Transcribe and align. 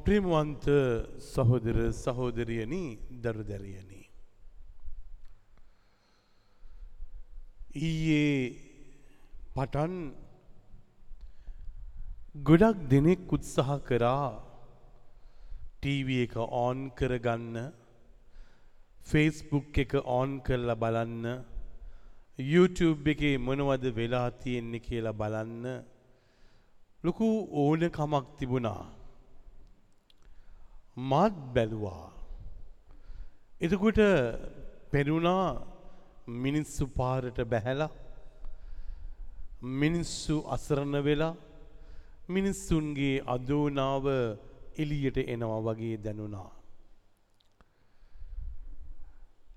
මා 0.00 0.06
ප්‍රේමවන්ත 0.06 0.66
සහෝදර 1.32 1.78
සහෝදරියනි 1.92 2.84
දරුදැරියනි. 3.24 4.00
ඊයේ 7.88 8.36
පටන් 9.56 9.94
ගොඩක් 12.48 12.78
දෙනෙක් 12.92 13.32
උත්සාහ 13.36 13.78
කරා 13.88 14.28
ටීවී 15.80 16.22
එක 16.26 16.36
ඕන් 16.40 16.78
කරගන්න 16.98 17.56
ෆේස්බුක් 19.08 19.82
එක 19.84 19.92
ඕන් 20.16 20.30
කරලා 20.46 20.80
බලන්න 20.84 21.26
YouTube 22.52 23.04
එකේ 23.12 23.34
මොනවද 23.38 23.84
වෙලා 23.98 24.28
තියෙන්නේ 24.42 24.86
කියලා 24.86 25.18
බලන්න. 25.20 25.64
ලොකු 27.04 27.26
ඕනකමක් 27.62 28.26
තිබුණා. 28.38 28.99
මාත් 30.96 31.34
බැලුවා 31.54 32.12
එතකොට 33.60 34.00
පෙරුණා 34.90 35.46
මිනිස්සු 36.26 36.84
පාරට 36.90 37.38
බැහැලා 37.44 37.90
මිනිස්සු 39.80 40.34
අසරණ 40.46 40.96
වෙලා 41.04 41.34
මිනිස්සුන්ගේ 42.28 43.22
අදෝනාව 43.26 44.06
එලියට 44.78 45.18
එනවා 45.24 45.60
වගේ 45.66 45.96
දැනුණා. 45.98 46.50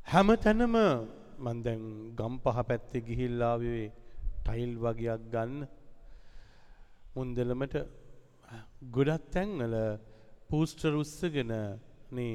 හැම 0.08 0.28
තැනම 0.38 0.76
මන් 1.40 1.58
දැන් 1.66 1.84
ගම්පහ 2.18 2.58
පැත්තේ 2.70 3.06
ගිහිල්ලාවේ 3.08 3.86
ටයිල් 4.44 4.74
වගේක් 4.78 5.22
ගන්න 5.34 5.68
මුන්දලමට 7.16 7.76
ගොඩත් 8.92 9.26
තැන්වල 9.34 9.76
පූස්ටර් 10.54 10.94
උස්සගෙන 10.96 11.54
නේ 12.12 12.34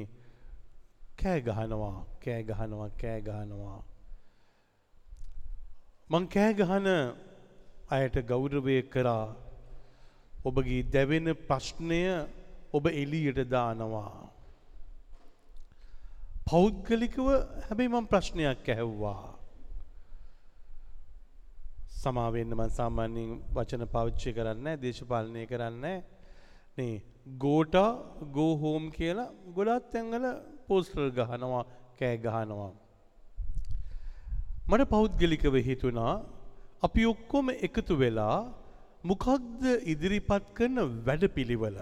කෑ 1.17 1.39
ගහනවා 1.41 1.97
කෑ 2.23 2.41
ගහනවා 2.45 2.89
කෑ 2.97 3.19
ගහනවා 3.21 3.77
මං 6.09 6.25
කෑ 6.29 6.53
ගහන 6.55 6.87
අයට 7.89 8.15
ගෞරවය 8.27 8.75
කරා 8.85 9.23
ඔබගේ 10.43 10.83
දැවෙන 10.85 11.27
ප්‍රශ්නය 11.47 12.01
ඔබ 12.73 12.85
එලියට 12.93 13.39
දානවා. 13.49 14.29
පෞද්ගලිකව 16.45 17.27
හැබැයි 17.65 17.89
මං 17.89 18.07
ප්‍රශ්නයක් 18.07 18.67
ඇහැව්වා. 18.67 19.23
සමාවෙන්න 21.93 22.55
මන් 22.55 22.71
සාමාන්‍යයෙන් 22.71 23.31
වචන 23.55 23.87
පාවිච්චි 23.87 24.33
කරන්න 24.33 24.67
දේශපාලනය 24.77 25.45
කරන්න 25.45 25.85
නේ 26.77 26.93
ගෝටා 27.25 27.89
ගෝහෝම් 28.37 28.83
කියලා 28.91 29.29
ගොඩත් 29.55 29.91
තැන්වල 29.93 30.25
පෝස්ටර් 30.67 31.09
ගහනවා 31.17 31.63
කෑ 31.99 32.17
ගහනවා. 32.25 32.71
මට 34.69 34.89
පෞද්ගලිකව 34.93 35.55
හිතුණා 35.67 36.13
අපි 36.83 37.05
ඔක්කොම 37.13 37.49
එකතු 37.67 37.93
වෙලා 38.01 38.37
මොකක්ද 39.03 39.63
ඉදිරිපත් 39.93 40.45
කරන 40.57 40.77
වැඩපිළිවෙල. 41.07 41.77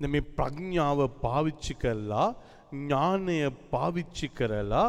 දැන් 0.00 0.12
මේ 0.14 0.28
ප්‍රඥාව 0.38 1.00
පාවිච්චි 1.24 1.74
කරලා 1.82 2.28
ඥානය 2.72 3.38
පාවිච්චි 3.72 4.28
කරලා 4.38 4.86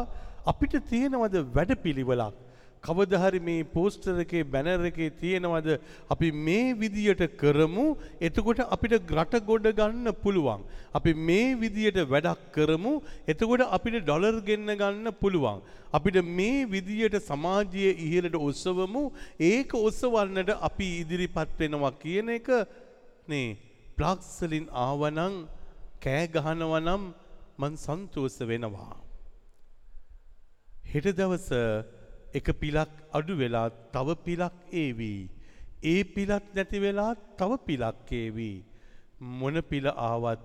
අපිට 0.52 0.74
තියෙනවද 0.90 1.36
වැඩපිළිවෙලක් 1.56 2.36
කවදහරි 2.82 3.40
මේ 3.40 3.64
පෝස්ටර් 3.74 4.14
එකේ 4.24 4.42
බැනර් 4.52 4.86
එකේ 4.90 5.10
තියෙනවද 5.20 5.68
අපි 6.14 6.28
මේ 6.46 6.74
විදියට 6.80 7.22
කරමු 7.40 7.84
එතකොට 8.20 8.60
අපිට 8.66 8.94
රට 9.12 9.40
ගොඩ 9.50 9.68
ගන්න 9.78 10.08
පුළුවන්. 10.22 10.62
අපි 10.98 11.12
මේ 11.28 11.54
විදියට 11.62 12.00
වැඩක් 12.12 12.42
කරමු 12.56 12.94
එතකොට 13.32 13.62
අපිට 13.68 13.98
ඩොලර් 14.00 14.36
ගෙන්න 14.48 14.74
ගන්න 14.74 15.12
පුළුවන්. 15.22 15.62
අපිට 15.92 16.18
මේ 16.38 16.66
විදියට 16.66 17.16
සමාජයේ 17.22 17.92
ඉහළට 18.06 18.36
ඔස්සවමු 18.40 19.04
ඒක 19.50 19.74
ඔස්සවන්නට 19.80 20.50
අපි 20.60 20.88
ඉදිරිපත් 21.02 21.58
වෙනවා 21.60 21.92
කියන 22.02 22.34
එක 22.38 22.50
නේ 23.28 23.56
ප්ලක්ස්වලින් 23.96 24.66
ආවනම් 24.86 25.34
කෑ 26.04 26.26
ගහනවනම් 26.34 27.02
මං 27.60 27.74
සන්තෝෂ 27.78 28.38
වෙනවා. 28.50 28.94
හෙට 30.92 31.06
දවස 31.18 31.48
එක 32.38 32.46
පිලක් 32.60 32.92
අඩු 33.18 33.34
වෙලා 33.42 33.68
තව 33.94 34.08
පිලක් 34.26 34.54
ඒවී. 34.82 35.20
ඒ 35.92 36.04
පිලත් 36.14 36.44
නැති 36.56 36.78
වෙලා 36.84 37.12
තව 37.38 37.50
පිලක් 37.66 38.12
ඒවී. 38.20 38.56
මොන 39.38 39.56
පිල 39.70 39.86
ආවත් 39.88 40.40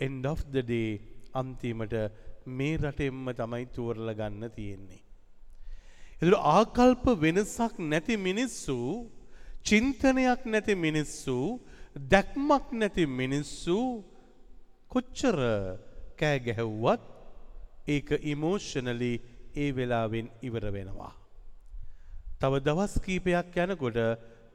end 0.00 0.26
of 0.32 0.40
the 0.54 0.62
day 0.62 0.90
අන්තිමට 1.40 1.94
මේ 2.58 2.76
රටෙම්ම 2.76 3.26
තමයි 3.40 3.64
තෝරල 3.74 4.08
ගන්න 4.18 4.50
තියෙන්නේ. 4.56 5.02
එතුර 6.20 6.36
ආකල්ප 6.56 7.04
වෙනසක් 7.24 7.74
නැති 7.90 8.16
මිනිස්සු 8.28 8.78
චින්තනයක් 9.68 10.42
නැති 10.52 10.74
මිනිස්සු 10.86 11.38
දැක්මක් 12.12 12.66
නැති 12.80 13.04
මිනිස්සු 13.20 13.78
කොච්චර 14.92 15.38
කෑ 16.18 16.38
ගැහැව්වත් 16.46 17.02
ඒක 17.94 18.08
ඉමෝෂනලි 18.32 19.12
ඒ 19.62 19.68
වෙලාවෙන් 19.76 20.26
ඉවර 20.46 20.64
වෙනවා. 20.76 21.14
තව 22.42 22.62
දවස් 22.66 22.94
කීපයක් 23.04 23.56
යනකොට 23.64 23.98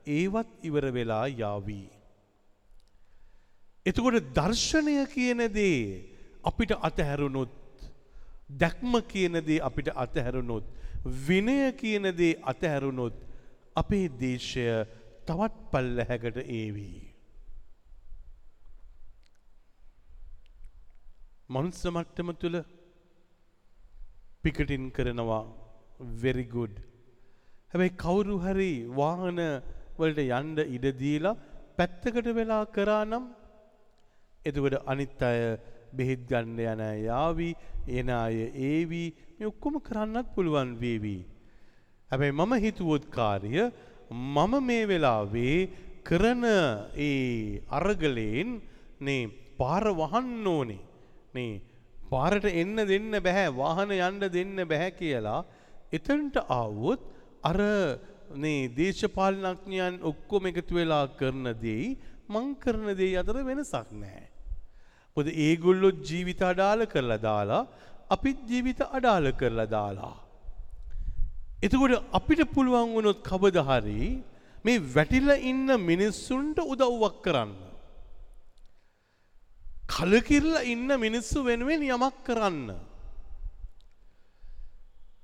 ඒවත් 0.07 0.49
ඉවර 0.63 0.85
වෙලා 0.91 1.25
යාවී. 1.33 1.87
එතකොට 3.85 4.17
දර්ශනය 4.35 4.95
කියන 5.13 5.41
දේ 5.49 5.79
අපිට 6.43 6.71
අතහැරුණොත් 6.79 7.53
දැක්ම 8.61 8.93
කියන 9.11 9.39
දේ 9.41 9.59
අපිට 9.61 9.89
අතහැරුණොත් 9.95 10.65
විනය 11.27 11.59
කියන 11.73 12.11
දේ 12.13 12.39
අතහැරුණොත් 12.43 13.15
අපේ 13.75 14.07
දේශය 14.21 14.65
තවත් 15.27 15.55
පල්ලහැකට 15.71 16.37
ඒවී. 16.39 16.99
මනුස්ස 21.49 21.83
මට්ටම 21.87 22.29
තුළ 22.35 22.57
පිකටින් 24.43 24.91
කරනවා 24.91 25.43
වෙරිගුඩ්. 26.21 26.75
හැබැයි 27.71 27.97
කවුරු 27.97 28.35
හරි 28.39 28.71
වාහන 28.91 29.39
වලට 29.97 30.21
යන්ඩ 30.31 30.59
ඉඩදීලා 30.67 31.35
පැත්තකට 31.77 32.27
වෙලා 32.33 32.63
කරා 32.67 33.03
නම් 33.05 33.25
එතුකට 34.41 34.77
අනිත් 34.85 35.21
අය 35.21 35.39
බෙහිත් 35.93 36.21
ගණ්ඩ 36.29 36.61
යන 36.73 36.83
යාවී 37.05 37.53
එන 37.89 38.09
අය 38.15 38.37
ඒවී 38.67 39.09
මේ 39.37 39.49
ඔක්කොම 39.49 39.75
කරන්නත් 39.79 40.31
පුළුවන් 40.35 40.71
වේවී. 40.79 41.21
හැබැයි 42.09 42.37
මම 42.37 42.53
හිතුවොත් 42.65 43.05
කාරිය 43.09 43.59
මම 44.09 44.53
මේ 44.63 44.87
වෙලාවේ 44.87 45.57
කරන 46.03 46.43
ඒ 46.97 47.61
අරගලයෙන් 47.69 48.61
නේ 49.01 49.27
පාර 49.57 49.83
වහන්න 49.93 50.47
ඕනේ 50.47 50.79
නේ 51.33 51.61
පාරට 52.09 52.47
එන්න 52.53 52.75
දෙන්න 52.85 53.11
බැහැ 53.19 53.51
වාහන 53.53 53.91
යන්න 53.91 54.23
දෙන්න 54.29 54.55
බැහැ 54.63 54.91
කියලා 54.93 55.41
එතන්ට 55.91 56.37
ආවොත් 56.49 57.03
අර 57.49 57.59
නේ 58.43 58.69
දේශපාලනඥයන් 58.77 59.99
ඔක්කොම 60.11 60.49
එකතු 60.51 60.79
වෙලා 60.79 61.05
කරන 61.19 61.45
දෙයි 61.63 61.97
මං 62.29 62.47
කරන 62.63 62.87
දේ 62.99 63.17
අතර 63.21 63.37
වෙනසක් 63.49 63.91
නෑ. 64.03 64.23
පොද 65.17 65.27
ඒගොල්ලො 65.45 65.89
ජීවිත 66.07 66.41
අඩාල 66.51 66.81
කරලා 66.93 67.23
දාලා 67.27 67.67
අපිත් 68.09 68.39
ජීවිත 68.49 68.81
අඩාල 68.97 69.31
කරලා 69.39 69.69
දාලා. 69.75 70.15
එතකොට 71.63 71.93
අපිට 72.13 72.41
පුළුවන් 72.55 72.91
වුණොත් 72.95 73.23
කබදහරි 73.29 74.01
මේ 74.65 74.83
වැටිල 74.95 75.29
ඉන්න 75.51 75.67
මිනිස්සුන්ට 75.89 76.59
උදව්වක් 76.63 77.15
කරන්න. 77.25 77.55
කලකිරලා 79.87 80.67
ඉන්න 80.73 80.89
මිනිස්සු 80.99 81.43
වෙනුවෙන් 81.43 81.83
යමක් 81.87 82.15
කරන්න. 82.27 82.61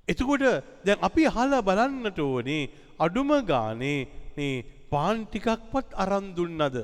එතකොට 0.07 0.43
දැන් 0.85 0.99
අපි 1.07 1.23
අහලා 1.31 1.61
බලන්නට 1.61 2.19
ඕනේ 2.19 2.63
අඩුම 2.99 3.31
ගානේ 3.51 3.99
මේ 4.37 4.63
පාන් 4.91 5.25
ටිකක්වත් 5.25 5.89
අරන් 5.95 6.27
දුන්නද? 6.37 6.77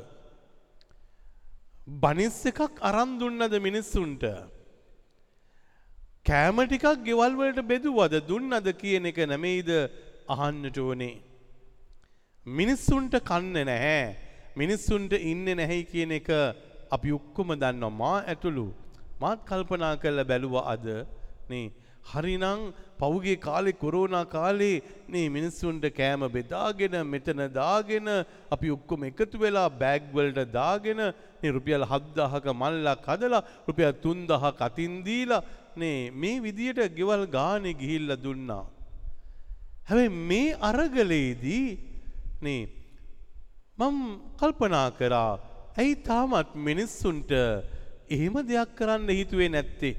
බනිස් 2.03 2.37
එකක් 2.45 2.79
අරන් 2.81 3.11
දුන්නද 3.19 3.53
මිනිස්සුන්ට? 3.67 4.23
කෑම 6.25 6.57
ටිකක් 6.63 7.03
ගෙවල් 7.07 7.33
වලට 7.39 7.67
බෙදුවද 7.71 8.15
දුන්නද 8.29 8.67
කියන 8.81 9.11
එක 9.11 9.19
නෙමෙයිද 9.33 9.69
අහන්නට 10.27 10.77
ඕනේ. 10.77 11.21
මිනිස්සුන්ට 12.45 13.13
කන්නේ 13.29 13.65
නැහැ. 13.65 14.15
මිනිස්සුන්ට 14.55 15.13
ඉන්නේ 15.13 15.55
නැහැ 15.55 15.83
කියන 15.91 16.11
එක 16.19 16.29
අපි 16.95 17.09
ඔක්කොම 17.11 17.53
දන්නවා 17.61 17.97
මා 18.01 18.17
ඇතුළු 18.31 18.65
මාත් 19.21 19.39
කල්පනා 19.49 19.93
කරලා 20.01 20.29
බැලුවා 20.31 20.65
අද 20.73 20.87
නේ 21.49 21.65
හරිනම් 22.11 22.61
පෞගේ 23.01 23.35
කාලේ 23.47 23.79
කොරෝනා 23.83 24.25
කාලේ 24.35 24.81
නේ 25.13 25.27
මිනිස්සුන්ට 25.35 25.85
කෑම 25.99 26.23
බෙදාගෙන 26.35 26.95
මෙතන 27.13 27.41
දාගෙන 27.59 28.07
අපි 28.55 28.67
ඔක්කොම 28.75 29.05
එකතු 29.09 29.41
වෙලා 29.43 29.67
බෑග් 29.81 30.09
වලට 30.17 30.47
දාගෙන 30.57 31.01
නේ 31.41 31.53
රුපියල් 31.57 31.85
7000ක 31.93 32.55
මල්ලක් 32.61 33.05
හදලා 33.11 33.43
රුපියල් 33.67 33.93
3000ක් 34.05 34.59
අතින් 34.69 34.95
දීලා 35.07 35.43
නේ 35.81 36.11
මේ 36.21 36.43
විදියට 36.45 36.81
ගෙවල් 36.97 37.23
ගානේ 37.37 37.77
ගිහිල්ලා 37.81 38.23
දුන්නා. 38.25 38.65
හැබැයි 39.87 40.11
මේ 40.29 40.57
අරගලේදී 40.69 41.67
නේ 42.45 42.61
මම 43.79 43.97
කල්පනා 44.39 44.89
කරා 44.99 45.33
ඇයි 45.79 45.95
තාමත් 46.09 46.51
මිනිස්සුන්ට 46.67 47.31
එහෙම 48.15 48.35
දෙයක් 48.49 48.69
කරන්න 48.77 49.09
හිතුවේ 49.19 49.49
නැත්තේ. 49.55 49.95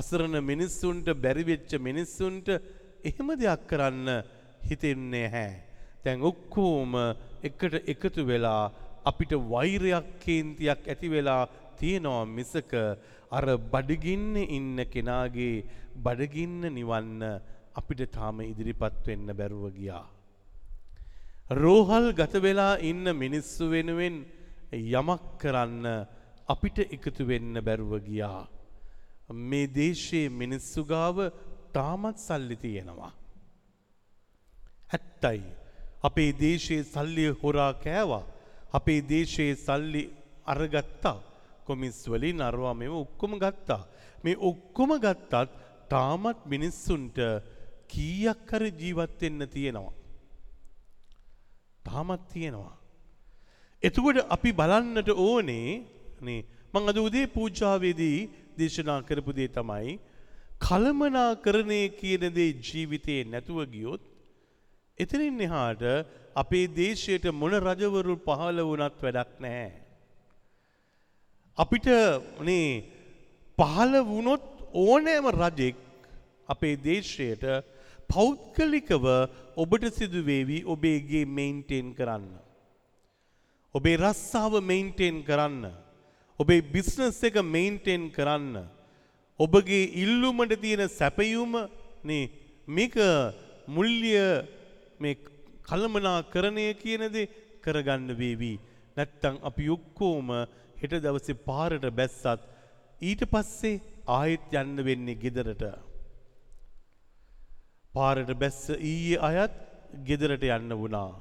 අසරණ 0.00 0.36
මිනිස්සුන්ට 0.42 1.08
බැරිවෙච්ච 1.24 1.70
මිනිස්සුන්ට 1.88 2.48
එහෙම 3.04 3.28
දෙයක් 3.40 3.66
කරන්න 3.70 4.08
හිතෙන්නේ 4.68 5.28
හැ. 5.34 5.50
තැන් 6.04 6.22
ඔක්කෝම 6.22 6.94
එකට 7.42 7.74
එකතු 7.92 8.26
වෙලා 8.26 8.72
අපිට 9.10 9.32
වෛරයක් 9.52 10.08
කේන්තියක් 10.24 10.88
ඇති 10.88 11.08
වෙලා 11.14 11.42
තියෙනවා 11.78 12.24
මිසක 12.36 12.72
අර 13.36 13.46
බඩගින්න 13.72 14.36
ඉන්න 14.56 14.76
කෙනාගේ 14.92 15.64
බඩගින්න 16.04 16.68
නිවන්න 16.76 17.22
අපිට 17.80 18.02
තාම 18.12 18.40
ඉදිරිපත් 18.42 19.06
වෙන්න 19.06 19.26
බැරුව 19.38 19.64
ගියා. 19.76 20.04
රෝහල් 21.62 22.08
ගත 22.12 22.34
වෙලා 22.40 22.74
ඉන්න 22.90 23.04
මිනිස්සු 23.14 23.70
වෙනුවෙන් 23.70 24.16
යමක් 24.72 25.22
කරන්න 25.40 25.86
අපිට 26.48 26.78
එකතු 26.86 27.26
වෙන්න 27.26 27.54
බැරුව 27.60 27.92
ගියා. 28.08 28.42
මේ 29.32 29.66
දේශයේ 29.66 30.28
මිනිස්සු 30.28 30.84
ගාව 30.84 31.16
තාමත් 31.72 32.18
සල්ලි 32.18 32.56
තියෙනවා. 32.56 33.12
ඇත්තයි. 34.92 35.42
අපේ 36.02 36.32
දේශයේ 36.32 36.84
සල්ලි 36.84 37.26
හොරා 37.42 37.72
කෑවා. 37.74 38.24
අපේ 38.72 39.00
දේශයේ 39.08 39.54
සල්ලි 39.56 40.02
අරගත්තා. 40.46 41.18
කොමිස් 41.64 41.98
වලින් 42.08 42.40
අරවා 42.40 42.74
මෙව 42.74 42.92
ඔක්කොම 42.94 43.38
ගත්තා. 43.38 43.82
මේ 44.24 44.36
ඔක්කොම 44.50 44.90
ගත්තත් 44.98 45.50
තාමත් 45.88 46.46
මිනිස්සුන්ට 46.46 47.18
කීයක් 47.88 48.38
කර 48.48 48.62
ජීවත් 48.80 49.20
වෙන්න 49.20 49.48
තියෙනවා. 49.48 49.92
තාමත් 51.84 52.28
තියෙනවා. 52.32 52.76
එතකොට 53.82 54.18
අපි 54.28 54.50
බලන්නට 54.52 55.08
ඕනේ 55.08 55.68
නේ 56.26 56.40
මං 56.72 56.88
අද 56.90 56.98
උදේ 56.98 57.26
පූජාවේදී 57.26 58.18
දේශනා 58.58 59.00
කරපු 59.02 59.32
දේ 59.32 59.50
තමයි 59.50 59.98
කලමනාකරණය 60.60 61.82
කියන 61.98 62.24
දේ 62.30 62.50
ජීවිතේ 62.60 63.20
නැතුව 63.24 63.58
ගියොත් 63.66 64.02
එතනින් 64.98 65.40
එහාට 65.40 65.82
අපේ 66.36 66.66
දේශයට 66.70 67.24
මොන 67.32 67.54
රජවරු 67.58 68.14
පහළ 68.26 68.58
වුණත් 68.62 69.02
වැඩක් 69.02 69.32
නැහැ. 69.40 69.72
අපිට 71.58 71.88
නේ 72.40 72.68
පහළ 73.58 73.94
වුණොත් 74.04 74.44
ඕනෑම 74.74 75.26
රජෙක් 75.32 75.76
අපේ 76.48 76.76
දේශයට 76.78 77.44
පෞද්ගලිකව 78.08 79.04
ඔබට 79.56 79.84
සිදුවේවි 79.98 80.58
ඔබේගේ 80.66 81.24
මෙයින්ටේන් 81.28 81.88
කරන්න. 81.94 82.26
ඔබේ 83.74 83.96
රස්සාව 83.96 84.54
මෙයින්ටේන් 84.62 85.18
කරන්න. 85.24 85.64
ඔබේ 86.40 86.62
බිස්නස් 86.74 87.18
එක 87.28 87.36
මෙයින්ටේන් 87.54 88.10
කරන්න. 88.16 88.56
ඔබගේ 89.40 89.92
ඉල්ලුමට 90.02 90.54
තියෙන 90.62 90.88
සැපයුම 90.88 91.52
නේ 92.04 92.30
මේක 92.66 92.96
මුල්්‍ය 93.66 94.14
මේ 95.02 95.14
කළමනා 95.68 96.18
කරණය 96.32 96.66
කියනද 96.82 97.16
කරගන්න 97.64 98.08
වේවී. 98.20 98.58
නැත්තං 98.96 99.38
අපි 99.48 99.68
යොක්කෝම 99.70 100.28
හෙට 100.80 100.94
දවසේ 101.04 101.42
පාරට 101.48 101.86
බැස්සත් 101.98 102.42
ඊට 103.00 103.22
පස්සේ 103.32 103.80
ආයෙත් 104.18 104.52
යන්න 104.60 104.84
වෙන්නේ 104.88 105.20
ගෙදරට. 105.22 105.64
පාරට 107.94 108.32
බැස්ස 108.42 108.60
ඊයේ 108.78 109.20
අයත් 109.28 109.54
ගෙදරට 110.08 110.44
යන්න 110.56 110.72
වුණා. 110.80 111.12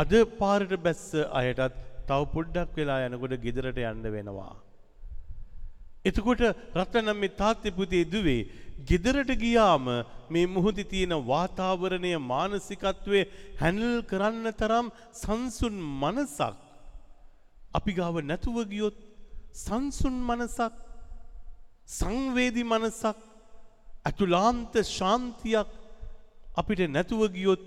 අද 0.00 0.12
පාරට 0.40 0.72
බැස්ස 0.86 1.06
අයටත් 1.40 1.76
තව 2.04 2.20
පොඩ්ඩක් 2.28 2.76
වෙලා 2.76 3.00
යනකොට 3.06 3.34
ගෙදරට 3.40 3.78
යන්න 3.82 4.06
වෙනවා. 4.08 4.54
එතකොට 6.04 6.42
රත්නම් 6.74 7.18
මේ 7.18 7.34
තාත්‍ය 7.34 7.70
පුතේ 7.70 8.04
දුවේ 8.06 8.46
ගෙදරට 8.82 9.30
ගියාම 9.36 9.86
මේ 10.28 10.46
මුහුදේ 10.48 10.84
තියෙන 10.84 11.14
වාතාවරණය 11.24 12.12
මානසිකත්වය 12.24 13.20
හැන්ඩල් 13.60 14.02
කරන්න 14.04 14.48
තරම් 14.54 14.86
සංසුන් 15.14 15.76
මනසක් 16.00 16.56
අපි 17.72 17.92
ගාව 17.92 18.16
නැතුව 18.22 18.58
ගියොත් 18.66 18.96
සංසුන් 19.56 20.16
මනසක් 20.22 20.74
සංවේදී 21.90 22.66
මනසක් 22.66 23.16
ඇතුලාන්ත 24.04 24.74
ශාන්තියක් 24.88 25.70
අපිට 26.56 26.80
නැතුව 26.88 27.22
ගියොත් 27.30 27.62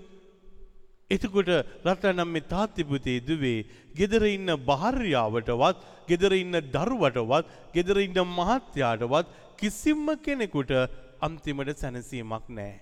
එතකොට 1.10 1.50
රටනම් 1.84 2.28
මේ 2.28 2.46
තාත්තිපුතේ 2.46 3.20
දුවේ 3.22 3.66
ගෙදර 3.94 4.24
ඉන්න 4.28 4.50
භාර්යාවටවත් 4.66 5.78
ගෙදර 6.08 6.32
ඉන්න 6.34 6.56
දරුවටවත් 6.68 7.46
ගෙදර 7.74 7.98
ඉන්න 7.98 8.18
මහත්යාටවත් 8.32 9.30
කිසිම 9.56 10.04
කෙනෙකුට 10.18 10.72
අන්තිමට 11.20 11.70
සැනසීමක් 11.76 12.44
නෑ. 12.50 12.74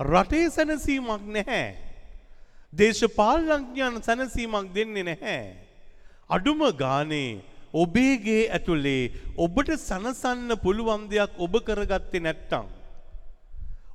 රටේ 0.00 0.46
සැනසීමක් 0.50 1.26
නැහැ. 1.28 1.66
දේශපාලනඥයන් 2.72 3.98
සැනසීමක් 4.00 4.70
දෙන්නේ 4.74 5.04
නැහැ. 5.04 5.42
අඩුම 6.30 6.62
ගානේ 6.74 7.42
ඔබේගේ 7.74 8.48
ඇතුලේ 8.50 9.12
ඔබට 9.38 9.74
සනසන්න 9.76 10.56
පුළුවන් 10.58 11.10
දෙයක් 11.10 11.38
ඔබ 11.38 11.54
කරගත්තේ 11.60 12.20
නැත්තම්. 12.20 12.66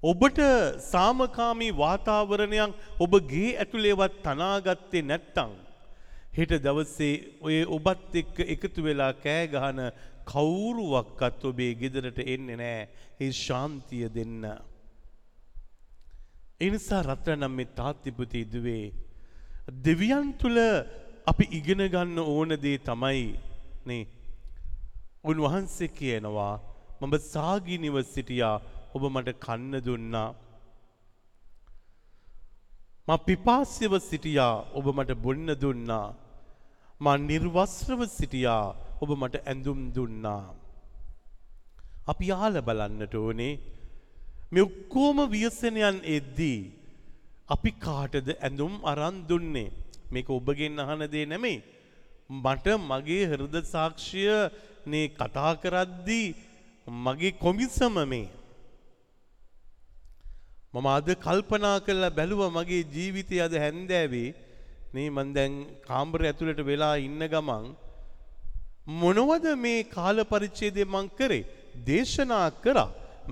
ඔබට 0.04 0.40
සාමකාමී 0.80 1.72
වාතාවරණයක් 1.76 2.76
ඔබගේ 3.00 3.58
ඇතුළේවත් 3.60 4.14
තනාගත්තේ 4.24 5.04
නැත්තං. 5.04 5.52
හෙට 6.38 6.54
දවස්සේ 6.64 7.16
ඔය 7.42 7.58
ඔබත් 7.68 8.16
එක්ක 8.16 8.40
එකතු 8.56 8.84
වෙලා 8.84 9.14
කෑගහන 9.26 9.82
කවුරුවක්කත් 10.32 11.44
ඔබේ 11.50 11.76
ගෙදරට 11.76 12.20
එන්නේ 12.26 12.58
නෑ 12.62 12.88
ඒ 13.20 13.32
ශාන්තිය 13.32 14.08
දෙන්න. 14.16 14.48
එනිසා 16.62 17.04
රත්‍රනම් 17.04 17.52
මේ 17.52 17.74
තාත්තිපුති 17.76 18.46
ඉදුවේ. 18.46 18.94
දෙවියන් 19.86 20.32
තුළ 20.40 20.60
අපි 21.28 21.46
ඉගෙන 21.60 21.84
ගන්න 21.92 22.24
ඕන 22.24 22.56
දේ 22.64 22.78
තමයි 22.88 23.36
නේ. 23.86 24.08
උන්වහන්සේ 25.24 25.92
කියනවා 26.00 26.56
මම 27.02 27.14
සාගිනිව 27.34 27.96
සිටියා 28.14 28.58
ඔබ 28.96 29.04
මට 29.06 29.30
කන්න 29.40 29.74
දුන්නා. 29.88 30.30
ම 33.08 33.12
පිපාස්‍යව 33.28 33.94
සිටියා 34.02 34.56
ඔබ 34.78 34.86
මට 34.96 35.12
බොන්න 35.16 35.50
දුන්නා. 35.62 36.08
මා 37.02 37.18
නිර්වස්්‍රව 37.20 38.02
සිටියා 38.10 38.66
ඔබ 39.02 39.10
මට 39.16 39.36
ඇඳුම් 39.42 39.82
දුන්නා. 39.96 40.44
අපි 42.12 42.26
යාල 42.32 42.56
බලන්නට 42.62 43.14
ඕනේ 43.16 43.54
මෙ 44.52 44.60
ඔක්කෝම 44.62 45.18
ව්‍යසනයන් 45.28 45.98
එද්දී. 46.08 46.60
අපි 47.50 47.72
කාටද 47.86 48.28
ඇඳුම් 48.38 48.74
අරන් 48.84 49.18
දුන්නේ 49.30 49.70
මේක 50.12 50.28
ඔබගෙන් 50.30 50.80
අහන 50.80 51.02
දේ 51.14 51.26
නෙමේ. 51.26 51.60
මට 52.30 52.68
මගේ 52.82 53.24
හෘද 53.32 53.56
සාක්ෂය 53.66 54.26
නේ 54.86 55.06
කතා 55.12 55.54
කරද්දී 55.56 56.28
මගේ 56.88 57.38
කොමිසම 57.38 57.96
මේ. 58.06 58.28
මම 60.74 60.88
අද 60.88 61.08
කල්පනා 61.26 61.78
කරලා 61.86 62.16
බැලුව 62.18 62.42
මගේ 62.58 62.84
ජීවිතය 62.96 63.38
අද 63.46 63.54
හැන්දෑවේ. 63.64 64.36
මේ 64.94 65.10
මන් 65.10 65.30
දැන් 65.34 65.54
කාම්බර 65.88 66.22
ඇතුළට 66.30 66.62
වෙලා 66.70 66.96
ඉන්න 67.08 67.22
ගමන් 67.34 67.66
මොනවද 69.02 69.46
මේ 69.66 69.88
කාල 69.96 70.18
පරිච්ඡේදය 70.32 70.84
මං 70.86 71.10
කරේ? 71.18 71.48
දේශනා 71.88 72.48
කරා 72.64 72.90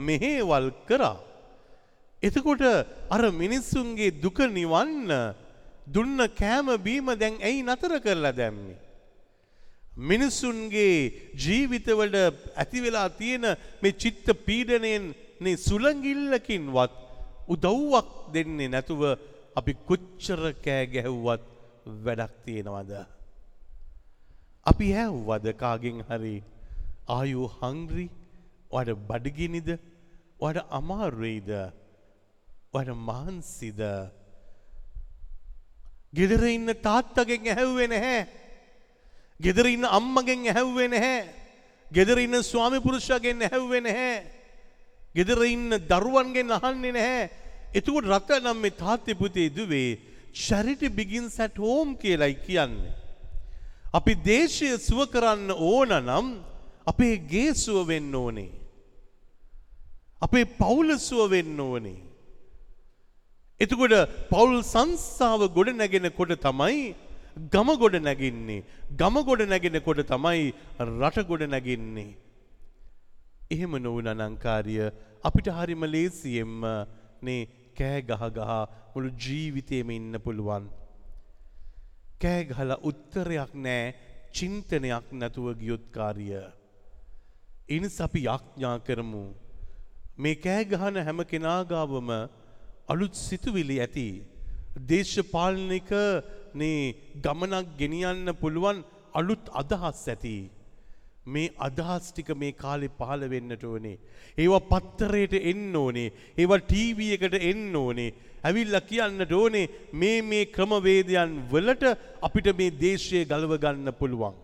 මෙහෙවල් 0.08 0.67
කරා. 0.89 1.17
එතකොට 2.24 2.63
අර 3.15 3.24
මිනිස්සුන්ගේ 3.41 4.15
දුක 4.24 4.39
නිවන්න 4.58 5.12
දුන්න 5.96 6.20
කෑම 6.41 6.67
බීම 6.86 7.08
දැන් 7.22 7.36
ඇයි 7.39 7.62
නතර 7.63 7.94
කරලා 8.06 8.34
දැම්මේ? 8.34 8.77
මිනිස්සුන්ගේ 10.10 11.34
ජීවිතවලට 11.44 12.15
ඇති 12.56 12.79
වෙලා 12.86 13.10
තියෙන 13.10 13.46
මේ 13.82 13.98
චිත්ත 14.01 14.27
පීඩනයෙන් 14.46 15.13
නේ 15.39 15.58
සුළඟිල්ලකින්වත් 15.58 17.07
උදව්වක් 17.54 18.10
දෙන්නේ 18.34 18.72
නැතුව 18.74 19.01
අපි 19.60 19.74
කොච්චර 19.88 20.42
කෑ 20.66 20.86
ගැහුවත් 20.94 21.44
වැඩක් 22.06 22.34
තියෙනවද. 22.46 22.92
අපි 24.66 24.88
හැව්වද 24.98 25.46
කාගෙන් 25.62 26.04
හරි 26.10 26.36
ආයු 27.18 27.48
හංග්‍රි 27.60 28.08
වඩ 28.72 29.00
බඩගිනිද 29.10 29.70
වඩ 30.42 30.66
අමාරුවෙයිද 30.80 31.51
වඩ 32.74 32.89
මහන්සිද 33.10 33.82
ගෙදර 36.18 36.44
ඉන්න 36.51 36.70
තාත්තගෙන් 36.88 37.48
ඇහැව්වේ 37.48 37.88
නැහැ. 37.88 38.22
ගෙදර 39.39 39.66
ඉන්න 39.75 39.86
අම්මගෙන් 39.98 40.48
ඇහැව්වේ 40.51 40.89
නැහැ. 40.94 41.20
ගෙදර 41.92 42.20
ඉන්න 42.20 42.44
ස්වාමි 42.44 42.80
පුරුෂයාගෙන් 42.86 43.42
ඇහැව්වේ 43.42 43.82
නැහැ. 43.88 44.37
ගෙදර 45.18 45.42
ඉන්න 45.54 45.72
දරුවන්ගෙන් 45.92 46.54
අහන්නේ 46.58 46.96
නැහැ. 46.98 47.30
එතකොට 47.78 48.12
රට 48.14 48.40
නම් 48.44 48.62
මේ 48.66 48.78
තාත්තේ 48.84 49.20
පුතේ 49.22 49.50
දුවේ 49.58 49.90
charity 50.46 50.90
begins 51.00 51.40
at 51.40 51.58
home 51.66 51.92
කියලායි 52.04 52.38
කියන්නේ. 52.48 52.94
අපි 53.98 54.14
දේශය 54.30 54.70
සුව 54.88 55.02
කරන්න 55.14 55.52
ඕන 55.72 55.92
නම් 56.02 56.28
අපේ 56.92 57.16
ගේ 57.32 57.54
සුව 57.64 57.88
වෙන්න 57.92 58.14
ඕනේ. 58.22 58.52
අපේ 60.26 60.46
පවුල 60.60 60.90
සුව 61.08 61.32
වෙන්න 61.34 61.60
ඕනේ. 61.60 61.98
එතකොට 63.62 63.96
පවුල් 64.32 64.62
සංස්ථාව 64.74 65.42
ගොඩ 65.58 65.74
නැගෙනකොට 65.82 66.34
තමයි 66.48 66.94
ගම 67.54 67.70
ගොඩ 67.82 67.98
නැගින්නේ. 68.08 68.64
ගම 69.00 69.16
ගොඩ 69.30 69.42
නැගෙනකොට 69.54 70.02
තමයි 70.14 70.54
රට 70.80 71.28
ගොඩ 71.32 71.44
නැගින්නේ. 71.54 72.16
එහෙම 73.54 73.74
නොවන 73.86 74.08
අනංකාරිය 74.14 74.92
අපිට 75.24 75.48
හරිම 75.50 75.84
ලේසියෙන්ම 75.94 76.66
නේ 77.22 77.48
කෑ 77.78 78.02
ගහ 78.02 78.24
ගහ 78.38 78.52
මුළු 78.94 79.10
ජීවිතයම 79.24 79.90
ඉන්න 79.92 80.20
පුළුවන්. 80.26 80.70
කෑ 82.22 82.46
ගහලා 82.50 82.82
උත්තරයක් 82.90 83.52
නෑ 83.66 83.94
චින්තනයක් 84.36 85.06
නැතුව 85.12 85.54
ගියොත්කාරිය. 85.62 86.42
ඉනිස් 87.70 87.98
අපි 88.02 88.22
යක්ඥා 88.26 88.78
කරමු. 88.88 89.26
මේ 90.18 90.36
කෑ 90.36 90.64
ගහන 90.72 90.98
හැම 91.08 91.20
කෙනාගාවම 91.32 92.10
අලුත් 92.88 93.16
සිතුවිලි 93.16 93.78
ඇති. 93.80 94.10
දේශපාලනික 94.90 95.92
නේ 96.60 96.94
ගමනක් 97.24 97.68
ගෙනියන්න 97.80 98.34
පුළුවන් 98.42 98.84
අලුත් 99.14 99.44
අදහස් 99.62 100.02
ඇති. 100.14 100.38
මේ 101.36 101.53
අදහස් 101.67 102.05
ටික 102.12 102.29
මේ 102.41 102.53
කාලේ 102.63 102.96
පහළ 103.00 103.24
වෙන්නට 103.34 103.63
ඕනේ. 103.63 103.98
ඒවා 104.38 104.63
පත්තරයට 104.72 105.34
එන්න 105.51 105.75
ඕනේ. 105.75 106.10
ඒවා 106.38 106.63
ටීවී 106.63 107.12
එකට 107.17 107.36
එන්න 107.51 107.75
ඕනේ. 107.75 108.10
ඇවිල්ලා 108.48 108.88
කියන්නට 108.89 109.31
ඕනේ 109.41 109.65
මේ 110.01 110.22
මේ 110.22 110.46
ක්‍රමවේදයන් 110.55 111.34
වලට 111.51 111.86
අපිට 112.27 112.50
මේ 112.60 112.75
දේශය 112.84 113.25
ගලව 113.31 113.57
ගන්න 113.63 113.93
පුළුවන්. 114.00 114.36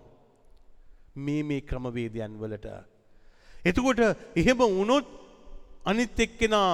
මේ 1.15 1.43
මේ 1.43 1.61
ක්‍රමවේදයන් 1.61 2.39
වලට. 2.41 2.67
එතකොට 3.65 4.01
එහෙම 4.35 4.57
වුණොත් 4.59 5.07
අනිත් 5.85 6.19
එක්කෙනා 6.25 6.71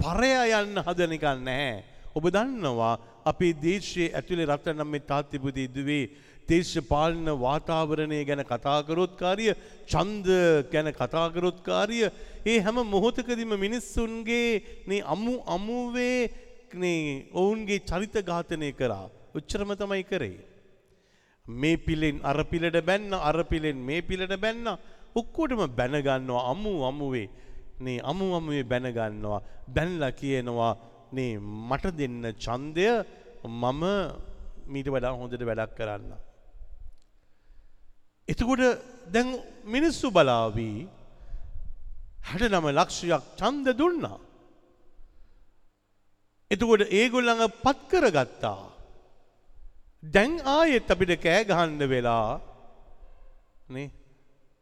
පරයා 0.00 0.62
යන්න 0.62 0.84
හදන 0.86 1.16
එක 1.18 1.26
නැහැ. 1.48 1.72
ඔබ 2.16 2.24
දන්නවා 2.34 2.94
අපේ 3.30 3.52
දේශයේ 3.64 4.12
ඇතුලේ 4.18 4.48
රටනම් 4.48 4.90
මේ 4.92 5.08
තාත්තිපුදී 5.10 5.68
දුවේ 5.76 6.04
දේශපාලන 6.48 7.26
වාතාවරණය 7.38 8.20
ගැන 8.24 8.42
කතාකරොත් 8.44 9.12
කාරිය 9.16 9.52
ඡන්ද 9.86 10.28
ගැන 10.72 10.88
කතාකරොත් 10.92 11.58
කාරිය 11.62 12.06
ඒ 12.44 12.60
හැම 12.60 12.78
මොහොතකදීම 12.86 13.52
මිනිස්සුන්ගේ 13.56 14.62
මේ 14.86 15.02
අමු 15.04 15.34
අමුවේ 15.46 16.30
මේ 16.74 17.26
ඔවුන්ගේ 17.34 17.80
චරිත 17.80 18.16
ඝාතනය 18.22 18.72
කරා. 18.72 19.10
උච්චරම 19.34 19.70
තමයි 19.74 20.04
කරේ. 20.04 20.40
මේ 21.46 21.76
පිලෙන් 21.78 22.20
අර 22.22 22.38
පිලට 22.44 22.78
බැන්න 22.82 23.12
අර 23.12 23.44
පිලෙන් 23.44 23.76
මේ 23.78 24.02
පිලට 24.02 24.34
බැන්න 24.36 24.66
ඔක්කොටම 25.14 25.62
බැනගන්නවා 25.70 26.50
අමු 26.50 26.72
අමුවේ. 26.84 27.28
නේ 27.80 28.00
අමු 28.02 28.34
අමුවේ 28.34 28.64
බැනගන්නවා 28.64 29.42
බැනලා 29.68 30.12
කියනවා 30.12 30.72
නේ 31.12 31.38
මට 31.38 31.96
දෙන්න 31.98 32.22
ඡන්දය 32.34 32.86
මම 33.44 33.82
මීට 34.66 34.88
වඩා 34.88 35.12
හොඳට 35.12 35.42
වැඩක් 35.42 35.74
කරන්න. 35.78 36.12
එතකොට 38.28 38.62
දැන් 39.14 39.28
මිනිස්සු 39.66 40.10
බලාවී 40.10 40.88
හැට 42.28 42.44
නම 42.50 42.66
ලක්ෂයක් 42.70 43.24
ඡන්ද 43.38 43.68
දුන්නා. 43.78 44.18
එතකොට 46.50 46.82
ඒගොල්ලඟ 46.90 47.42
පත් 47.64 47.80
කරගත්තා. 47.90 48.60
දැන් 50.02 50.32
ආයෙත් 50.56 50.92
අපිට 50.92 51.12
කෑ 51.24 51.42
ගහන්න 51.44 51.82
වෙලා 51.88 52.40
නේ 53.68 53.90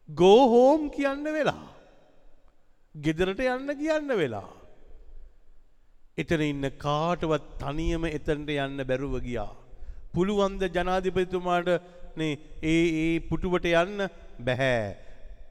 ගෝහෝම් 0.09 0.89
කියන්න 0.89 1.23
වෙලා. 1.37 1.67
ගෙදරට 2.95 3.41
යන්න 3.45 3.71
කියන්න 3.81 4.11
වෙලා. 4.21 4.49
එතන 6.17 6.41
ඉන්න 6.43 6.65
කාටවත් 6.77 7.45
තනියම 7.61 8.03
එතන්ට 8.07 8.49
යන්න 8.57 8.87
බැරුව 8.89 9.15
ගියා. 9.25 9.51
පුළුවන්ද 10.13 10.63
ජනාධිපතිතුමාට 10.75 11.69
නේ 12.17 12.37
ඒ 12.61 12.85
ඒ 13.03 13.19
පුටුවට 13.29 13.65
යන්න 13.65 14.07
බැහැ. 14.39 14.95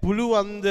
පුළුවන්ද 0.02 0.66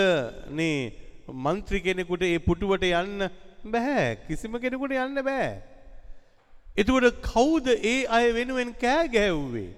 නේ 0.51 0.93
මන්ත්‍රී 1.27 1.83
කෙනෙකුට 1.87 2.23
ඒ 2.23 2.39
පුටුවට 2.39 2.85
යන්න 2.85 3.29
බැහැ 3.65 4.15
කිසිම 4.27 4.57
කෙනෙකුට 4.59 4.95
යන්න 4.95 5.21
බෑ. 5.23 5.51
එතුකොට 6.77 7.21
කවුද 7.21 7.67
ඒ 7.75 8.07
අය 8.07 8.33
වෙනුවෙන් 8.33 8.73
කෑ 8.73 9.07
ගැව්වේ. 9.07 9.69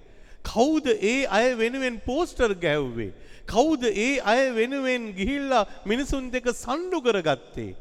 කවුද 0.44 0.88
ඒ 0.94 1.27
අය 1.27 1.53
වෙනුවෙන් 1.58 2.01
පෝස්ටර් 2.06 2.53
ගැව්වේ. 2.56 3.13
කවුද 3.46 3.84
ඒ 3.86 4.20
අය 4.24 4.51
වෙනුවෙන් 4.56 5.13
ගිහිල්ලා 5.13 5.68
මිනිසුන් 5.86 6.32
දෙක 6.32 6.48
සණ්ඩු 6.56 7.01
කරගත්තේ. 7.01 7.75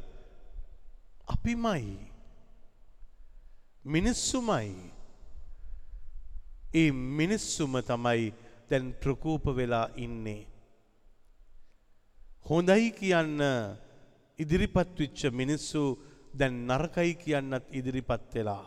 අපිමයි. 1.28 1.98
මිනිස්සුමයි. 3.84 4.89
ඒ 6.74 6.90
මිනිස්සුම 6.92 7.72
තමයි 7.82 8.32
දැන් 8.70 8.94
ප්‍රකෝප 9.02 9.44
වෙලා 9.56 9.86
ඉන්නේ. 9.96 10.46
හොඳයි 12.48 12.90
කියන්න 12.90 13.40
ඉදිරිපත් 14.38 14.98
විච්ච 14.98 15.20
මිනිස්සු 15.32 15.82
දැන් 16.38 16.54
නරකයි 16.68 17.14
කියන්නත් 17.14 17.66
ඉදිරිපත් 17.78 18.34
වෙලා. 18.34 18.64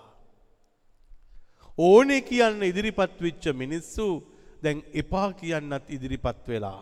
ඕනේ 1.78 2.22
කියන්න 2.22 2.64
ඉදිරිපත් 2.64 3.22
විච්ච 3.22 3.46
මිනිස්සු 3.54 4.08
දැන් 4.64 4.84
එපා 4.94 5.30
කියන්නත් 5.34 5.86
ඉදිරිපත් 5.90 6.48
වෙලා. 6.48 6.82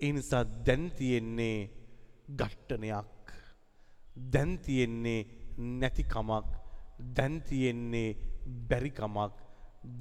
එනිසා 0.00 0.44
දැන් 0.66 0.90
තියෙන්නේ 0.90 1.58
ගට්ටනයක්. 2.28 3.26
දැන් 4.32 4.58
තියෙන්නේ 4.58 5.26
නැතිකමක්. 5.80 6.46
දැන් 7.16 7.42
තියෙන්නේ 7.42 8.29
බැරිකමක්. 8.68 9.34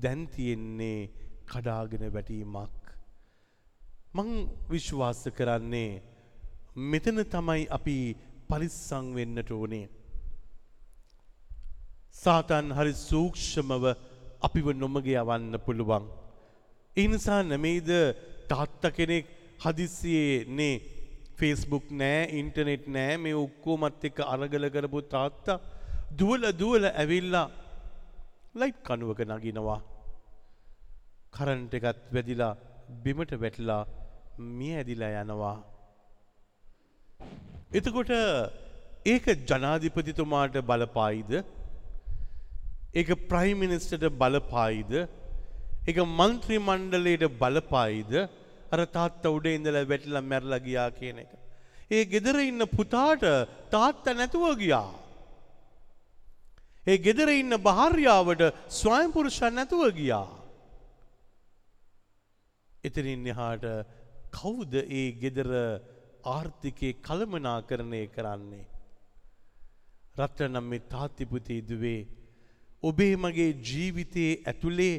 දැන් 0.02 0.28
තියෙන්නේ 0.28 1.10
කඩාගෙන 1.52 2.06
වැටීමක්. 2.16 2.84
මං 4.16 4.30
විශ්වාස 4.70 5.22
කරන්නේ 5.38 6.02
මෙතන 6.92 7.24
තමයි 7.26 7.64
අපි 7.78 7.98
පරිස්සං 8.50 9.08
වෙන්නට 9.16 9.52
ඕනේ. 9.52 9.88
සාතන් 12.14 12.72
හරි 12.78 12.94
සූක්ෂමව 13.00 13.84
අපිව 14.42 14.68
නොමග 14.74 15.06
යවන්න 15.06 15.60
පුළුවන්. 15.66 16.06
එනිසා 16.98 17.42
නෙමෙයිද 17.44 17.90
තාත්ත 18.50 18.84
කෙනෙක් 18.98 19.26
හදිස්සියේ 19.64 20.46
නේ 20.58 20.76
ෆේස්බුක් 21.38 21.86
නෑ 21.92 22.22
ඉන්ටනෙට් 22.40 22.88
නෑ 22.96 23.18
මේ 23.24 23.36
ඔක්කෝමත් 23.36 24.04
එක්ක 24.10 24.20
අරගල 24.26 24.66
කරපු 24.76 25.02
තාත්තා 25.14 25.62
දුවල 26.20 26.44
දුවල 26.62 26.86
ඇවිල්ලා 26.92 27.48
ලයිට් 28.56 28.80
කනුවක 28.84 29.20
නගිනවා. 29.26 29.80
කරන්ට 31.34 31.74
එකත් 31.74 32.00
වැදිලා 32.16 32.58
බිමට 33.04 33.32
වැටලා 33.44 33.82
මිය 34.58 34.74
ඇදිලා 34.78 35.22
යනවා. 35.24 35.58
එතකොට 37.72 38.12
ඒක 39.06 39.26
ජනාධිපතිතුමාට 39.50 40.56
බලපායිද 40.70 41.32
ඒක 42.94 43.10
ප්‍රයිමිනිස්ටට 43.30 44.06
බලපායිද 44.22 44.94
එක 45.88 45.98
මන්ත්‍රී 46.20 46.60
මණ්ඩලයට 46.60 47.26
බලපායිද 47.42 48.14
අර 48.74 48.80
තාත්ත 48.96 49.24
උඩ 49.26 49.46
ඉඳල 49.48 49.78
වැටල 49.92 50.18
මැරල 50.32 50.56
ගියා 50.66 50.90
කියන 50.98 51.22
එක. 51.24 51.32
ඒ 51.92 52.02
ගෙදර 52.06 52.42
ඉන්න 52.42 52.66
පුතාට 52.78 53.24
තාත්ත 53.70 54.06
නැතුව 54.20 54.58
ගියා. 54.64 54.90
ඒ 56.90 56.98
ගෙදර 57.06 57.30
ඉන්න 57.34 57.54
භාර්යාවට 57.68 58.44
ස්වයම්පුරුෂන් 58.80 59.56
නැතුව 59.58 59.84
ගියා. 60.00 60.28
එතනින් 62.84 63.26
එහාට 63.34 63.66
කවුද 64.38 64.74
ඒ 65.00 65.06
ගෙදර 65.24 65.50
ආර්ථිකය 66.26 66.90
කළමනා 67.06 67.60
කරණය 67.70 68.02
කරන්නේ. 68.16 68.66
රත්තරනම් 70.18 70.66
මේ 70.72 70.88
තාත්තිපුතේ 70.94 71.62
දුවේ 71.70 72.02
ඔබේ 72.84 73.16
මගේ 73.18 73.52
ජීවිතයේ 73.62 74.42
ඇතුළේ 74.46 74.96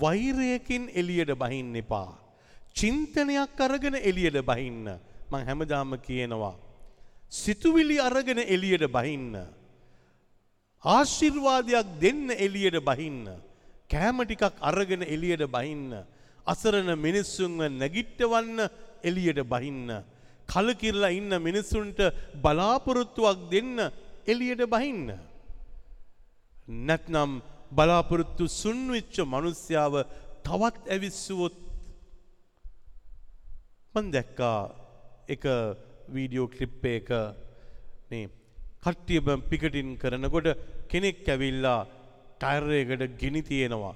වෛරයකින් 0.00 0.90
එලියට 0.94 1.32
බහින්න 1.34 1.76
එපා. 1.76 2.10
චින්තනයක් 2.74 3.60
අරගෙන 3.60 3.96
එලියට 4.02 4.38
බහින්න 4.42 4.88
මං 5.30 5.46
හැමදාම 5.48 5.98
කියනවා. 5.98 6.56
සිතුවිලි 7.30 8.00
අරගෙන 8.00 8.38
එලියට 8.38 8.86
බහින්න. 8.88 9.34
ආශිර්වාදයක් 10.84 11.86
දෙන්න 12.00 12.30
එලියට 12.36 12.78
බහින්න. 12.80 13.26
කෑම 13.90 14.18
ටිකක් 14.20 14.54
අරගෙන 14.60 15.02
එලියට 15.04 15.44
බහින්න. 15.48 16.04
අසරණ 16.46 16.90
මිනිස්සුන්ව 16.96 17.60
නැගිට්ටවන්න 17.72 18.58
එලියට 19.02 19.40
බහින්න. 19.44 19.88
කලකිරලා 20.46 21.10
ඉන්න 21.10 21.32
මිනිස්සුන්ට 21.38 21.98
බලාපොරොත්තුවක් 22.36 23.38
දෙන්න 23.50 23.76
එලියට 24.26 24.62
බහින්න. 24.66 25.10
නැත්නම් 26.68 27.42
බලාපොරොත්තු 27.70 28.44
සුන්විච්ච 28.52 29.16
මනුස්්‍යාව 29.24 29.94
තවත් 30.44 30.82
ඇවිස්සුවොත් 30.86 31.56
මන් 33.94 34.06
දැක්කා 34.12 34.58
එක 35.28 35.44
වීඩියෝ 36.08 36.48
කලිප්ප 36.48 36.84
එක 36.92 37.08
නේ 38.10 38.26
කට්ටියම 38.82 39.40
පිකටින් 39.50 39.90
කරනකොට 39.96 40.48
කෙනෙක් 40.90 41.28
ඇවිල්ලා 41.28 41.80
ටයිරයකට 42.40 43.18
ගිනි 43.20 43.42
තියෙනවා. 43.42 43.94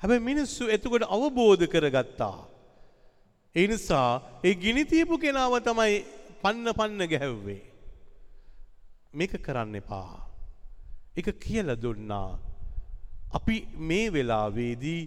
හැබැ 0.00 0.18
මිනිස්සු 0.18 0.64
එතකොට 0.74 1.04
අවබෝධ 1.16 1.64
කරගත්තා. 1.66 2.38
ඒ 3.54 3.66
නිසා 3.66 4.10
ඒ 4.44 4.54
ගිනිතියපු 4.54 5.14
කෙනාව 5.18 5.54
තමයි 5.60 5.94
පන්න 6.42 6.68
පන්න 6.78 7.10
ගැහැව්වේ. 7.12 7.62
මේක 9.14 9.32
කරන්න 9.46 9.74
එපා. 9.74 10.10
එක 11.16 11.28
කියල 11.44 11.68
දුන්නා. 11.82 12.30
අපි 13.32 13.56
මේ 13.88 14.12
වෙලාවේදී 14.12 15.00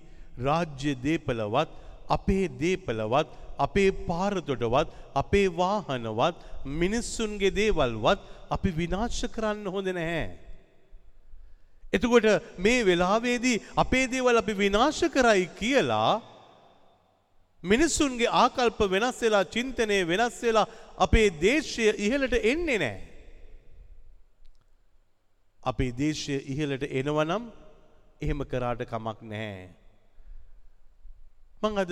රාජ්‍ය 0.45 0.91
දේපලවත් 1.04 1.71
අපේ 2.15 2.45
දේපලවත් 2.62 3.28
අපේ 3.65 3.91
පාරතොටවත් 4.10 4.88
අපේ 5.15 5.47
වාහනවත් 5.60 6.36
මිනිස්සුන්ගේ 6.82 7.56
දේවල්වත් 7.60 8.19
අපි 8.56 8.69
විනාශ 8.80 9.21
කරන්න 9.36 9.65
හොඳ 9.76 9.88
නැහැ. 9.89 10.26
එතකොට 11.93 12.28
මේ 12.58 12.86
වෙලාවේදී 12.86 13.62
අපේ 13.84 14.06
දේවල් 14.08 14.41
අපි 14.43 14.54
විනාශ 14.63 15.04
කරයි 15.15 15.45
කියලා 15.60 16.12
මිනිස්සුන්ගේ 17.63 18.34
ආකල්ප 18.34 18.80
වෙනස් 18.93 19.21
වෙලා 19.21 19.45
චින්තනය 19.56 19.97
වෙනස් 20.12 20.38
වෙලා 20.41 20.67
අපේ 20.97 21.28
දේශය 21.41 21.89
ඉහළට 22.06 22.36
එන්නේ 22.43 22.80
නෑ. 22.84 22.97
අපේ 25.60 25.91
දේශය 25.93 26.38
ඉහළට 26.54 26.84
එනවනම් 26.89 27.43
එහෙම 28.21 28.39
කරාට 28.52 28.82
කමක් 28.91 29.19
නැහැ. 29.24 29.81
මං 31.62 31.78
අද 31.78 31.91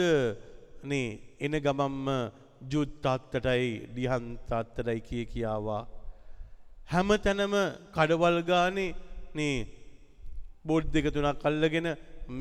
නේ 0.84 1.10
එන 1.40 1.56
ගමම්ම 1.66 2.08
ජුත්තාත්තටයි 2.72 3.66
ඩිහන්තාත්තටයි 3.90 5.00
කිය 5.08 5.26
කියාවා. 5.34 5.84
හැම 6.92 7.10
තැනම 7.26 7.54
කඩවල් 7.96 8.38
ගානේ 8.48 8.96
නේ 9.36 9.58
බෝඩ් 10.66 10.88
දෙක 10.94 11.08
තුනක් 11.16 11.46
අල්ලගෙන 11.50 11.90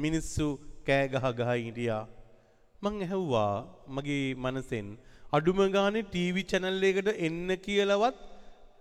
මිනිස්සු 0.02 0.46
කෑගහ 0.86 1.26
ගහ 1.38 1.50
හිටියා. 1.56 2.04
මං 2.82 2.94
ඇහැව්වා 3.04 3.54
මගේ 3.94 4.24
මනසෙන් 4.44 4.88
අඩුම 5.32 5.60
ගානේ 5.76 6.06
ටීවි 6.06 6.42
චැනල් 6.50 6.86
එකට 6.90 7.10
එන්න 7.26 7.50
කියලවත් 7.66 8.16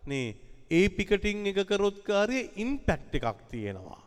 නේ 0.04 0.28
ඒ 0.72 0.86
පිකටිං 0.90 1.44
එක 1.52 1.60
කරොත් 1.72 2.00
කාර්යය 2.08 2.44
ඉම්පැක්ට් 2.64 3.20
එකක් 3.20 3.44
තියෙනවා. 3.52 4.02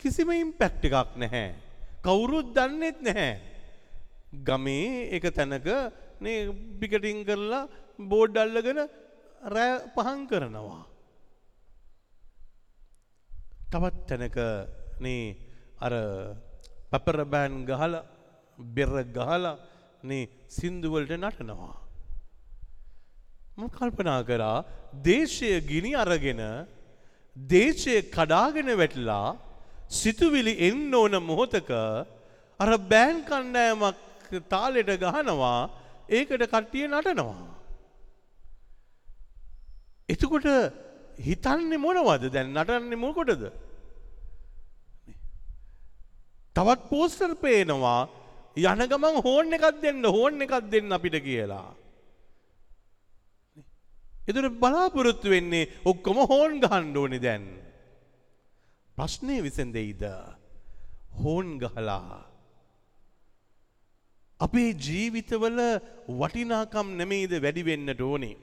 කිසිම 0.00 0.32
ඉම්පැක්ට් 0.36 0.88
එකක් 0.88 1.12
නැහැ. 1.24 1.52
කවුරුත් 2.04 2.54
දන්නෙත් 2.56 2.98
නැහැ. 3.00 3.32
ගමේ 4.46 5.10
එක 5.16 5.24
තැනක 5.34 5.68
නේ 6.20 6.38
පිකටිං 6.80 7.24
කරලා 7.24 7.68
බෝඩ් 8.10 8.36
අල්ලගෙන 8.36 8.80
රෑ 9.54 9.72
පහන් 9.94 10.26
කරනවා. 10.30 10.82
තවත් 13.72 14.08
තැනක 14.08 14.38
නේ 15.00 15.36
අර 15.80 15.94
පපරබෑන් 16.90 17.62
ගහල 17.66 17.94
බෙර 18.58 18.92
ගහල 19.16 19.46
නේ 20.02 20.28
සින්දුවලට 20.48 21.14
නටනවා. 21.18 21.76
ම 23.58 23.68
කල්පනා 23.68 24.20
කරා 24.24 24.64
දේශය 25.04 25.50
ගිනි 25.70 25.92
අරගෙන 25.94 26.42
දේශය 27.36 27.96
කඩාගෙන 28.10 28.70
වැටලා 28.74 29.36
සිතුවිලි 30.00 30.54
එන්න 30.68 30.94
ඕන 30.94 31.14
මොහොතක 31.28 31.70
අර 32.60 32.70
බෑන් 32.92 33.16
කණ්ඩෑමක් 33.28 33.98
තාලෙට 34.52 34.92
ගහනවා 35.02 35.58
ඒකට 36.08 36.44
කට්ටිය 36.52 36.86
නටනවා. 36.88 37.48
එතකොට 40.08 40.48
හිතන්නේ 41.26 41.82
මොනවද 41.84 42.24
දැන් 42.34 42.50
නටන්නේ 42.54 43.02
මොකොටද. 43.04 43.44
තවත් 46.56 46.80
පෝස්ටර් 46.90 47.32
පේනවා 47.44 48.00
යන 48.56 48.82
ගමන් 48.90 49.22
හෝන් 49.26 49.56
එකක් 49.56 49.80
දෙන්න 49.84 50.04
හෝන් 50.04 50.42
එකක් 50.44 50.54
දෙන්න 50.72 50.92
අපිට 50.92 51.16
කියලා. 51.26 51.68
එතුර 54.28 54.48
බලාපොරොත්තු 54.62 55.28
වෙන්නේ 55.34 55.70
ඔක්කොම 55.84 56.18
හෝන් 56.30 56.60
ගහන්ඩ 56.64 56.96
ඕනි 56.96 57.18
දැන්. 57.18 57.44
ප්‍රශ්නය 58.98 59.36
විසඳෙයිද 59.44 60.04
හෝන් 61.22 61.58
ගහලා. 61.58 62.20
අපේ 64.40 64.70
ජීවිතවල 64.86 65.60
වටිනාකම් 66.20 66.88
නෙමෙයිද 67.00 67.32
වැඩිවෙන්නට 67.44 68.00
ඕනේ. 68.00 68.36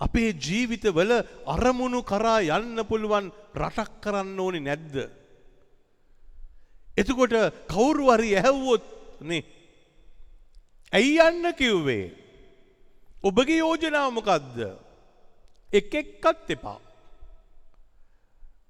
අපේ 0.00 0.30
ජීවිතවල 0.44 1.12
අරමුණු 1.46 2.00
කරා 2.02 2.40
යන්න 2.58 2.78
පුළුවන් 2.90 3.26
රටක් 3.54 3.90
කරන්න 4.02 4.40
ඕනි 4.40 4.60
නැද්ද. 4.60 4.94
එතකොට 6.96 7.34
කවුරු 7.68 8.06
හරි 8.12 8.30
ඇහැව්වොත් 8.34 8.86
නේ. 9.22 9.44
ඇයි 10.92 11.20
යන්න 11.28 11.52
කිව්වේ. 11.60 12.06
ඔබගේ 13.22 13.58
යෝජනාව 13.58 14.08
මොකක්ද. 14.12 14.56
එක් 15.72 15.94
එක්කත් 15.94 16.56
එපා. 16.56 16.80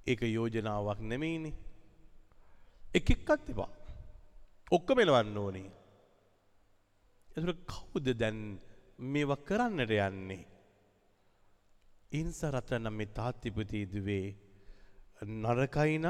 ඒක 0.07 0.21
යෝජනාවක් 0.21 0.99
නෙමෙයිනි. 1.01 1.51
එක 2.93 3.07
එක්කත් 3.15 3.49
එපා. 3.51 3.71
ඔක්ක 4.71 4.87
මෙලවන්න 4.97 5.37
ඕනේ. 5.37 5.69
එතුට 7.37 7.61
කවුද 7.71 8.07
දැන් 8.21 8.39
මේව 9.13 9.31
කරන්නට 9.47 9.93
යන්නේ. 9.97 10.43
ඉන්ස 12.11 12.39
රතනම් 12.45 12.95
මේ 12.99 13.13
තාත්තිපතිීදුවේ 13.17 14.27
නරකයිනං 15.43 16.07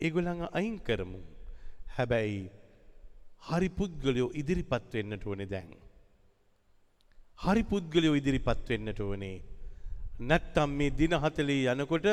ඒගොළඟ 0.00 0.44
අයින් 0.58 0.78
කරමු. 0.86 1.20
හැබැයි 1.96 2.44
හරි 3.48 3.68
පුද්ගලයෝ 3.78 4.30
ඉදිරිපත් 4.40 4.92
වෙන්නට 4.94 5.26
ඕනෙ 5.26 5.46
දැන්. 5.46 5.70
හරි 7.38 7.62
පුද්ගලයෝ 7.62 8.14
ඉදිරිපත් 8.20 8.68
වෙන්නට 8.68 9.00
ඕනේ. 9.00 9.36
නැත්තම් 10.20 10.70
මේ 10.78 10.96
දින 10.98 11.14
හතලේ 11.22 11.68
යනකොට 11.72 12.06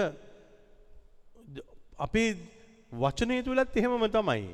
අපේ 2.06 2.30
වචනය 2.92 3.38
තුළත් 3.46 3.78
එහෙමම 3.80 4.06
තමයි. 4.16 4.46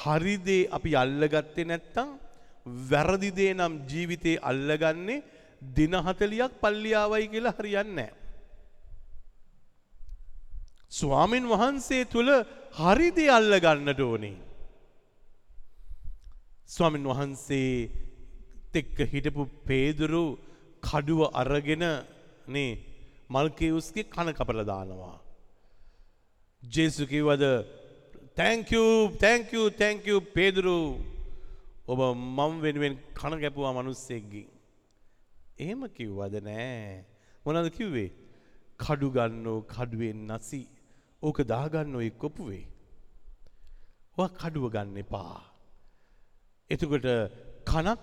හරිදේ 0.00 0.68
අපි 0.76 0.90
අල්ලගත්තේ 1.02 1.68
නැත්තං 1.70 2.08
වැරදිදේ 2.90 3.52
නම් 3.54 3.74
ජීවිතේ 3.90 4.42
අල්ලගන්නේ 4.42 5.24
දින 5.76 5.94
හතලියක් 6.06 6.52
පල්ලියාවයි 6.62 7.26
කියලා 7.32 7.56
හරියන්නේ. 7.58 8.10
ස්වාමින් 10.90 11.44
වහන්සේ 11.52 12.04
තුළ 12.04 12.30
හරිදේ 12.80 13.30
අල්ල 13.30 13.52
ගන්නට 13.64 14.00
ඕනේ. 14.00 14.36
ස්වාමින් 16.66 17.04
වහන්සේ 17.04 17.90
තෙක්ක 18.72 18.98
හිටපු 19.12 19.42
පේදුරු 19.68 20.24
කඩුව 20.82 21.20
අරගෙන 21.32 21.84
නේ 22.48 22.70
මල්කෙවුස්ගේ 23.30 24.10
කන 24.14 24.28
කපල 24.38 24.60
දානවා. 24.64 25.16
ජේසු 26.62 27.06
කිව්වද 27.06 27.44
තැංකූ 28.36 29.16
තැංකූ 29.16 29.66
තැංකූ 29.72 30.20
පේදුරු 30.34 30.76
ඔබ 31.88 32.00
මම් 32.14 32.52
වෙනුවෙන් 32.60 32.94
කන 33.14 33.34
ගැපුවා 33.40 33.72
මනුස්සෙක්ගින්. 33.72 34.48
එහෙම 35.58 35.82
කිව්වද 35.88 36.34
නෑ 36.40 37.04
මොනද 37.44 37.70
කිව්වේ 37.70 38.10
කඩු 38.78 39.08
ගන්නෝ 39.10 39.58
කඩුවෙන් 39.64 40.20
නසි 40.28 40.60
ඕක 41.22 41.38
දාගන්න 41.44 41.96
ඔය 41.96 42.10
කොපුවේ. 42.12 42.64
ඔ 44.18 44.22
කඩුව 44.30 44.64
ගන්න 44.70 44.96
එපා. 44.96 45.36
එතකොට 46.70 47.08
කනක් 47.64 48.00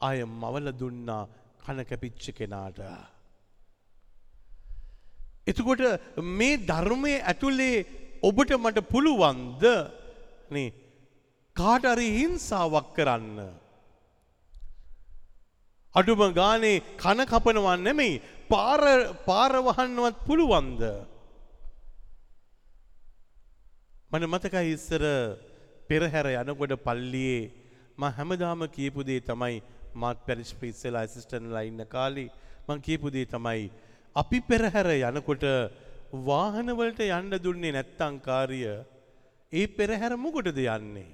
අය 0.00 0.18
මවල 0.32 0.68
දුන්නා 0.72 1.22
කන 1.64 1.78
කැපිච්ච 1.84 2.24
කෙනාට. 2.38 2.78
එතකොට 5.50 5.82
මේ 6.34 6.60
ධර්මය 6.64 7.14
ඇතුළේ 7.22 7.86
ඔබට 8.22 8.52
මට 8.56 8.86
පුළුවන්ද 8.92 9.64
නේ 10.50 10.68
කාටරි 11.56 12.08
හිංසාවක් 12.18 12.88
කරන්න. 12.96 13.38
අඩුම 15.94 16.22
ගානේ 16.32 16.82
කන 16.96 17.20
කපනවන් 17.26 17.80
නෙමෙයි 17.82 18.20
පාර 18.48 18.82
පාරවහන්නවත් 19.26 20.16
පුළුවන්ද. 20.26 20.82
මන 24.10 24.24
මතකයි 24.26 24.74
ඉස්සර 24.74 25.04
පෙරහැර 25.88 26.26
යනකොට 26.34 26.74
පල්ලියේ 26.78 27.50
ම 27.98 28.02
හැමදාම 28.08 28.62
කියපුදේ 28.68 29.20
තමයි 29.22 29.62
මාත් 29.94 30.18
පැරිස් 30.26 30.52
පිස්සලා 30.54 31.02
ඇසිස්ටන්ලා 31.02 31.62
ඉන්න 31.62 31.82
කාලි 31.86 32.26
මං 32.66 32.80
කියපුදේ 32.80 33.26
තමයි 33.26 33.70
අපි 34.16 34.40
පෙරහැර 34.42 34.88
යනකොට 34.90 35.44
වාහනවලට 36.12 37.00
යන්න 37.00 37.34
දුන්නේ 37.38 37.72
නැත්තංකාරිය 37.72 38.66
ඒ 39.52 39.66
පෙරහැර 39.68 40.16
මුකොටද 40.16 40.58
යන්නේ. 40.58 41.10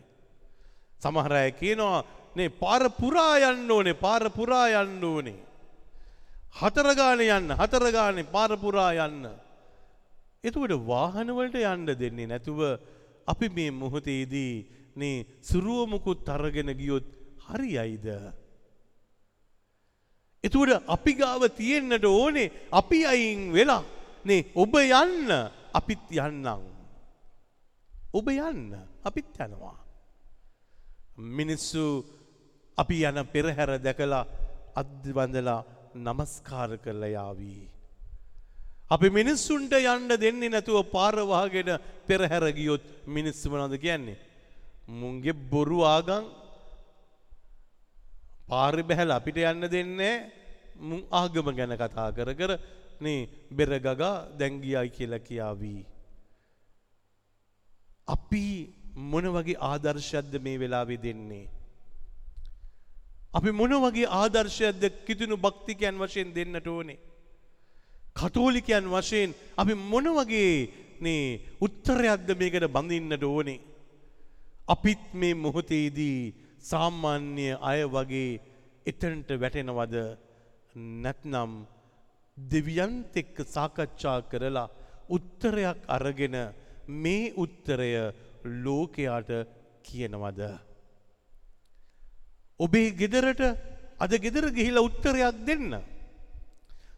සමහරය 1.00 1.52
කියනවා 1.52 2.04
නේ 2.36 2.48
පාර 2.52 2.88
පුරා 2.90 3.34
යන්න 3.50 3.70
ඕනේ 3.70 3.94
පාර 3.96 4.30
පුරා 4.30 4.68
යන්න 4.82 5.04
ඕනේ. 5.04 5.46
හතරගාන 6.54 7.20
යන්න 7.20 7.52
හතරගානේ 7.52 8.24
පාරපුරා 8.26 8.92
යන්න. 9.04 9.28
එතුකට 10.44 10.72
වාහනවලට 10.88 11.56
යන්න 11.60 11.86
දෙන්නේ 11.92 12.26
නැතුව 12.26 12.60
අපි 13.28 13.48
මේ 13.50 13.70
මොහොතේදී 13.72 14.54
නේ 14.96 15.26
සුරුවමුකුත් 15.42 16.28
අරගෙන 16.28 16.72
ගියොත් 16.72 17.04
හරි 17.48 17.76
අයිද. 17.78 18.06
එතුවට 20.46 20.88
අපි 20.94 21.12
ගාව 21.20 21.42
තියෙන්න්නට 21.60 22.04
ඕනේ 22.04 22.52
අපි 22.80 22.98
අයින් 23.12 23.42
වෙලා 23.56 23.82
නේ 24.28 24.40
ඔබ 24.62 24.74
යන්න 24.82 25.30
අපිත් 25.78 26.04
යන්නම්. 26.10 26.64
ඔබ 28.18 28.26
යන්න 28.32 28.72
අපිත් 29.08 29.36
යනවා. 29.44 29.76
මිනිස්සු 31.38 31.84
අපි 32.82 32.96
යන 33.08 33.18
පෙරහැර 33.34 33.70
දැකලා 33.86 34.24
අධ්‍යබඳලා 34.80 35.60
නමස්කාර 36.06 36.70
කරල 36.84 37.02
යාවී. 37.16 37.64
අපි 38.94 39.08
මිනිස්සුන්ට 39.18 39.72
යන්න 39.72 40.08
දෙන්නේ 40.24 40.52
නැතුව 40.54 40.78
පාරවාගෙන 40.96 41.70
පෙරහැර 42.08 42.44
ගියොත් 42.58 42.84
මිනිස්සුමනද 43.16 43.74
කියන්නේ. 43.84 44.18
මුන්ගේ 45.00 45.40
බොරු 45.52 45.80
ආගං 45.84 46.24
පාරි 48.48 48.82
බැහැල 48.82 49.10
අපිට 49.10 49.38
යන්න 49.42 49.68
දෙන්නේ 49.68 50.14
මුන් 50.80 51.00
ආගම 51.12 51.48
ගැන 51.58 51.74
කතා 51.74 52.08
කර 52.12 52.30
කර 52.34 52.52
නේ 53.00 53.28
බෙරගගා 53.50 54.14
දැංගියයි 54.38 54.88
කියලා 54.90 55.26
කියාවී. 55.28 55.80
අපි 58.08 58.44
මොන 59.12 59.26
වගේ 59.36 59.60
ආදර්ශයක්ද 59.62 60.34
මේ 60.40 60.58
වෙලාවෙ 60.58 60.96
දෙන්නේ. 60.98 61.46
අපි 63.34 63.50
මොන 63.52 63.72
වගේ 63.84 64.12
ආදර්ශයක්ද 64.12 64.82
කිතුුණු 65.06 65.36
භක්තිකයන් 65.38 65.96
වශයෙන් 65.98 66.34
දෙන්නට 66.34 66.68
ඕනේ. 66.68 66.98
කතෝලිකයන් 68.16 68.86
වශයෙන් 68.88 69.30
අපි 69.56 69.74
මොන 69.74 70.06
වගේ 70.18 70.52
නේ 71.00 71.24
උත්තරයක්ද 71.60 72.28
මේකට 72.40 72.66
බඳින්නට 72.68 73.24
ඕනේ. 73.24 73.60
අපිත් 74.68 75.02
මේ 75.14 75.34
මොහොතේදී 75.36 76.45
සාමාන්‍ය 76.68 77.48
අය 77.60 77.80
වගේ 77.86 78.40
එතනට 78.86 79.30
වැටෙනවද 79.42 79.96
නැත්නම් 81.02 81.52
දෙවියන්ත 82.36 83.16
එක්ක 83.16 83.36
සාකච්ඡා 83.46 84.18
කරලා 84.30 84.68
උත්තරයක් 85.08 85.78
අරගෙන 85.88 86.36
මේ 87.02 87.32
උත්තරය 87.36 87.92
ලෝකයාට 88.64 89.30
කියනවද. 89.82 90.40
ඔබේ 92.60 92.90
ගෙදරට 92.92 93.42
අද 93.98 94.12
ගෙදර 94.18 94.50
ගිහිලා 94.50 94.86
උත්තරයක් 94.88 95.36
දෙන්න. 95.46 95.70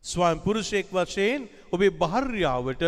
ස්වයන් 0.02 0.38
පුරුෂයෙක් 0.40 0.88
වශයෙන් 0.90 1.48
ඔබේ 1.72 1.90
භාර්යාවට 1.92 2.82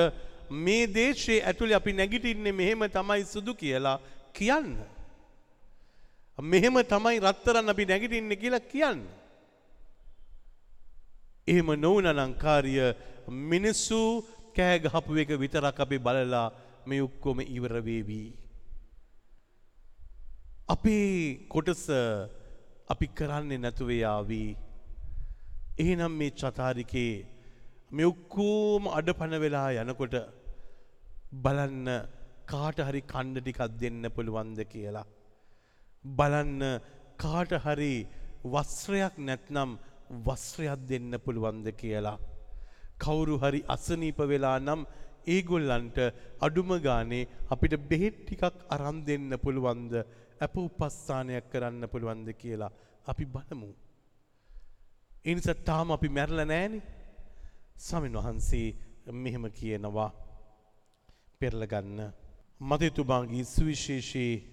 මේ 0.51 0.87
දේශයේ 0.89 1.43
ඇතුළේ 1.43 1.77
අපි 1.77 1.93
නැගිටින්නේ 1.93 2.53
මෙහෙම 2.53 2.83
තමයි 2.89 3.25
සුදු 3.25 3.55
කියලා 3.55 4.01
කියන්න. 4.33 4.79
මෙහෙම 6.43 6.77
තමයි 6.93 7.21
රත්තරන් 7.21 7.73
අපි 7.73 7.85
නැගිටින්නේ 7.85 8.41
කියලා 8.43 8.69
කියන්න. 8.73 9.01
එහෙම 11.47 11.69
නොවනනංකාරිය 11.85 12.95
මිනිස්සු 13.53 14.01
කෑගහපු 14.57 15.19
එක 15.23 15.31
විතරක් 15.43 15.81
අපි 15.81 15.99
බලලා 15.99 16.47
මේ 16.87 17.03
ඔක්කොම 17.03 17.41
ඉවරවේවී. 17.57 18.29
අපේ 20.69 21.47
කොටස 21.49 21.85
අපි 22.93 23.07
කරන්නේ 23.19 23.63
නැතුවයාවී. 23.65 24.51
එහෙනම් 25.79 26.13
මේ 26.21 26.37
චතාරිකේ 26.41 27.15
මේ 27.93 28.11
ඔක්කෝම 28.13 28.83
අඩපන 28.99 29.35
වෙලා 29.45 29.69
යනකොට 29.83 30.15
බලන්න 31.45 31.89
කාට 32.51 32.79
හරි 32.89 33.01
කණ්ඩ 33.13 33.43
ටිකක් 33.45 33.61
දෙන්න 33.81 34.05
පුළුවන්ද 34.17 34.61
කියලා. 34.73 35.07
බලන්න 36.05 36.81
කාට 37.17 37.53
හරි 37.59 38.07
වස්ත්‍රයක් 38.45 39.19
නැත්නම් 39.19 39.77
වස්ත්‍රයක් 40.21 40.87
දෙන්න 40.89 41.13
පුළුවන්ද 41.19 41.67
කියලා. 41.73 42.19
කවුරු 42.99 43.37
හරි 43.39 43.61
අසනීප 43.67 44.19
වෙලා 44.23 44.59
නම් 44.59 44.81
ඒගොල්ලන්ට 45.27 45.99
අඩුම 46.41 46.71
ගානේ 46.79 47.29
අපිට 47.49 47.75
බෙහෙත් 47.83 48.17
ටිකක් 48.19 48.65
අරන් 48.69 49.05
දෙන්න 49.05 49.31
පුළුවන්ද 49.39 49.93
අප 50.41 50.55
උපස්ථානයක් 50.59 51.51
කරන්න 51.53 51.85
පුළුවන්ද 51.87 52.29
කියලා 52.35 52.73
අපි 53.07 53.25
බලමු. 53.27 53.71
එනිසා 55.25 55.63
තාම 55.63 55.89
අපි 55.91 56.09
මැරල 56.09 56.41
නෑනි 56.43 56.81
සමින් 57.79 58.15
වහන්සේ 58.15 58.67
මෙහෙම 59.15 59.45
කියනවා 59.51 60.11
පෙරලගන්න. 61.41 61.99
මතයතුමාගේ 62.61 63.45
සුවිශේෂයේ 63.47 64.50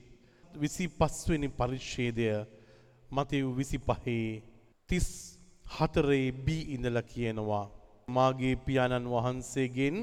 විසි 0.57 0.85
පස්වනි 0.89 1.49
පරිච්ෂේදය 1.51 2.27
මතයු 3.09 3.49
විසි 3.53 3.77
පහේ 3.79 4.43
තිස් 4.89 5.07
හතරේ 5.69 6.31
බී 6.39 6.63
ඉඳල 6.75 6.99
කියනවා. 7.03 7.65
මාගේ 8.09 8.55
පියාණන් 8.57 9.07
වහන්සේගෙන් 9.07 9.95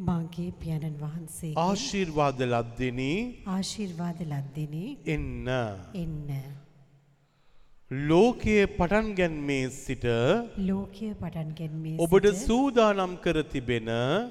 මාගේ 0.00 0.50
පියාණන් 0.60 0.96
වහන්සේ 0.98 1.52
ආශිර්වාද 1.58 2.38
ලද්දෙනී 2.44 3.18
ආශිර්වාද 3.48 4.20
ලද්දෙනේ 4.24 4.96
එන්න. 5.06 5.48
එන්න. 5.94 6.59
ලෝකයේ 7.90 8.66
පටන් 8.70 9.06
ගැන්මේ 9.18 9.62
සිට 9.76 10.04
ලෝකය 10.66 11.06
පටන් 11.20 11.48
ගැන්මේ 11.58 11.94
ඔබට 12.04 12.26
සූදානම් 12.40 13.16
කර 13.24 13.42
තිබෙන 13.52 13.90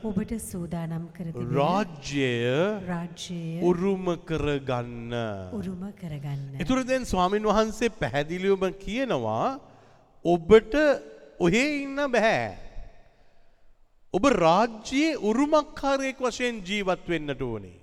ඔබට 0.09 0.31
සූදානම් 0.43 1.09
කර 1.17 1.27
රාජ්‍යය 1.57 2.45
රාජ්‍යය 2.87 3.59
උරුම 3.61 4.05
කරගන්න. 4.29 5.11
උරුම 5.51 5.83
කරගන්න. 5.91 6.55
එතුර 6.63 6.85
දැන් 6.87 7.03
ස්වාමින් 7.03 7.49
වහන්සේ 7.51 7.91
පැහැදිලිවම 7.99 8.63
කියනවා 8.85 9.59
ඔබට 10.25 10.79
ඔහේ 11.39 11.67
ඉන්න 11.83 11.99
බැහැ. 12.15 12.55
ඔබ 14.13 14.23
රාජ්‍යයේ 14.45 15.19
උරුමක්කාරයෙක් 15.19 16.23
වශයෙන් 16.29 16.63
ජීවත් 16.63 17.03
වෙන්නට 17.11 17.43
ඕනේ. 17.51 17.78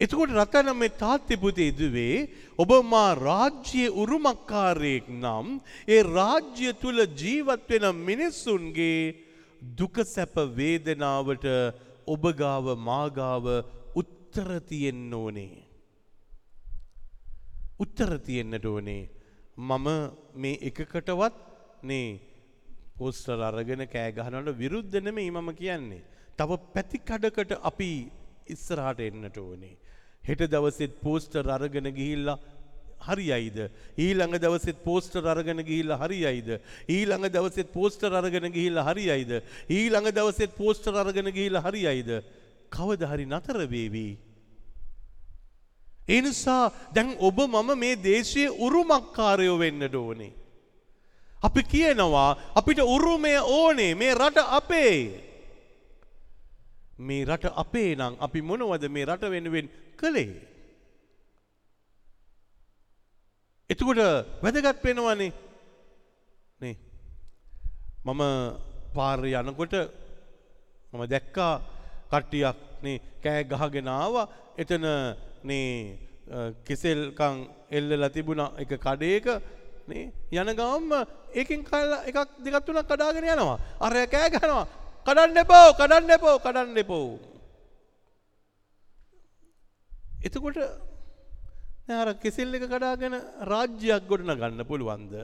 එතකොට 0.00 0.30
රතන 0.32 0.70
මේ 0.74 0.96
තාත්්‍යපුති 1.00 1.64
ඉදුවේ 1.70 2.14
ඔබ 2.58 2.70
මා 2.92 3.08
රාජ්‍යයේ 3.18 3.94
උරුමක්කාරයෙක් 4.02 5.08
නම් 5.14 5.48
ඒ 5.86 6.02
රාජ්‍ය 6.08 6.70
තුළ 6.82 7.00
ජීවත් 7.22 7.68
වෙන 7.72 7.86
මිනිස්සුන්ගේ 8.08 9.00
දුක 9.78 9.96
සැප 10.04 10.36
වේදනාවට 10.58 11.44
ඔබගාව 12.06 12.66
මාගාව 12.80 13.44
උත්තර 13.94 14.48
තියෙන්න 14.70 15.12
ඕනේ. 15.14 15.52
උත්තර 17.78 18.12
තියෙන්නට 18.20 18.64
ඕනේ 18.64 19.02
මම 19.58 19.86
මේ 20.34 20.60
එකකටවත් 20.68 21.36
නේ 21.82 22.08
පෝස්ටර් 22.96 23.42
අරගෙන 23.42 23.84
කෑගහනට 23.86 24.56
විරුද්ධනම 24.56 25.20
මම 25.26 25.50
කියන්නේ. 25.60 26.02
තව 26.38 26.50
පැතිකඩකට 26.74 27.52
අපි 27.62 27.92
ඉස්සරහට 28.50 29.00
එන්නට 29.00 29.36
ඕනේ. 29.38 29.76
හෙට 30.22 30.42
දවසෙත් 30.46 30.96
පෝස්ටර් 31.02 31.46
අරගෙන 31.48 31.90
ගිහිල්ලා 31.90 32.38
හරි 33.00 33.32
අයිද. 33.32 33.58
ඊළඟ 33.98 34.38
දවසෙත් 34.38 34.84
පෝස්ටර් 34.84 35.26
අරගෙන 35.26 35.62
ගිහිල්ලා 35.62 35.98
හරි 35.98 36.24
අයිද. 36.24 36.50
ඊළඟ 36.88 37.28
දවසෙත් 37.28 37.72
පෝස්ටර් 37.72 38.12
අරගෙන 38.14 38.48
ගිහිල්ලා 38.48 38.84
හරි 38.84 39.06
අයිද. 39.08 39.32
ඊළඟ 39.70 40.10
දවසෙත් 40.10 40.56
පෝස්ටර් 40.56 40.94
අරගෙන 40.94 41.32
ගිහිල්ලා 41.32 41.62
හරි 41.62 41.86
අයිද. 41.86 42.10
කවද 42.70 43.02
හරි 43.06 43.24
නතර 43.26 43.58
වේවී. 43.66 44.18
ඒ 46.08 46.20
නිසා 46.20 46.72
දැන් 46.94 47.16
ඔබ 47.18 47.38
මම 47.38 47.78
මේ 47.78 47.96
දේශයේ 47.96 48.50
උරුමක්කාරයෝ 48.58 49.58
වෙන්නට 49.58 49.94
ඕනේ. 49.94 50.32
අපි 51.42 51.62
කියනවා 51.62 52.36
අපිට 52.54 52.78
උරුමය 52.78 53.34
ඕනේ 53.38 53.94
මේ 53.94 54.14
රට 54.14 54.44
අපේ. 54.50 55.29
මේ 57.00 57.24
රට 57.24 57.52
අපේ 57.54 57.90
නම් 57.96 58.14
අපි 58.20 58.40
මොනවද 58.42 58.84
මේ 58.88 59.04
රට 59.04 59.30
වෙනුවෙන් 59.30 59.66
කළේ. 59.96 60.32
එතකොට 63.70 64.00
වැදගත් 64.42 64.84
වෙනවනේ. 64.84 65.32
නේ. 66.60 66.76
මම 68.04 68.22
පාර්ය 68.94 69.32
යනකොට 69.32 69.74
මම 70.92 71.02
දැක්කා 71.06 71.52
කට්ටියක් 72.10 72.58
නේ 72.82 72.98
කෑ 73.22 73.44
ගහගෙනාව 73.44 74.14
එතන 74.58 74.84
නේ 75.44 75.70
කෙසෙල්කං 76.66 77.36
එල්ලලා 77.70 78.10
තිබුණ 78.10 78.42
එක 78.58 78.72
කඩේක. 78.76 79.26
නේ 79.88 80.12
යන 80.32 80.52
ගවම්ම 80.52 80.92
ඒකින් 81.32 81.64
කල්ල 81.64 81.92
එකක් 82.02 82.18
දෙකත් 82.44 82.64
තුනක් 82.66 82.84
කඩාගෙන 82.84 83.24
යනවා. 83.26 83.58
අරය 83.80 84.06
කෑ 84.06 84.30
ගහනවා. 84.30 84.66
කඩන්න 85.06 85.42
එපෝ 85.42 85.66
කඩන්න 85.72 86.14
එපෝ 86.16 86.36
කඩන්න 86.38 86.80
එපෝ. 86.82 87.08
එතකොට 90.22 90.58
අර 91.90 92.08
කෙසෙල් 92.14 92.54
එක 92.54 92.64
කඩාගෙන 92.66 93.16
රාජ්‍යයක් 93.44 94.04
ගොඩන 94.06 94.32
ගන්න 94.32 94.64
පුළුවන්ද? 94.64 95.14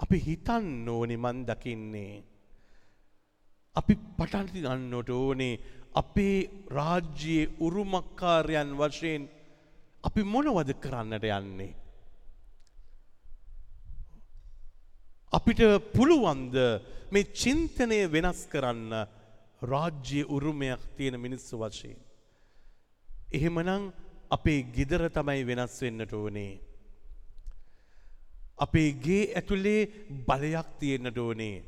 අපි 0.00 0.18
හිතන්න 0.18 0.88
ඕනි 0.88 1.16
මන් 1.16 1.44
දකින්නේ. 1.48 2.22
අපි 3.76 3.94
පටන්ති 4.18 4.64
ගන්නට 4.64 5.10
ඕනේ 5.12 5.60
අපේ 5.94 6.38
රාජ්‍යයේ 6.70 7.50
උරුමක්කාරයන් 7.60 8.70
වශයෙන් 8.74 9.22
අපි 10.04 10.22
මොනවද 10.24 10.70
කරන්නට 10.76 11.24
යන්නේ. 11.30 11.74
අපිට 15.32 15.60
පුළුවන්ද 15.94 16.56
මේ 17.12 17.30
චින්තනය 17.40 17.98
වෙනස් 18.14 18.40
කරන්න 18.52 18.92
රාජ්‍ය 19.62 20.22
උරුමයක් 20.36 20.82
තියෙන 20.96 21.16
මිනිස්සු 21.24 21.54
වශයෙන්. 21.60 21.98
එහෙමනම් 23.36 23.92
අපේ 24.36 24.60
ගෙදර 24.76 25.02
තමයි 25.16 25.42
වෙනස් 25.50 25.74
වෙන්නට 25.82 26.12
ඕනේ. 26.12 26.52
අපේ 28.58 28.90
ගේ 29.04 29.30
ඇතුලේ 29.38 29.82
බලයක් 30.28 30.68
තියෙන්නට 30.80 31.18
ඕනේ. 31.18 31.62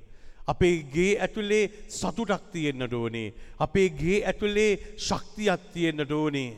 අපේ 0.53 0.77
ගේ 0.94 1.12
ඇතුලේ 1.25 1.70
සතුටක් 1.88 2.51
තියෙන්න්නට 2.53 2.92
ඕනේ. 2.92 3.35
අපේ 3.64 3.88
ගේ 4.01 4.25
ඇතුලේ 4.31 4.72
ශක්තියක් 5.07 5.62
තියෙන්න්නට 5.75 6.11
ඕනේ. 6.11 6.51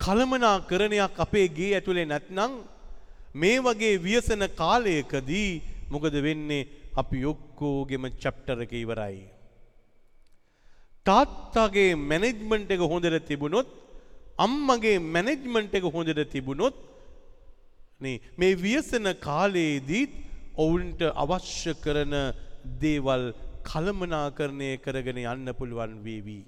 කළමනා 0.00 0.56
කරණයක් 0.70 1.20
අපේ 1.26 1.46
ගේ 1.48 1.74
ඇතුලේ 1.74 2.06
නැත්නං 2.08 2.56
මේ 3.36 3.58
වගේ 3.60 4.02
වියසන 4.06 4.42
කාලයකදී 4.60 5.50
මොකද 5.92 6.14
වෙන්නේ 6.26 6.68
අපි 6.96 7.18
ඔක්කෝගෙම 7.32 8.04
චැප්ටර 8.22 8.58
එක 8.64 8.72
ඉවරයි. 8.82 9.18
තාත්තාගේ 11.06 11.90
මැනෙජ්මන්ට් 12.10 12.70
එක 12.76 12.82
හොඳට 12.92 13.26
තිබුණොත් 13.30 13.68
අම්මගේ 14.38 14.98
මැනෙජ්මන්ට් 15.14 15.74
එක 15.78 15.88
හොඳට 15.94 16.22
තිබුණොත් 16.34 16.76
මේ 18.00 18.54
ව්‍යසන 18.56 19.06
කාලයේදීත් 19.26 20.12
ඔවුන්ට 20.56 21.00
අවශ්‍ය 21.14 21.72
කරන 21.84 22.14
දේවල් 22.80 23.24
කළමනාකරණය 23.68 24.70
කරගෙන 24.84 25.20
යන්න 25.24 25.52
පුළුවන් 25.58 25.94
වේවී. 26.04 26.44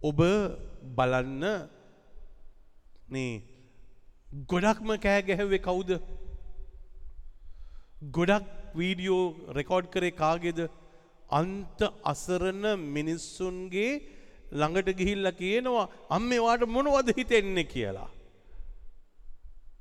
ඔබ 0.00 0.20
බලන්න 0.98 1.44
ගොඩක්ම 4.32 4.90
කෑ 4.98 5.22
ගැහැවේ 5.22 5.60
කවුද 5.60 5.90
ගොඩක් 8.10 8.46
වීඩියෝ 8.74 9.24
රෙකෝඩ් 9.52 9.86
කරේ 9.86 10.12
කාගෙද 10.12 10.60
අන්ත 11.30 11.80
අසරණ 12.04 12.64
මිනිස්සුන්ගේ 12.88 13.92
ළඟට 14.52 14.88
ගිහිල්ල 14.94 15.28
කියනවා 15.32 15.90
අම්මේ 16.10 16.40
වාට 16.40 16.64
මොනවද 16.66 17.12
හිතෙන්නේ 17.16 17.64
කියලා. 17.64 18.10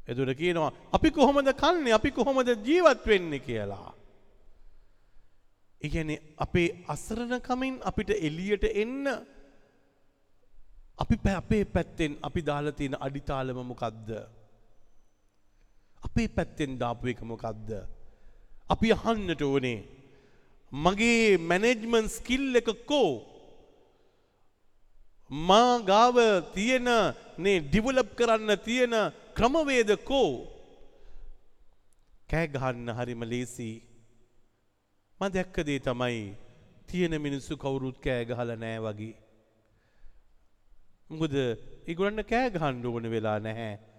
එතුට 0.07 0.33
කියනවා 0.35 0.71
අපි 0.91 1.11
කොහොමද 1.11 1.49
කන්නේ 1.53 1.93
අපි 1.93 2.11
කොහොමද 2.11 2.49
ජීවත් 2.65 3.05
වෙන්න 3.05 3.33
කියලා. 3.39 3.89
ඉගැන 5.81 6.11
අපේ 6.37 6.67
අසරණකමින් 6.87 7.79
අපිට 7.83 8.11
එලියට 8.19 8.65
එන්න 8.75 9.07
අපි 10.99 11.15
පැ 11.17 11.35
අපේ 11.35 11.63
පැත්තෙන් 11.67 12.19
අපි 12.21 12.41
දාලතින 12.41 12.93
අඩිතාලම 12.99 13.59
මොකක්ද. 13.63 14.09
අපේ 16.05 16.27
පැත්තෙන් 16.27 16.77
දාපු 16.81 17.07
එක 17.13 17.21
මොකක්ද. 17.21 17.69
අපි 18.73 18.87
අහන්නට 18.93 19.41
ඕනේ. 19.41 19.79
මගේ 20.71 21.37
මැනෙජ්මන් 21.49 22.07
ස්කිල් 22.07 22.55
එක 22.55 22.69
කෝ. 22.85 23.11
මා 25.29 25.79
ගාව 25.89 26.17
තියෙන 26.55 26.89
නේ 27.37 27.59
ඩිවලප් 27.61 28.09
කරන්න 28.17 28.51
තියෙන 28.65 28.93
ක්‍රමවේද 29.37 29.91
කෝ. 30.09 30.31
කෑගහන්න 32.29 32.87
හරිම 32.97 33.23
ලේසි. 33.23 33.71
ම 35.19 35.21
දැක්කදේ 35.35 35.79
තමයි 35.79 36.35
තියෙන 36.87 37.13
මිනිස්සු 37.21 37.53
කවුරුත් 37.57 37.97
කෑ 38.03 38.25
ගහල 38.25 38.51
නෑ 38.63 38.79
වගේ. 38.85 39.15
මුකද 41.09 41.35
ඉගුලන්න 41.91 42.23
කෑ 42.23 42.49
ගහන්ඩ 42.49 42.85
ඕන 42.85 43.05
වෙලා 43.13 43.39
නැහැ. 43.39 43.90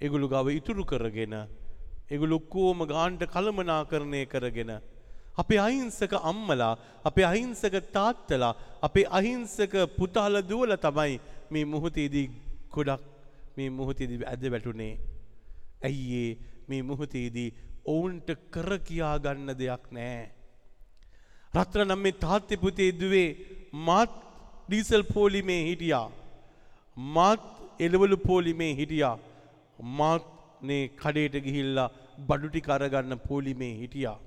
එගුළු 0.00 0.28
ගව 0.28 0.46
ඉතුරු 0.50 0.84
කරගෙන. 0.84 1.34
එගුළු 2.08 2.36
ඔක්කෝම 2.36 2.86
ගාන්ට 2.86 3.22
කළමනා 3.26 3.82
කරණය 3.84 4.22
කරගෙන. 4.26 4.72
අපේ 5.36 5.58
අහිංසක 5.58 6.12
අම්මලා 6.22 6.72
අපේ 7.04 7.24
අහිංසක 7.24 7.74
තාත්තලා 7.92 8.54
අපේ 8.82 9.06
අහිංසක 9.10 9.74
පුතාල 9.98 10.42
දුවල 10.42 10.72
තමයි 10.78 11.14
මේ 11.50 11.64
මුහතේදී 11.66 12.26
ගොඩක් 12.70 13.02
මේ 13.56 13.70
මුහතේදී 13.70 14.20
ඇද 14.24 14.44
වැටුනේ. 14.54 14.94
ඇයිඒ 15.82 16.30
මේ 16.68 16.82
මුහතේදී 16.82 17.48
ඔවුන්ට 17.86 18.28
කර 18.50 18.70
කියා 18.80 19.16
ගන්න 19.18 19.58
දෙයක් 19.58 19.84
නෑ. 19.90 20.20
රත්‍ර 21.54 21.84
නම් 21.84 22.00
මේ 22.00 22.18
තාත්්‍යපුතේ 22.18 22.90
දුවේ 23.00 23.28
මාත් 23.86 24.12
ඩීසල් 24.68 25.04
පෝලිමේ 25.14 25.62
හිටියා. 25.64 26.06
මාත් 26.96 27.42
එළවලු 27.78 28.16
පෝලිමේ 28.18 28.72
හිටියා. 28.74 29.16
මාත් 29.80 30.24
නේ 30.62 30.88
කඩේට 30.96 31.36
ගිහිල්ලා 31.44 31.92
බඩුටි 32.20 32.60
කරගන්න 32.60 33.18
පෝලිමේ 33.20 33.74
හිටියා. 33.74 34.18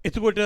එතකොට 0.00 0.40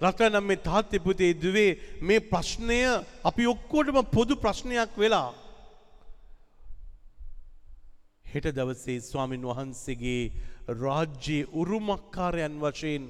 රටනම් 0.00 0.44
මේ 0.44 0.56
තාත්්‍යපුතේ 0.58 1.32
දුවේ 1.34 1.78
මේ 2.02 2.20
ප්‍රශ්නය 2.22 2.80
අපි 3.24 3.46
ඔක්කෝටම 3.46 3.98
පොදු 4.06 4.34
ප්‍රශ්නයක් 4.36 4.92
වෙලා. 4.96 5.30
හෙට 8.24 8.46
දවසේ 8.50 9.00
ස්වාමින් 9.02 9.42
වහන්සේගේ 9.42 10.32
රාජ්‍යයේ 10.78 11.48
උරුමක්කාරයන් 11.52 12.54
වශයෙන් 12.60 13.04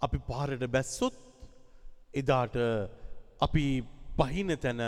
අපි 0.00 0.18
පාරට 0.28 0.64
බැස්සොත් 0.68 1.14
එදාට 2.14 2.56
අපි 3.40 3.64
පහින 4.18 4.50
තැන 4.56 4.80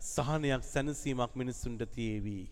සහනයක් 0.00 0.62
සැනසීමක් 0.64 1.32
මිනිස්සුන්ට 1.34 1.82
තියේවී. 1.88 2.44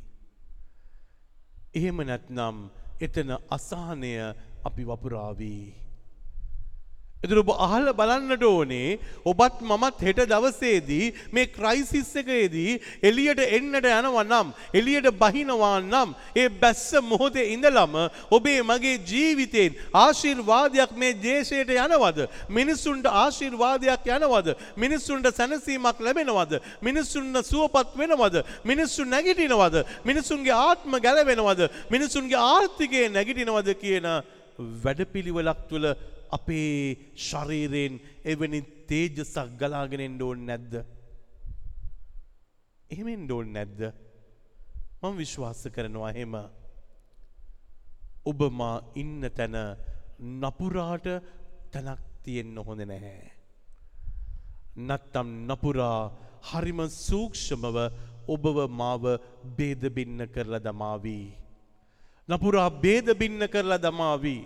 එහෙම 1.74 1.98
නැත්නම් 2.02 2.56
එතන 3.00 3.30
අසාහනය 3.50 4.12
අපි 4.64 4.82
වපුරාවී. 4.84 5.85
එතුර 7.26 7.42
ඔබ 7.42 7.50
අහල 7.58 7.90
බලන්නට 7.92 8.44
ඕනේ 8.44 8.98
ඔබත් 9.24 9.60
මමත් 9.62 10.00
හෙට 10.00 10.22
දවසේදී 10.26 11.12
මේ 11.32 11.46
ක්‍රයිසිස් 11.48 12.12
එකේදී 12.16 12.78
එලියට 13.02 13.42
එන්නට 13.48 13.88
යනව 13.92 14.18
නම් 14.22 14.52
එලියට 14.72 15.10
බහිනවා 15.14 15.80
නම් 15.82 16.14
ඒ 16.34 16.48
බැස්ස 16.56 16.86
මොහොතේ 17.02 17.46
ඉඳලම 17.52 17.96
ඔබේ 18.30 18.62
මගේ 18.62 18.96
ජීවිතයෙන් 19.02 19.76
ආශිර්වාදයක් 19.94 20.92
මේ 20.94 21.14
දේශයට 21.16 21.70
යනවද? 21.76 22.18
මිනිස්සුන්ට 22.50 23.06
ආශිර්වාදයක් 23.06 24.06
යනවද? 24.08 24.48
මිනිස්සුන්ට 24.76 25.26
සැනසීමක් 25.32 26.00
ලැබෙනවද? 26.00 26.60
මිනිස්සුන්ට 26.82 27.44
සුවපත් 27.44 27.96
වෙනවද? 27.96 28.42
මිනිස්සු 28.64 29.04
නැගිටිනවද? 29.06 29.84
මිනිසුන්ගේ 30.04 30.52
ආත්ම 30.54 30.92
ගැලවෙනවද? 30.98 31.70
මිනිසුන්ගේ 31.90 32.38
ආර්ථිකය 32.38 33.08
නැගිටිනවද 33.08 33.68
කියන 33.76 34.06
වැඩපිළිවෙලක් 34.82 35.60
තුළ 35.68 35.86
අපේ 36.30 37.12
ශරීරයෙන් 37.18 38.00
එවැනි 38.24 38.60
තේජසක් 38.86 39.56
ගලාගෙනෙන් 39.58 40.20
ඕන් 40.20 40.46
නැද්ද. 40.46 40.74
එහෙමෙන් 42.90 43.26
ඩෝන් 43.26 43.52
නැද්ද. 43.52 43.80
මම 45.02 45.16
විශ්වාස 45.16 45.62
කරනවා 45.68 46.12
හෙම. 46.12 46.34
ඔබ 48.24 48.40
මා 48.52 48.76
ඉන්න 48.94 49.22
තැන 49.30 49.56
නපුරාට 50.18 51.06
තැනක් 51.72 52.00
තියෙන්න 52.22 52.56
හොඳ 52.58 52.80
නැහැ. 52.82 53.30
නත්තම් 54.78 55.28
නපුරා 55.46 56.00
හරිම 56.42 56.80
සූක්ෂමව 56.88 57.76
ඔබව 58.28 58.56
මාව 58.70 59.04
බේදබින්න 59.56 60.26
කරලා 60.28 60.60
දමාවී. 60.60 61.26
නපුරා 62.28 62.70
බේදබින්න 62.72 63.48
කරලා 63.48 63.78
දමාවී. 63.78 64.42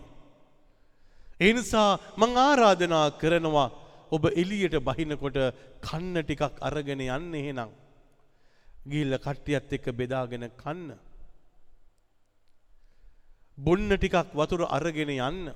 එනිසා 1.40 1.90
මං 2.16 2.33
ආරාධනා 2.38 3.07
කරනවා 3.12 3.68
ඔබ 4.12 4.24
එලියට 4.33 4.76
බහිනකොට 4.81 5.38
කන්න 5.81 6.16
ටිකක් 6.20 6.59
අරගෙන 6.61 7.00
යන්න 7.00 7.35
එහෙනම්. 7.35 7.70
ගිල්ල 8.87 9.16
කට්ටියත් 9.18 9.72
එක්ක 9.72 9.87
බෙදාගෙන 9.92 10.46
කන්න. 10.55 10.98
බොන්න 13.59 13.90
ටිකක් 13.92 14.35
වතුර 14.35 14.66
අරගෙන 14.68 15.12
යන්න. 15.12 15.53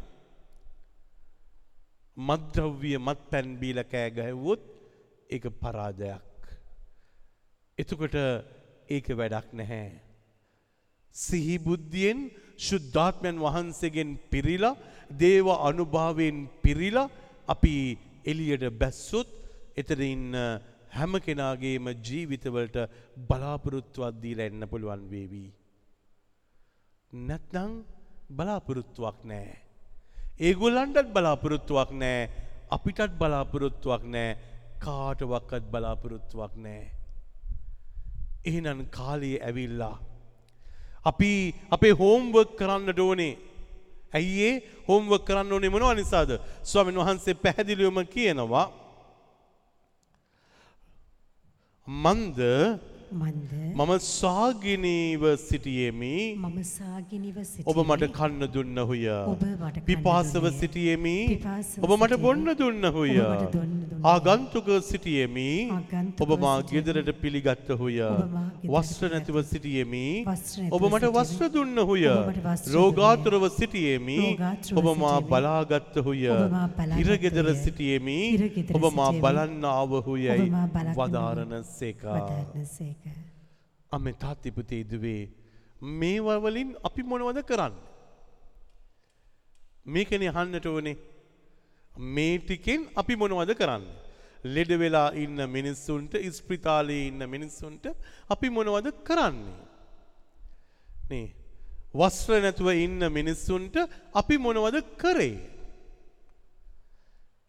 මද්‍රව්විය 2.17 2.97
මත් 2.99 3.21
පැන්බීල 3.31 3.83
කෑගැහවුවොත් 3.85 4.63
එක 5.31 5.45
පරාජයක්. 5.61 6.41
එතුකොට 7.79 8.17
ඒක 8.89 9.07
වැඩක් 9.11 9.53
නැහැ. 9.53 10.01
සිහිබුද්ධියෙන් 11.15 12.21
ශුද්ධාත්මයන් 12.59 13.37
වහන්සේගෙන් 13.39 14.11
පිරිලා 14.31 14.77
දේව 15.11 15.47
අනුභාවයෙන් 15.69 16.39
පිරිලා 16.63 17.09
අපි 17.49 17.75
එලියට 18.25 18.65
බැස්සොත් 18.81 19.29
එතන 19.77 20.03
ඉන්න 20.03 20.33
හැම 20.97 21.13
කෙනාගේම 21.27 21.87
ජීවිතවලට 22.07 22.79
බලාපොරොත්තුවක් 23.29 24.15
දීලා 24.23 24.49
එන්න 24.51 24.69
පුළුවන් 24.71 25.05
වේවි. 25.11 25.45
නැත්නම් 27.13 27.73
බලාපොරොත්තුවක් 28.37 29.19
නැහැ. 29.25 29.59
ඒගොල්ලන්ටත් 30.41 31.13
බලාපොරොත්තුවක් 31.15 31.91
නැහැ. 31.93 32.31
අපිටත් 32.71 33.19
බලාපොරොත්තුවක් 33.21 34.03
නැහැ. 34.15 34.39
කාටවත් 34.85 35.71
බලාපොරොත්තුවක් 35.73 36.55
නැහැ. 36.57 36.91
එහෙනම් 38.45 38.81
කාලයේ 38.91 39.43
ඇවිල්ලා 39.43 39.97
අපි 41.05 41.31
අපේ 41.71 41.95
හෝම්වර්ක් 42.01 42.51
කරන්න 42.59 42.93
ඩෝනේ 42.93 43.39
ඇයිඒ 44.15 44.55
හෝම්වර්ක් 44.89 45.27
කරන්න 45.27 45.53
ඕනේ 45.53 45.71
මොනවා 45.75 45.95
නිසාද? 45.95 46.31
ස්වාමීන් 46.63 47.01
වහන්සේ 47.01 47.35
පැහැදිලිවම 47.35 47.99
කියනවා 48.15 48.67
මන්ද 51.87 52.41
මන්ද 53.13 53.53
මම 53.77 53.93
සාගිනීව 54.07 55.23
සිටියෙමි 55.47 56.17
මම 56.37 56.59
සාගිනිව 56.63 57.37
සිටියේ. 57.45 57.69
ඔබ 57.71 57.79
මට 57.87 58.11
කන්න 58.19 58.43
දුන්නහුය 58.55 59.05
ඔබ 59.33 59.43
මට 59.45 59.85
පිපාසව. 59.89 60.45
සිටියෙමි 60.61 61.19
ඔබ 61.85 61.91
මට 61.99 62.13
සිටියෙමි. 62.13 62.23
බොන්න 62.25 62.47
දුන්නහුය. 62.61 63.17
ආගන්තුක 64.13 64.69
සිටියෙමි 64.91 65.51
ඔබ 66.21 66.31
මා 66.45 66.57
සිටියෙමි. 66.59 66.73
ගෙදරට 66.73 67.11
ගෙදරට 67.23 68.01
වස්ත්‍ර 68.75 69.11
නැතිව 69.15 69.39
සිටියෙමි 69.53 70.07
ඔබ 70.71 70.83
මට 70.91 71.05
සිටියෙමි. 71.05 71.15
වස්ත්‍ර 71.17 71.51
දුන්නහුය 71.57 72.05
රෝගාතුරව 72.75 73.45
සිටියෙමි 73.59 74.21
ඔබ 74.79 74.87
මා 75.03 75.17
සිටියෙමි. 75.17 75.31
බලාගත්තහුය. 75.31 76.25
හිරගෙදර 76.99 77.49
සිටියෙමි 77.65 78.21
ඔබ 78.77 78.85
මා 78.99 79.13
සිටියෙමි. 79.13 79.23
බලන්න 79.25 79.65
ආවහුයයි 79.65 80.51
වදාරන 80.99 81.53
සේකා 81.65 82.21
වදාරනසේක. 82.95 83.17
අම 83.93 84.05
තාත්තිපතේ 84.15 84.81
ඉදුවේ 84.81 85.29
මේවවලින් 85.81 86.77
අපි 86.85 87.03
මොනවද 87.03 87.43
කරන්න. 87.43 87.75
මේකන 89.87 90.23
අහන්නට 90.23 90.67
ඕනේ 90.67 90.97
මේ 92.15 92.39
ටිකෙන් 92.39 92.89
අපි 92.97 93.17
මොනවද 93.17 93.55
කරන්න. 93.55 93.85
ලෙඩ 94.45 94.71
වෙලා 94.79 95.09
ඉන්න 95.15 95.39
මිනිස්සුන්ට 95.49 96.15
ඉස්ප්‍රිතාලයේ 96.21 97.09
ඉන්න 97.09 97.23
මිනිස්සුන්ට 97.29 97.85
අපි 98.31 98.51
මොනවද 98.51 98.89
කරන්නේ. 99.05 99.57
නේ 101.11 101.29
වස්ත්‍ර 101.95 102.41
නැතුව 102.43 102.69
ඉන්න 102.77 103.03
මිනිස්සුන්ට 103.11 103.77
අපි 104.15 104.37
මොනවද 104.39 104.77
කරේ. 104.97 105.37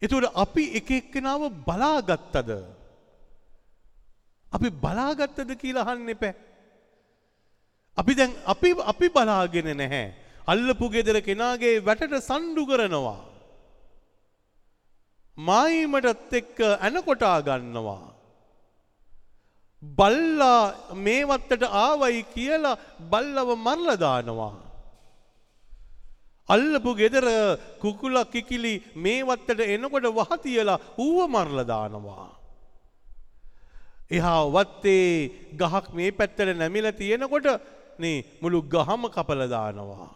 එතුට 0.02 0.32
අපි 0.34 0.64
එක 0.78 0.90
එක්කෙනාව 0.90 1.42
බලාගත්තද. 1.66 2.50
අපි 4.56 4.68
බලාගත්තද 4.84 5.50
කියලා 5.62 5.86
අහන්න 5.86 6.12
එපෑ. 6.14 6.34
අපි 8.00 8.12
දැන් 8.18 8.32
අපි 8.52 8.74
අපි 8.92 9.08
බලාගෙන 9.16 9.70
නැහැ. 9.82 10.04
අල්ලපු 10.52 10.86
ගෙදර 10.96 11.16
කෙනාගේ 11.28 11.80
වැටට 11.86 12.18
සණ්ඩු 12.28 12.62
කරනවා. 12.70 13.20
මායිමටත් 15.38 16.36
එක්ක 16.40 16.58
ඇනකොටා 16.86 17.38
ගන්නවා. 17.48 18.04
බල්ලා 19.82 20.94
මේ 21.06 21.24
වත්තට 21.30 21.64
ආවයි 21.84 22.22
කියලා 22.34 22.78
බල්ලව 23.12 23.50
මරලා 23.66 24.00
දානවා. 24.04 24.54
අල්ලපු 26.48 26.90
ගෙදර 26.94 27.26
කුකුල 27.82 28.16
කිකිලි 28.32 28.74
මේ 28.94 29.20
වත්තට 29.28 29.60
එනකොට 29.74 30.06
වහතියලා 30.18 30.82
ඌව 30.98 31.28
මරලා 31.34 31.70
දානවා. 31.72 32.35
එහා 34.10 34.42
වත්තේ 34.48 35.30
ගහක් 35.54 35.94
මේ 35.94 36.10
පැත්තට 36.12 36.54
නැමිල 36.54 36.92
තියෙනකොට 36.92 37.46
නේ 37.98 38.24
මුළු 38.40 38.62
ගහම 38.64 39.02
කපල 39.08 39.42
දානවා. 39.48 40.08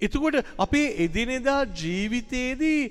එතකොට 0.00 0.36
අපේ 0.58 0.88
එදිනෙදා 1.04 1.62
ජීවිතයේදී 1.74 2.82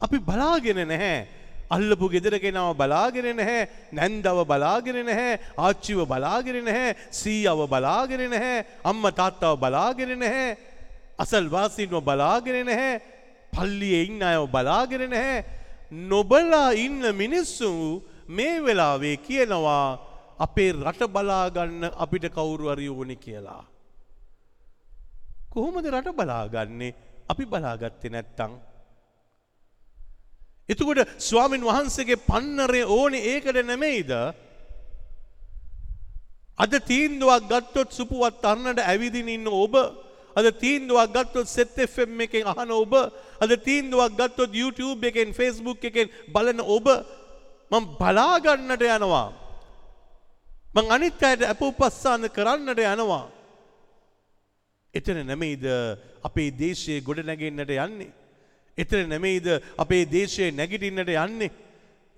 අපි 0.00 0.18
බලාගෙන 0.20 0.82
නැහැ. 0.88 1.26
අල්ලපු 1.70 2.10
ගෙදර 2.10 2.34
කෙනාව 2.38 2.76
බලාගෙන 2.76 3.28
නැහැ. 3.36 3.68
නැන්දව 3.92 4.38
බලාගෙන 4.44 4.98
නැහැ. 5.04 5.40
ආච්චිව 5.58 6.04
බලාගෙන 6.06 6.58
නැහැ. 6.64 6.94
සීයව 7.10 7.60
බලාගෙන 7.66 8.22
නැහැ. 8.30 8.66
අම්ම 8.84 9.02
තාත්තාව 9.10 9.58
බලාගෙන 9.58 10.14
නැහැ. 10.18 10.56
අසල්වාසින්ව 11.18 11.98
බලාගෙන 12.00 12.62
නැහැ. 12.66 13.00
පල්ලියේ 13.54 14.06
ඉන්න 14.06 14.22
අයව 14.22 14.46
බලාගෙන 14.54 15.10
නැහැ. 15.10 15.44
නොබලා 16.12 16.70
ඉන්න 16.76 17.02
මිනිස්සු 17.14 18.02
මේ 18.28 18.64
වෙලාවේ 18.64 19.16
කියනවා 19.18 19.86
අපේ 20.38 20.72
රට 20.74 21.08
බලාගන්න 21.08 21.90
අපිට 21.96 22.26
කවුරු 22.30 22.72
හරි 22.72 22.88
ඕනි 22.88 23.16
කියලා. 23.16 23.64
කොහොමද 25.50 25.86
රට 25.86 26.12
බලාගන්නේ 26.12 26.94
අපි 27.28 27.44
බලාගත්තේ 27.46 28.10
නැත්තං. 28.10 28.52
එතකොට 30.68 31.00
ස්වාමින් 31.18 31.62
වහන්සේගේ 31.62 32.24
පන්නරය 32.28 32.82
ඕනෙ 32.88 33.18
ඒකට 33.24 33.58
නෙමෙයිද 33.62 34.12
අද 36.58 36.72
තීන්දුවක් 36.86 37.48
ගත්තොත් 37.50 37.90
සුපුවත් 37.90 38.44
අරන්නට 38.44 38.78
ඇවිදින 38.80 39.28
ඉන්න 39.28 39.48
ඔබ 39.48 39.74
අද 40.36 40.46
තීන්දුවක් 40.60 41.10
ගත්තොත් 41.10 41.48
සෙත් 41.48 41.76
FM 41.84 42.20
එකෙන් 42.26 42.46
අහන 42.46 42.70
ඔබ 42.72 42.94
අද 43.40 43.52
තීන්දුවක් 43.64 44.14
ගත්තොත් 44.14 44.54
YouTube 44.54 45.02
එකෙන් 45.08 45.34
Facebook 45.34 45.84
එකෙන් 45.84 46.08
බලන 46.28 46.60
ඔබ 46.60 46.86
මම 47.72 47.84
බලාගන්නට 47.98 48.82
යනවා 48.88 49.28
මං 50.74 50.96
අනිත් 50.96 51.22
අයට 51.22 51.46
අප 51.52 51.62
උපස්සාන 51.62 52.28
කරන්නට 52.30 52.82
යනවා 52.86 53.24
එතන 54.94 55.22
නෙමෙයිද 55.26 55.64
අපේ 56.22 56.50
දේශයේ 56.62 57.00
ගොඩ 57.00 57.24
නැගෙන්නට 57.24 57.72
යන්නේ 57.78 58.12
එතන 58.78 59.08
නෙමෙයිද 59.08 59.46
අපේ 59.76 60.04
දේශයේ 60.06 60.50
නැගිටින්නට 60.50 61.08
යන්නේ. 61.08 61.50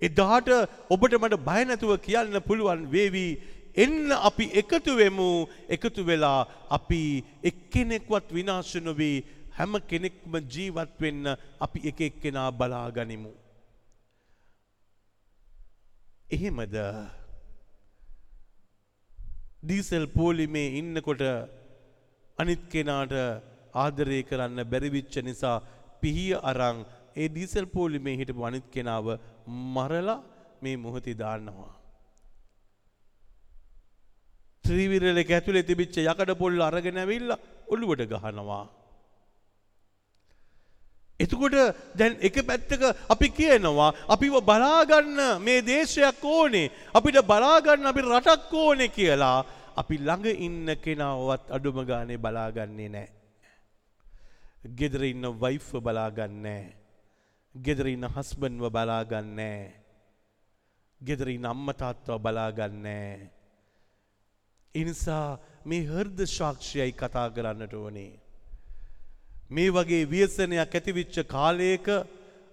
එදාට 0.01 0.49
ඔබට 0.89 1.17
මට 1.17 1.39
බය 1.39 1.61
නැතුව 1.65 1.97
කියන්න 1.99 2.39
පුළුවන් 2.41 2.87
වේවි. 2.91 3.27
එන්න 3.75 4.11
අපි 4.11 4.45
එකතු 4.53 4.95
වෙමු 4.95 5.47
එකතු 5.69 6.05
වෙලා 6.05 6.47
අපි 6.69 7.23
එක්කෙනෙක්වත් 7.43 8.31
විනාශ 8.31 8.75
නොවී 8.79 9.23
හැම 9.57 9.75
කෙනෙක්ම 9.89 10.39
ජීවත් 10.47 10.95
වෙන්න 10.99 11.35
අපි 11.59 11.79
එක 11.89 11.99
එක්කෙනා 12.01 12.51
බලා 12.51 12.87
ගනිමු. 12.91 13.31
එහෙමද 16.29 16.75
ඩීසල් 19.63 20.05
පෝලිමේ 20.09 20.67
ඉන්නකොට 20.79 21.21
අනිත් 22.37 22.63
කෙනාට 22.69 23.13
ආදරය 23.75 24.19
කරන්න 24.23 24.59
බැරිවිච්ච 24.63 25.15
නිසා 25.21 25.57
පිහිය 26.01 26.33
අරං 26.43 26.79
ඒ 27.15 27.27
ඩීසල් 27.29 27.67
පෝලිමේ 27.67 28.17
හිටපු 28.17 28.41
අනිත් 28.43 28.65
කෙනාව 28.71 29.07
මරලා 29.75 30.23
මේ 30.61 30.75
මොහොතේ 30.77 31.15
දාන්නවා. 31.15 31.73
ත්‍රීවිරලක 34.65 35.29
ඇතුළේ 35.29 35.63
තිබිච්ච 35.63 35.97
යකඩ 36.03 36.31
පොල්ල 36.35 36.61
අරගෙන 36.61 36.97
ඇවිල්ලා 36.97 37.43
ඔළුවට 37.67 38.09
ගහනවා. 38.11 38.63
එතකොට 41.19 41.55
දැන් 41.95 42.17
එක 42.19 42.35
පැත්තක 42.43 42.83
අපි 43.09 43.27
කියනවා 43.31 43.91
අපිව 44.07 44.35
බලාගන්න 44.43 45.39
මේ 45.39 45.61
දේශයක් 45.61 46.19
ඕනේ 46.21 46.71
අපිට 46.93 47.21
බලාගන්න 47.23 47.87
අපි 47.87 48.01
රටක් 48.03 48.53
ඕනේ 48.53 48.89
කියලා 48.89 49.39
අපි 49.75 49.95
ළඟ 49.97 50.27
ඉන්න 50.37 50.67
කෙනාවත් 50.75 51.51
අඩුම 51.51 51.83
ගානේ 51.83 52.17
බලාගන්නේ 52.17 52.89
නෑ. 52.89 53.07
ගෙදර 54.71 55.03
ඉන්න 55.03 55.25
වයිෆ් 55.33 55.69
බලාගන්නේ. 55.77 56.73
ගෙදර 57.55 57.87
ඉන්න 57.87 58.07
හස්බන්ව 58.07 58.69
බලාගන්නේ. 58.69 59.71
ගෙදර 61.01 61.27
ඉන්න 61.29 61.45
අම්ම 61.45 61.71
තාත්තව 61.73 62.19
බලාගන්නේ. 62.19 63.31
ඉනිසා 64.75 65.39
මේ 65.65 65.85
හර්ද 65.85 66.19
ශාක්ෂයයි 66.27 66.91
කතා 66.93 67.29
කරන්නට 67.31 67.73
ඕනේ. 67.73 68.24
මේ 69.55 69.69
වගේ 69.71 70.03
ව්‍යසනයක් 70.05 70.75
ඇතිවිච්ච 70.75 71.15
කාලයක 71.33 71.87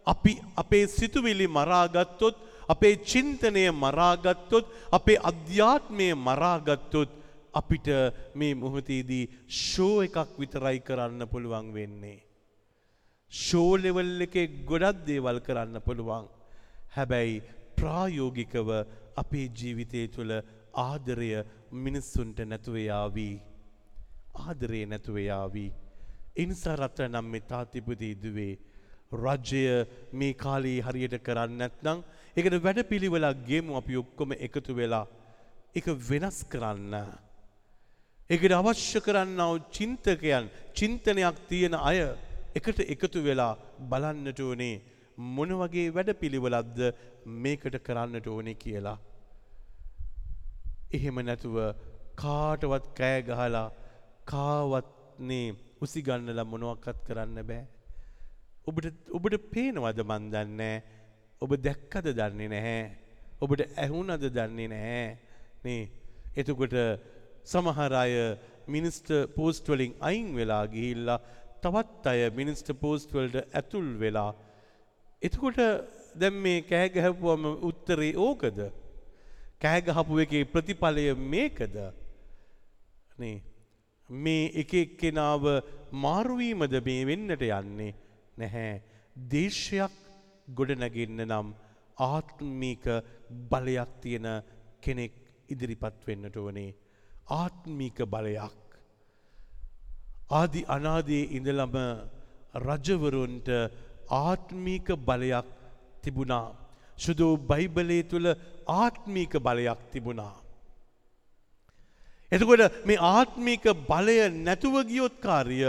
අපි 0.07 0.33
අපේ 0.57 0.87
සිතුවිලි 0.89 1.47
මරාගත්තොත් 1.49 2.37
අපේ 2.69 2.95
චින්තනය 3.11 3.65
මරාගත්තොත් 3.85 4.67
අපේ 4.93 5.19
අධ්‍යාත්මය 5.31 6.09
මරාගත්තොත් 6.29 7.11
අපිට 7.53 7.89
මේ 8.35 8.55
මොහොතේදී 8.55 9.25
ෂෝ 9.61 9.97
එකක් 10.07 10.39
විතරයි 10.39 10.79
කරන්න 10.81 11.27
පුළුවන් 11.33 11.69
වෙන්නේ. 11.75 12.19
ෂෝ 13.33 13.73
ලෙවල් 13.77 14.25
එකේ 14.27 14.47
ගොඩක් 14.71 15.05
දේවල් 15.09 15.41
කරන්න 15.47 15.81
පුළුවන්. 15.87 16.27
හැබැයි 16.97 17.43
ප්‍රායෝගිකව 17.79 18.69
අපේ 19.23 19.47
ජීවිතය 19.59 20.09
තුළ 20.09 20.33
ආදරය 20.87 21.31
මිනිස්සුන්ට 21.85 22.39
නැතුව 22.51 22.77
යාවී. 22.81 23.35
ආදරේ 24.47 24.85
නැතුව 24.87 25.17
යාවී. 26.37 26.45
ඉනිසා 26.45 26.77
රට 26.77 27.01
නම් 27.09 27.25
මේ 27.25 27.41
තාතිපති 27.41 28.11
ඉදුවේ. 28.11 28.59
රජ්‍යය 29.13 29.87
මේ 30.13 30.33
කාලේ 30.35 30.81
හරියට 30.81 31.23
කරන්න 31.23 31.59
නැත්නම් 31.59 32.03
එකට 32.37 32.63
වැඩ 32.65 32.89
පිළිවෙලක් 32.89 33.45
ගේමු 33.47 33.77
අපි 33.77 33.97
ඔක්කොම 33.97 34.33
එකතු 34.33 34.75
වෙලා 34.75 35.07
එක 35.75 35.87
වෙනස් 35.87 36.45
කරන්න. 36.45 36.95
එකට 38.31 38.53
අවශ්‍ය 38.53 39.01
කරන්නව 39.01 39.69
චින්තකයන් 39.71 40.51
චින්තනයක් 40.75 41.37
තියෙන 41.49 41.75
අය 41.75 42.17
එකට 42.55 42.81
එකතු 42.81 43.23
වෙලා 43.23 43.57
බලන්නට 43.91 44.41
ඕනේ 44.41 44.81
මොන 45.17 45.49
වගේ 45.49 45.93
වැඩ 45.93 46.15
පිළිවෙලක්ද 46.15 46.95
මේකට 47.27 47.77
කරන්නට 47.85 48.27
ඕනේ 48.27 48.55
කියලා. 48.55 48.99
එහෙම 50.93 51.21
නැතුව 51.25 51.75
කාටවත් 52.17 52.95
කෑ 52.97 53.23
ගහලා 53.23 53.73
කාවත්නේ 54.25 55.72
උසිගන්නලා 55.83 56.47
මොනවක්කත් 56.47 56.99
කරන්න 57.07 57.39
බෑ. 57.51 57.65
ඔබට 58.67 58.87
ඔබට 59.11 59.37
පේනවද 59.53 60.03
මන් 60.05 60.31
දන්නේ 60.35 60.77
ඔබ 61.43 61.57
දැක්කද 61.59 62.13
දන්නේ 62.13 62.53
නැහැ. 62.55 62.83
ඔබට 63.43 63.67
ඇහුනද 63.77 64.29
දන්නේ 64.29 64.69
නැහැ. 64.69 65.07
නේ 65.65 65.83
එතකොට 66.37 66.75
සමහර 67.45 67.93
අය 67.95 68.15
මිනිස්ට 68.67 69.11
පෝස්ට් 69.37 69.69
වලින් 69.69 69.95
අයින් 70.01 70.29
වෙලා 70.35 70.65
ගිහිල්ලා 70.67 71.19
තවත් 71.63 72.07
අය 72.07 72.31
මිනිස්ට 72.33 72.71
පෝස්ට් 72.81 73.13
වලට 73.13 73.45
ඇතුල් 73.53 73.89
වෙලා 73.99 74.31
එතකොට 75.23 75.59
දැන් 76.15 76.39
මේ 76.45 76.63
කෑ 76.63 76.89
ගහපුවම 76.91 77.45
උත්තරේ 77.63 78.13
ඕකද 78.19 78.59
කෑ 79.63 79.81
ගහපු 79.83 80.21
එකේ 80.25 80.45
ප්‍රතිඵලය 80.47 81.07
මේකද 81.27 81.77
නේ 83.19 83.37
මේ 84.13 84.53
එක 84.63 84.75
එක්කෙනාව 84.75 85.43
මාරුවීමද 86.05 86.75
මේ 86.87 87.07
වෙන්නට 87.07 87.43
යන්නේ 87.43 87.95
නැහැ 88.37 88.83
දේශයක් 89.31 89.99
ගොඩනගන්න 90.49 91.27
නම් 91.27 91.55
ආත්මීක 91.99 92.85
බලයක් 93.51 93.93
තියෙන 94.03 94.29
කෙනෙක් 94.81 95.15
ඉදිරිපත් 95.49 96.07
වෙන්නට 96.07 96.37
ඕනේ 96.37 96.71
ආත්මික 97.31 97.99
බලයක්. 98.07 98.59
ආදි 100.31 100.65
අනාදී 100.69 101.31
ඉඳලම 101.37 101.75
රජවරුන්ට 102.57 103.49
ආත්මීක 104.11 104.87
බලයක් 104.99 105.47
තිබුණා. 106.03 106.55
සුදු 106.99 107.37
බයිබලේ 107.39 108.03
තුළ 108.05 108.29
ආත්මීක 108.69 109.33
බලයක් 109.39 109.81
තිබුණා. 109.93 110.42
එතකොට 112.33 112.63
මේ 112.87 113.03
ආත්මීක 113.09 113.65
බලය 113.89 114.17
නැතුව 114.39 114.77
ගියොත් 114.91 115.17
කාර්ය 115.21 115.61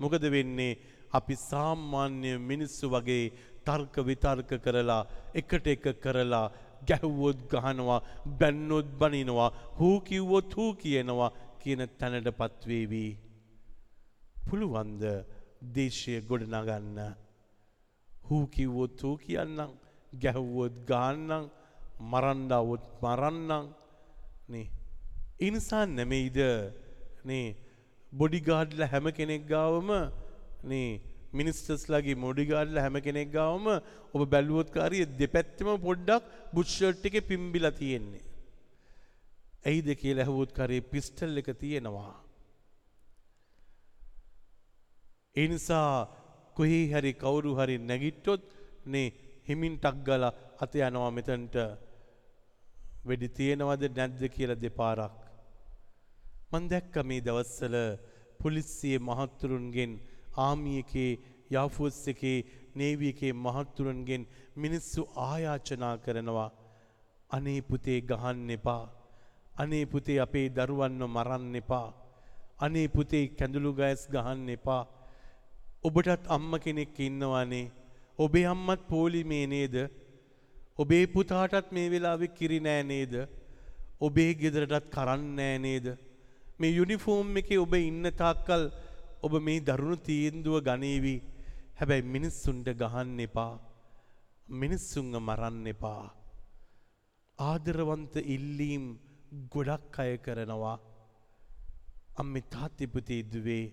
මොකද 0.00 0.24
වෙන්නේ 0.34 0.78
අපි 1.12 1.34
සාමාන්‍ය 1.42 2.32
මිනිස්සු 2.40 2.86
වගේ 2.88 3.32
තර්ක 3.66 3.94
විතර්ක 4.08 4.50
කරලා 4.64 5.02
එකට 5.34 5.66
එක 5.66 5.84
කරලා 6.04 6.46
ගැහ්වොත් 6.88 7.38
ගහනවා 7.50 8.00
බැන්නොත් 8.40 8.88
බනිනවා 9.00 9.50
හූ 9.78 9.96
කිව්වොත් 10.00 10.56
හූ 10.56 10.70
කියනවා 10.74 11.34
කියන 11.60 11.82
තැනට 11.98 12.28
පත්වේවී. 12.40 13.10
පුළුවන්ද 14.46 15.02
දේශය 15.74 16.14
ගොඩනගන්න. 16.22 16.98
හූ 18.10 18.44
කිව්වොත් 18.48 19.02
හූ 19.02 19.16
කියන්නම් 19.18 19.76
ගැහ්වොත් 20.12 20.74
ගාන්නම් 20.88 21.50
මරන්ඩාවොත් 22.10 22.84
මරන්නම් 23.02 23.64
නේ. 24.48 24.68
ඉනිසා 25.40 25.84
නැමෙයිද 25.88 26.38
නේ 27.24 27.56
බොඩිගාඩ්ල 28.12 28.80
හැම 28.84 29.06
කෙනෙක් 29.12 29.42
ගාවම 29.46 29.90
නේ 30.64 31.00
මිනිස්ටස්ලගේ 31.32 32.16
මොඩිගාඩ්ල 32.16 32.78
හැම 32.78 32.96
කෙනෙක් 33.00 33.30
ගාවම 33.32 33.66
ඔබ 34.14 34.22
බැල්ුවොත්කාරිය 34.26 35.04
දෙපැත්තම 35.18 35.68
පොඩ්ඩක් 35.78 36.24
බුෂ්ෂට් 36.54 37.06
එක 37.06 37.16
පිම්බිල 37.22 37.70
තියෙන්නේ. 37.72 38.24
ඇයිද 39.64 39.88
කියලා 39.94 40.26
ඇහවුත්කාරයේ 40.26 40.88
පිස්ටල් 40.92 41.38
එක 41.38 41.50
තියෙනවා. 41.54 42.14
එනිසා 45.36 46.08
කොහේ 46.56 46.84
හැරි 46.92 47.12
කවුරු 47.14 47.54
හරි 47.54 47.76
නැගිට්ටොත් 47.80 48.42
නේ 48.86 49.14
හිමින් 49.48 49.78
ටක් 49.78 50.04
ගල 50.06 50.24
අත 50.58 50.72
යනවා 50.80 51.10
මෙතන්ට 51.12 51.56
වෙඩි 53.04 53.28
තියෙනවද 53.30 53.82
නැද්ද 53.92 54.22
කියල 54.34 54.52
දෙපාරක්. 54.56 55.27
මන් 56.52 56.68
දැක්ක 56.68 56.94
මේ 57.08 57.20
දවස්සල 57.20 57.74
පොලිස්සිය 58.40 58.98
මහත්තුරුන්ගෙන් 58.98 59.92
ආමියකේ 60.44 61.10
යාෆුස් 61.54 61.98
එකේ 62.12 62.38
නේවිය 62.80 63.10
එකේ 63.14 63.32
මහත්තුරුන්ගෙන් 63.46 64.22
මිනිස්සු 64.62 65.02
ආයාචනා 65.26 65.96
කරනවා. 66.04 66.50
අනේ 67.30 67.60
පුතේ 67.70 67.98
ගහන්න 68.10 68.50
එපා. 68.56 68.84
අනේ 69.54 69.84
පුතේ 69.92 70.18
අපේ 70.26 70.46
දරුවන්ව 70.56 71.02
මරන්න 71.08 71.60
එපා. 71.62 71.88
අනේ 72.58 72.88
පුතේ 72.88 73.24
කැඳුළු 73.38 73.74
ගෑස් 73.80 74.08
ගහන්න 74.14 74.48
එපා. 74.56 74.82
ඔබටත් 75.84 76.32
අම්ම 76.36 76.50
කෙනෙක් 76.64 76.98
ඉන්නවානේ. 77.00 77.70
ඔබේ 78.18 78.46
අම්මත් 78.54 78.88
පෝලිමේ 78.88 79.46
නේද? 79.46 79.76
ඔබේ 80.78 81.04
පුතාටත් 81.06 81.72
මේ 81.72 81.88
වෙලාවෙ 81.92 82.34
කිරි 82.38 82.58
නෑ 82.60 82.82
නේද? 82.92 83.14
ඔබේ 84.00 84.30
ගෙදරටත් 84.34 84.92
කරන්නෑ 84.94 85.56
නේද? 85.58 85.86
මේ 86.60 86.74
යුනිෆෝම් 86.74 87.36
එක 87.40 87.50
ඔබ 87.56 87.74
ඉන්න 87.78 88.06
තාක්කල් 88.20 88.62
ඔබ 89.22 89.32
මේ 89.40 89.60
දරුණු 89.60 89.96
තීන්දුව 90.06 90.56
ගනීවී. 90.68 91.20
හැබැයි 91.78 92.10
මිනිස්සුන්ට 92.14 92.68
ගහන්න 92.80 93.18
එපා. 93.26 93.52
මිනිස්සුන්ග 94.60 95.12
මරන්න 95.18 95.66
එපා. 95.74 96.02
ආදරවන්ත 97.38 98.14
ඉල්ලීම් 98.26 98.84
ගොඩක් 99.54 99.98
අය 99.98 100.12
කරනවා. 100.18 100.76
අම්මි 102.20 102.40
තාත්තිපතේ 102.54 103.22
දුවේ. 103.32 103.64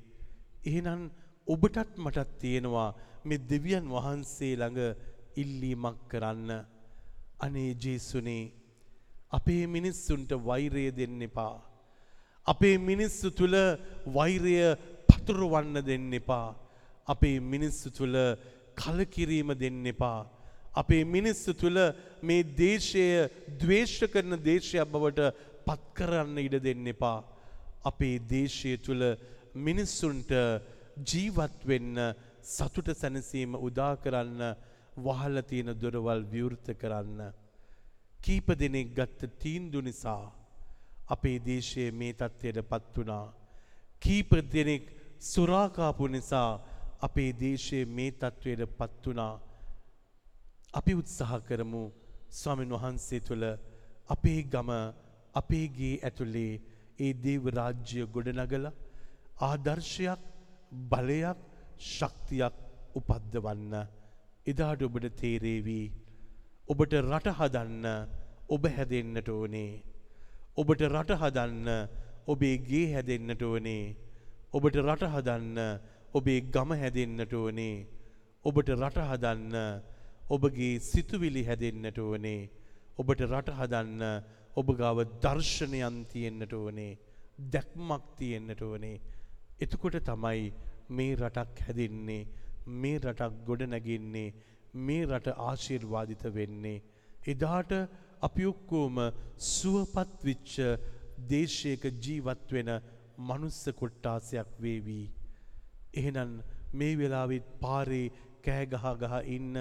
එහෙනම් 0.65 1.01
ඔබටත් 1.47 1.97
මටත් 1.97 2.39
තියෙනවා 2.41 2.89
මේ 3.25 3.45
දෙවියන් 3.49 3.85
වහන්සේ 3.89 4.53
ළඟ 4.55 4.81
ඉල්ලීමක් 5.35 5.99
කරන්න. 6.11 6.51
අනේ 7.39 7.71
ජේසුනේ 7.83 8.43
අපේ 9.31 9.63
මිනිස්සුන්ට 9.67 10.31
වෛරය 10.47 10.85
දෙන්න 10.91 11.21
එපා. 11.21 11.55
අපේ 12.47 12.75
මිනිස්සු 12.79 13.31
තුළ 13.31 13.57
වෛරය 14.09 14.55
පතුරවන්න 15.09 15.81
දෙන්න 15.81 16.13
එපා 16.13 16.47
අපේ 17.07 17.37
මිනිස්සු 17.45 17.89
තුළ 17.91 18.17
කලකිරීම 18.75 19.51
දෙන්න 19.55 19.85
එපා 19.85 20.19
අපේ 20.75 21.03
මිනිස්සු 21.07 21.51
තුළ 21.53 21.79
මේ 22.21 22.43
දේශය 22.55 23.05
දවේශ 23.59 23.99
කරන 24.13 24.35
දේශයක් 24.41 24.87
බවට 24.87 25.29
පත්කරන්න 25.65 26.37
ඉඩ 26.37 26.57
දෙන්න 26.59 26.87
එපා. 26.87 27.23
අපේ 27.83 28.17
දේශය 28.29 28.73
තුළ 28.77 29.03
මිනිස්සුන්ට 29.57 30.31
ජීවත්වෙන්න 31.11 31.99
සතුට 32.45 32.89
සැනසීම 32.93 33.55
උදා 33.59 33.93
කරන්න 33.97 34.43
වහල 34.97 35.41
තියෙන 35.43 35.71
දොරවල් 35.75 36.25
විවෘත 36.33 36.67
කරන්න. 36.75 37.21
කීප 38.19 38.47
දෙනෙක් 38.59 38.91
ගත්ත 38.93 39.31
තීන්දු 39.39 39.81
නිසා 39.81 40.23
අපේ 41.07 41.37
දේශය 41.39 41.83
මේ 41.91 42.13
තත්ත්වයට 42.13 42.69
පත් 42.69 42.95
වනා. 42.97 43.25
කීප 44.01 44.31
දෙනෙක් 44.51 44.83
සුරාකාපු 45.21 46.07
නිසා 46.07 46.49
අපේ 47.01 47.31
දේශය 47.35 47.79
මේ 47.87 48.11
තත්ත්වයට 48.13 48.77
පත් 48.77 49.03
වනා. 49.05 49.33
අපි 50.73 50.93
උත්සාහ 50.93 51.41
කරමු 51.41 51.83
ස්වාමීන් 52.31 52.75
වහන්සේ 52.75 53.21
තුළ 53.21 53.45
අපේ 54.09 54.39
ගම 54.45 54.71
අපේගේ 55.35 55.95
ඇතුළේ 55.99 56.53
ඒ 56.99 57.13
දේව 57.15 57.43
රාජ්‍ය 57.49 58.01
ගොඩනගල 58.07 58.65
ආදර්ශයක් 59.41 60.21
බලයක් 60.89 61.39
ශක්තියක් 61.89 62.55
උපද්දවන්න 62.95 63.73
එදාට 64.45 64.81
ඔබට 64.81 65.07
තේරේවී 65.21 65.85
ඔබට 66.67 66.93
රට 67.01 67.35
හදන්න 67.39 67.85
ඔබ 68.49 68.63
හැදෙන්න්නට 68.75 69.29
ඕනේ 69.29 69.71
ඔබට 70.57 70.85
රට 70.87 71.19
හදන්න 71.21 71.67
ඔබේ 72.27 72.55
ගේ 72.69 72.85
හැදෙන්න්නට 72.93 73.41
ඕනේ 73.43 73.83
ඔබට 74.53 74.79
රට 74.85 75.11
හදන්න 75.15 75.59
ඔබේ 76.13 76.39
ගම 76.53 76.77
හැදෙන්න්නට 76.81 77.33
ඕනේ 77.33 77.75
ඔබට 78.45 78.69
රට 78.71 79.03
හදන්න 79.09 79.53
ඔබගේ 80.27 80.79
සිතුවිලි 80.79 81.43
හැදෙන්න්නට 81.45 81.97
ඕනේ. 81.99 82.49
ඔබට 82.97 83.21
රට 83.21 83.53
හදන්න 83.57 84.03
ඔබ 84.55 84.67
ගාව 84.77 85.01
දර්ශනයන් 85.23 85.97
තියෙන්න්නට 86.11 86.53
ඕනේ. 86.53 86.97
දැක්මක් 87.51 88.05
තියෙන්න්නට 88.17 88.61
ඕනේ. 88.61 89.01
එතකොට 89.59 89.97
තමයි 90.01 90.53
මේ 90.89 91.15
රටක් 91.15 91.61
හැදෙන්නේ 91.67 92.21
මේ 92.81 92.99
රටක් 92.99 93.43
ගොඩ 93.45 93.65
නැගෙන්නේ 93.67 94.33
මේ 94.75 95.05
රට 95.05 95.37
ආශිර්වාදිත 95.39 96.23
වෙන්නේ. 96.33 96.81
එදාට 97.23 97.73
අපි 98.21 98.45
ඔක්කෝම 98.45 98.97
සුවපත් 99.37 100.23
විච්ච 100.23 100.55
දේශයක 101.29 101.83
ජීවත් 102.01 102.51
වෙන 102.51 102.69
මනුස්ස 103.19 103.61
කොට්ටාසයක් 103.79 104.49
වේවී. 104.59 105.11
එහෙනම් 105.93 106.41
මේ 106.73 106.97
වෙලාවිත් 106.97 107.47
පාරේ 107.61 108.11
කෑගහ 108.43 108.85
ගහ 109.01 109.13
ඉන්න 109.27 109.55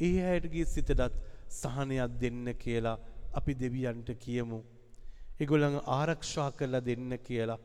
ඒ 0.00 0.14
අයටගේ 0.24 0.64
සිතටත් 0.66 1.02
සහනයක් 1.50 2.20
දෙන්න 2.20 2.46
කියලා 2.54 2.98
අපි 3.34 3.54
දෙවියන්ට 3.54 4.08
කියමු. 4.18 4.60
එගොළඟ 5.40 5.78
ආරක්ෂා 5.88 6.50
කරලා 6.52 6.80
දෙන්න 6.80 7.18
කියලා. 7.18 7.60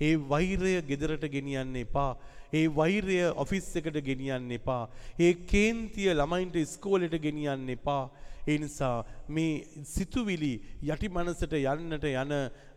ඒ 0.00 0.16
වෛරය 0.30 0.74
ගෙදරට 0.82 1.24
ගෙනියන්න 1.28 1.76
එපා. 1.76 2.16
ඒ 2.52 2.66
වෛරය 2.68 3.18
ඔෆිස් 3.34 3.68
එකට 3.76 3.98
ගෙනියන්න 4.04 4.50
එපා. 4.52 4.88
ඒ 5.18 5.32
කේන්තිය 5.52 6.12
ළමයින්ට 6.12 6.56
ස්කෝලට 6.66 7.16
ගෙනියන්න 7.18 7.68
එපා. 7.68 8.10
ඒ 8.46 8.58
නිසා 8.58 9.04
මේ 9.28 9.84
සිතුවිලි 9.84 10.52
යටි 10.84 11.08
මනසට 11.08 11.54
යන්නට 11.56 12.04
යන 12.12 12.34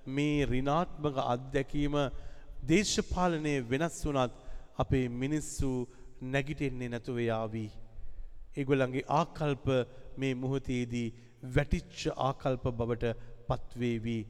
මේ 0.10 0.46
රිනාත්මක 0.46 1.18
අත්දැකීම 1.26 1.98
දේශපාලනය 2.64 3.54
වෙනස් 3.70 4.00
වුණත් 4.06 4.34
අපේ 4.78 5.06
මිනිස්සු 5.16 5.70
නැගිටෙන්නේ 6.34 6.90
නැතුව 6.90 7.20
යාවී. 7.22 7.70
ඒගොල්ලන්ගේ 8.58 9.06
ආකල්ප 9.12 9.68
මේ 10.18 10.34
මොහොතේදී 10.36 11.08
වැටිච්ච 11.50 12.00
ආකල්ප 12.20 12.66
බවට 12.72 13.14
පත්වේවී. 13.48 14.24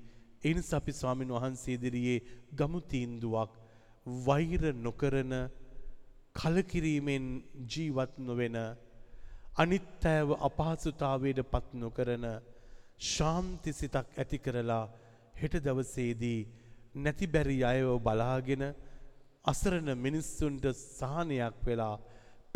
එනිස 0.43 0.73
අපි 0.73 0.91
ස්වාමින් 0.93 1.33
වහන්සේ 1.35 1.77
ඉදිරියේ 1.77 2.19
ගමු 2.53 2.81
තීන්දුවක් 2.91 3.55
වෛර 4.25 4.61
නොකරන 4.75 5.33
කලකිරීමෙන් 6.35 7.25
ජීවත් 7.67 8.13
නොවෙන 8.19 8.57
අනිත්තෑව 9.59 10.29
අපහසුතාවයට 10.39 11.39
පත් 11.45 11.67
නොකරන 11.75 12.25
ශාන්ති 13.07 13.71
සිතක් 13.73 14.07
ඇති 14.15 14.37
කරලා 14.39 14.85
හෙට 15.35 15.55
දවසේදී 15.61 16.39
නැති 16.97 17.27
බැරි 17.27 17.57
අයව 17.63 17.89
බලාගෙන 17.99 18.63
අසරණ 19.45 19.89
මිනිස්සුන්ට 19.97 20.65
සහනයක් 20.75 21.57
වෙලා 21.65 21.95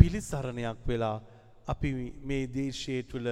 පිළිසරණයක් 0.00 0.78
වෙලා 0.86 1.16
අපි 1.66 1.90
මේ 2.22 2.44
දේශය 2.48 2.96
තුළ 3.04 3.28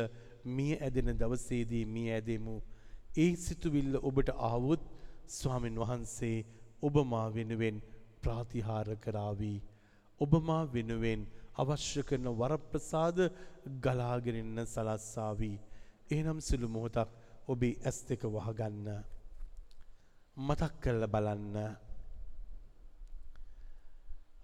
මිය 0.47 0.73
ඇදෙන 0.77 1.11
දවසේදී 1.15 1.85
මිය 1.87 2.09
ඇදෙමු. 2.11 2.57
ඒ 3.17 3.33
සිතුවිල්ල 3.39 3.95
ඔබට 4.03 4.29
ආවුත් 4.43 4.83
ස්වාමින් 5.31 5.77
වහන්සේ 5.77 6.37
ඔබමා 6.83 7.29
වෙනුවෙන් 7.31 7.77
ප්‍රාතිහාර 8.23 8.89
කරාවී. 8.99 9.59
ඔබමා 10.21 10.65
වෙනුවෙන් 10.69 11.21
අවශ්‍ය 11.55 12.03
කරන 12.03 12.27
වරප්‍රසාද 12.33 13.19
ගලාගෙනන්න 13.81 14.59
සලස්සාවී. 14.67 15.59
එනම් 16.11 16.39
සුළු 16.41 16.69
මොහොතක් 16.69 17.11
ඔබේ 17.49 17.79
ඇස් 17.81 17.99
දෙක 18.09 18.23
වහගන්න. 18.27 18.89
මතක් 20.37 20.73
කරල 20.81 21.07
බලන්න. 21.07 21.57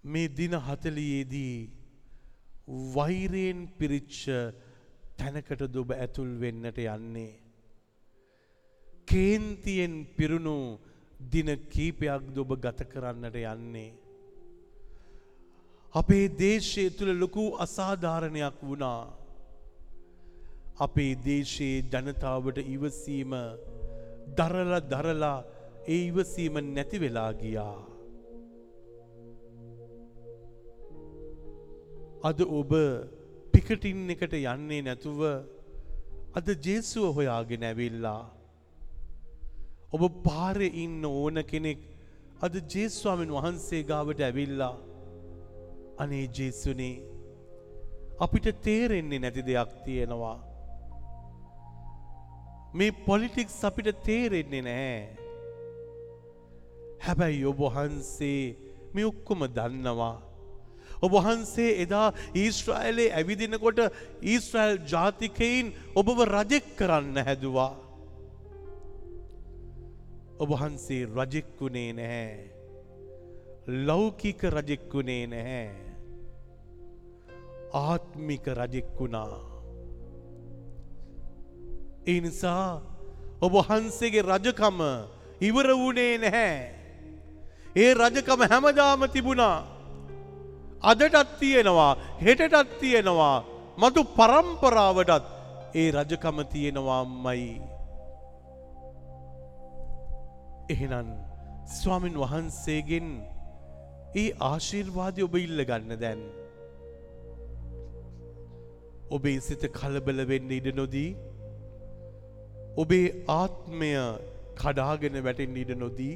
මේ 0.04 0.28
දින 0.30 0.54
හතලියේදී 0.58 1.56
වෛරයෙන් 2.94 3.60
පිරිච්ච 3.78 4.18
තැනකට 5.18 5.62
දුබ 5.68 5.90
ඇතුල් 5.92 6.30
වෙන්නට 6.40 6.78
යන්නේ. 6.78 7.40
කේන්තියෙන් 9.08 9.94
පිරුණු 10.16 10.78
දින 11.18 11.48
කීපයක් 11.66 12.22
දුබ 12.34 12.50
ගත 12.56 12.84
කරන්නට 12.84 13.34
යන්නේ. 13.34 13.97
අපේ 15.94 16.28
දේශය 16.30 16.90
තුළ 16.90 17.12
ලොකු 17.14 17.44
අසාධාරණයක් 17.56 18.56
වුණා. 18.62 19.08
අපේ 20.78 21.14
දේශයේ 21.18 21.82
ජනතාවට 21.84 22.58
ඉවසීම 22.66 23.32
දරල 24.36 24.72
දරලා 24.82 25.44
ඒ 25.86 26.00
ඉවසීම 26.08 26.54
නැති 26.66 27.00
වෙලා 27.00 27.32
ගියා. 27.32 27.78
අද 32.22 32.40
ඔබ 32.42 32.72
පිකටින් 33.52 34.10
එකට 34.10 34.34
යන්නේ 34.34 34.82
නැතුව 34.82 35.20
අද 36.34 36.46
ජේසුව 36.60 37.14
හොයාගෙන 37.14 37.64
ඇවිල්ලා. 37.64 38.22
ඔබ 39.90 40.02
පාරෙ 40.22 40.68
ඉන්න 40.76 41.00
ඕන 41.06 41.42
කෙනෙක් 41.44 41.80
අද 42.40 42.54
ජේස්වාමෙන් 42.66 43.32
වහන්සේ 43.32 43.82
ගාවට 43.84 44.20
ඇවිල්ලා 44.20 44.87
අනේ 46.02 46.26
ජේසුනේ 46.36 46.94
අපිට 48.20 48.46
තේරෙන්නේ 48.62 49.18
නැති 49.18 49.42
දෙයක් 49.46 49.70
තියෙනවා. 49.84 50.38
මේ 52.74 52.92
පොලිටික්ස් 53.06 53.58
අපිට 53.64 53.88
තේරෙන්නේ 54.06 54.62
නැහැ. 54.62 55.16
හැබැයි 57.04 57.44
ඔබ 57.50 57.60
වහන්සේ 57.66 58.42
මේ 58.94 59.06
ඔක්කොම 59.10 59.46
දන්නවා. 59.56 60.16
ඔබ 61.02 61.12
වහන්සේ 61.16 61.70
එදා 61.84 62.08
ඊස්ට්‍රයිලේ 62.34 63.10
ඇවිදිනකොට 63.18 63.78
ඊස්ට්‍රයිල් 64.22 64.78
ජාතිකයින් 64.92 65.72
ඔබව 65.94 66.18
රජෙක් 66.34 66.66
කරන්න 66.78 67.24
හැදුවා. 67.26 67.72
ඔබ 70.42 70.48
වහන්සේ 70.54 71.02
රජෙක්වුණේ 71.16 71.90
නැහැ. 71.92 72.57
ලෞකික 73.68 74.42
රජෙක්වුණේ 74.42 75.26
නැහැ. 75.26 75.68
ආත්මික 77.74 78.46
රජෙක්වුණා. 78.60 79.40
ඒ 82.06 82.20
නිසා 82.20 82.80
ඔබ 83.40 83.52
වහන්සේගේ 83.52 84.24
රජකම 84.24 84.80
ඉවර 85.40 85.68
වුණේ 85.76 86.18
නැහැ. 86.18 86.56
ඒ 87.76 87.94
රජකම 87.94 88.40
හැමදාම 88.50 89.04
තිබුණා. 89.12 89.58
අදටත් 90.82 91.38
තියෙනවා 91.40 91.92
හෙටටත් 92.24 92.78
තියෙනවා 92.80 93.44
මතු 93.78 94.04
පරම්පරාවටත් 94.16 95.24
ඒ 95.74 95.90
රජකම 95.90 96.38
තියෙනවා 96.52 97.00
අම්මයි. 97.00 97.60
එහෙනම් 100.68 101.08
ස්වාමින් 101.78 102.16
වහන්සේගෙන් 102.22 103.08
ඒ 104.14 104.28
ආශිර්වාදය 104.40 105.22
ඔබ 105.22 105.34
ඉල්ල 105.36 105.64
ගන්න 105.64 106.00
දැන්. 106.00 106.22
ඔබේ 109.10 109.40
සිත 109.40 109.62
කලබල 109.72 110.24
වෙන්න 110.28 110.50
ඉඩ 110.50 110.68
නොදී 110.76 111.10
ඔබේ 112.76 113.06
ආත්මය 113.34 113.92
කඩාගෙන 114.56 115.16
වැටෙන් 115.24 115.56
ඉඩ 115.56 115.72
නොදී 115.76 116.14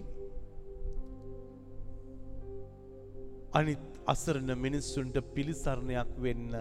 අනිත් 3.53 3.85
අසරණ 4.07 4.53
මිනිස්සුන්ට 4.57 5.17
පිළිසරණයක් 5.35 6.13
වෙන්න 6.19 6.55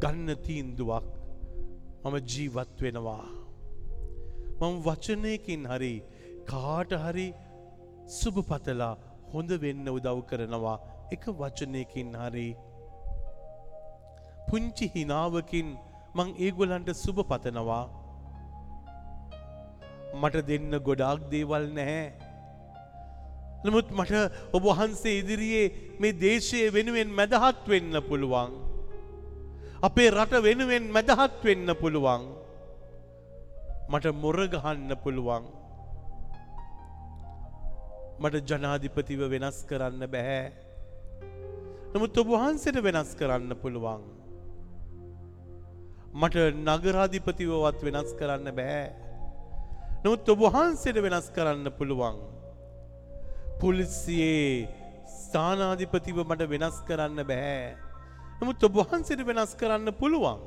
ගන්න 0.00 0.36
තීන්දුවක් 0.42 1.08
මම 2.04 2.16
ජීවත් 2.26 2.76
වෙනවා. 2.80 3.26
මම 4.60 4.76
වචනයකින් 4.82 5.66
හරි 5.66 5.94
කාට 6.46 6.92
හරි 7.04 7.28
සුභ 8.10 8.40
පතලා 8.42 8.96
හොඳ 9.34 9.50
වෙන්න 9.64 9.86
උදව් 9.96 10.18
කරනවා 10.30 10.76
එක 11.14 11.24
වචනයකින් 11.40 12.10
හරි 12.22 12.48
පුංචි 14.48 14.86
හිනාවකින් 14.94 15.68
මං 16.16 16.28
ඒගොලන්ට 16.38 16.90
සුභ 16.96 17.22
පතනවා 17.30 17.84
මට 20.20 20.46
දෙන්න 20.50 20.78
ගොඩාක් 20.86 21.26
දේවල් 21.32 21.66
නැහැ 21.78 22.04
නමුත් 23.64 23.88
මට 23.96 24.12
ඔබ 24.52 24.64
වහන්සේ 24.68 25.18
ඉදිරියේ 25.20 25.66
මේ 26.00 26.16
දේශය 26.22 26.58
වෙනුවෙන් 26.68 27.10
මැදහත් 27.18 27.64
වෙන්න 27.66 27.96
පුළුවන්. 28.08 28.50
අපේ 29.82 30.10
රට 30.10 30.42
වෙනුවෙන් 30.46 30.84
මැදහත් 30.92 31.38
වෙන්න 31.42 31.68
පුළුවන්. 31.82 32.22
මට 33.88 34.12
මොරගහන්න 34.22 34.90
පුළුවන්. 35.04 35.44
මට 38.22 38.50
ජනාධිපතිව 38.50 39.20
වෙනස් 39.32 39.58
කරන්න 39.68 40.06
බැහැ. 40.14 40.52
නමුත් 41.94 42.18
ඔබ 42.22 42.28
වහන්සේට 42.34 42.78
වෙනස් 42.86 43.10
කරන්න 43.18 43.54
පුළුවන්. 43.62 44.04
මට 46.14 46.36
නගරාධිපතිවවත් 46.66 47.80
වෙනස් 47.88 48.14
කරන්න 48.20 48.54
බැහැ. 48.58 48.86
නමුත් 50.04 50.28
ඔබ 50.28 50.40
වහන්සේට 50.46 50.98
වෙනස් 51.06 51.28
කරන්න 51.36 51.70
පුළුවන්. 51.78 52.16
පොලිසියේ 53.60 54.68
ස්ථානාධිපතිව 55.16 56.18
මට 56.22 56.50
වෙනස් 56.54 56.78
කරන්න 56.88 57.20
බැහැ. 57.30 57.74
නමුත් 58.40 58.62
ඔබ 58.68 58.74
වහන්සේට 58.82 59.26
වෙනස් 59.26 59.54
කරන්න 59.58 59.90
පුළුවන්. 60.00 60.38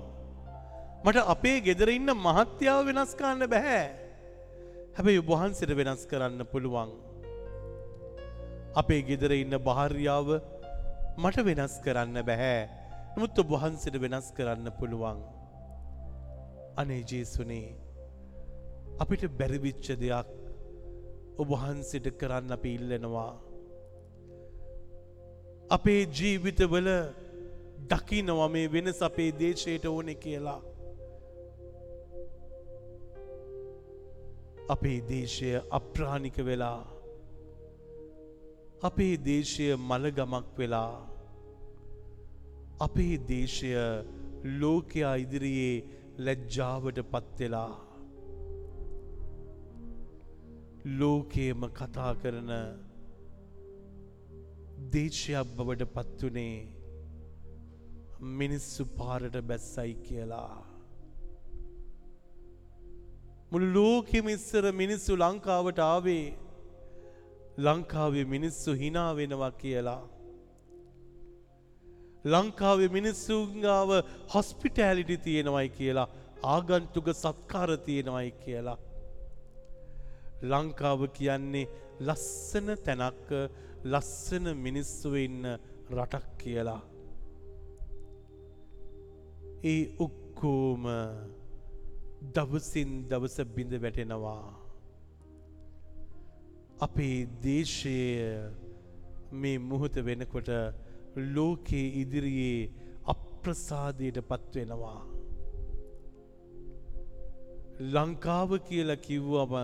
මට 1.03 1.27
අපේ 1.33 1.59
ගෙදර 1.67 1.91
ඉන්න 1.91 2.15
මහත්යාව 2.15 2.85
වෙනස් 2.89 3.11
කරන්න 3.19 3.43
බැහැ. 3.53 3.83
හැබැයි 4.95 5.21
ඔබ 5.23 5.29
වහන්සේට 5.35 5.75
වෙනස් 5.79 6.07
කරන්න 6.11 6.47
පුළුවන්. 6.53 6.95
අපේ 8.77 9.01
ගෙදර 9.01 9.31
ඉන්න 9.33 9.55
භාර්යාව 9.67 10.27
මට 11.17 11.43
වෙනස් 11.47 11.75
කරන්න 11.85 12.17
බැහැ. 12.27 12.61
නමුත් 13.15 13.39
ඔබ 13.41 13.51
වහන්සේට 13.53 13.95
වෙනස් 14.03 14.27
කරන්න 14.37 14.69
පුළුවන්. 14.79 15.19
අනේ 16.77 17.01
ජේසුනේ 17.11 17.67
අපිට 18.99 19.23
බැරිවිච්ච 19.39 19.87
දෙයක් 20.01 20.29
ඔබ 21.37 21.49
වහන්සේට 21.53 22.07
කරන්න 22.19 22.55
අපි 22.55 22.73
ඉල්ලනවා. 22.77 23.31
අපේ 25.69 26.01
ජීවිතවල 26.17 26.89
දකිනවා 27.89 28.49
මේ 28.49 28.67
වෙනස 28.67 29.01
අපේ 29.01 29.31
දේශයට 29.39 29.85
ඕනෙ 29.85 30.15
කියලා. 30.17 30.61
අපේ 34.69 34.99
දේශය 35.09 35.49
අප්‍රාණික 35.71 36.37
වෙලා 36.45 36.96
අපේ 38.81 39.17
දේශය 39.17 39.67
මළගමක් 39.75 40.57
වෙලා 40.57 40.93
අපේ 42.79 43.17
දේශය 43.29 43.71
ලෝකයා 44.61 45.15
ඉදිරියේ 45.17 45.83
ලැජ්ජාවට 46.19 46.99
පත්වෙලා 47.11 47.73
ලෝකයේම 50.99 51.61
කතා 51.73 52.13
කරන 52.21 52.53
දේශයක් 54.93 55.57
බවට 55.57 55.91
පත්වනේ 55.95 56.55
මිනිස්සු 58.21 58.85
පාරට 58.97 59.35
බැස්සයි 59.41 59.93
කියලා. 60.07 60.63
මුළු 63.51 63.67
ලෝකෙම 63.73 64.27
ඉස්සර 64.29 64.71
මිනිස්සු 64.71 65.15
ලංකාවට 65.15 65.79
ආවේ 65.79 66.25
ලංකාවේ 67.65 68.25
මිනිස්සු 68.25 68.73
හිනා 68.73 69.15
වෙනවා 69.15 69.51
කියලා. 69.51 70.01
ලංකාවේ 72.25 72.89
මිනිස්සුන්ගාව 72.97 73.89
හොස්පිටෑලිටි 74.33 75.17
තියෙනවයි 75.17 75.69
කියලා 75.69 76.07
ආගන්තුක 76.43 77.07
සත්කාර 77.21 77.71
තියෙනවයි 77.87 78.31
කියලා. 78.43 78.77
ලංකාව 80.41 81.01
කියන්නේ 81.17 81.65
ලස්සන 82.07 82.67
තැනක් 82.85 83.29
ලස්සන 83.83 84.45
මිනිස්සු 84.65 85.15
ඉන්න 85.15 85.43
රටක් 85.97 86.37
කියලා. 86.43 86.81
ඒ 89.63 89.81
ඔක්කෝම 90.05 90.83
දවසින් 92.35 92.91
දවස 93.09 93.37
බිඳ 93.55 93.73
වැටෙනවා. 93.83 94.56
අපේ 96.79 97.27
දේශය 97.41 97.95
මේ 99.33 99.57
මුහොත 99.59 99.95
වෙනකොට 100.05 100.49
ලෝකයේ 101.15 101.87
ඉදිරියේ 102.01 102.69
අප්‍රසාදයට 103.05 104.19
පත්වෙනවා. 104.23 105.01
ලංකාව 107.87 108.51
කියලා 108.67 108.99
කිව්වම 108.99 109.55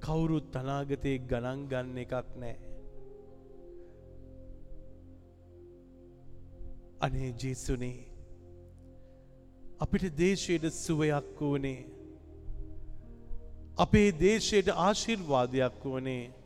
කවුරුත් 0.00 0.56
අනාගතයේ 0.56 1.22
ගණන් 1.24 1.62
ගන්න 1.68 1.96
එකක් 1.98 2.28
නෑ. 2.36 2.56
අනේ 7.00 7.30
ජේසුනේ 7.34 7.98
අපිට 9.80 10.04
දේශයට 10.14 10.64
සුවයක් 10.74 11.40
වුණේ. 11.40 11.86
අපේ 13.78 14.10
දේශයට 14.14 14.68
ආශිර්වාදයක් 14.78 15.84
වුණේ. 15.84 16.39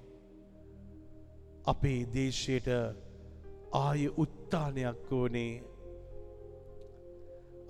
අපේ 1.67 2.01
දේශයට 2.15 2.69
ආය 3.75 4.09
උත්තානයක් 4.17 4.99
වුණේ. 5.11 5.63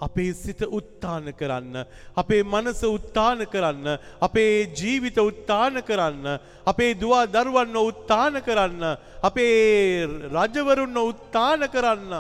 අපේ 0.01 0.33
සිත 0.35 0.61
උත්තාන 0.61 1.33
කරන්න 1.33 1.87
අපේ 2.17 2.43
මනස 2.45 2.83
උත්තාන 2.85 3.47
කරන්න 3.47 3.99
අපේ 4.21 4.67
ජීවිත 4.71 5.19
උත්තාන 5.19 5.83
කරන්න 5.83 6.27
අපේ 6.67 6.95
දුවා 6.95 7.27
දරුවන්න 7.27 7.77
උත්තාන 7.81 8.41
කරන්න 8.43 8.83
අපේ 9.23 10.07
රජවරුන්න 10.35 10.99
උත්තාන 11.01 11.69
කරන්න 11.69 12.13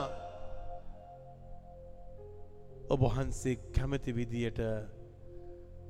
ඔබ 2.89 3.01
වහන්සේ 3.03 3.59
කැමති 3.75 4.12
විදියට 4.12 4.61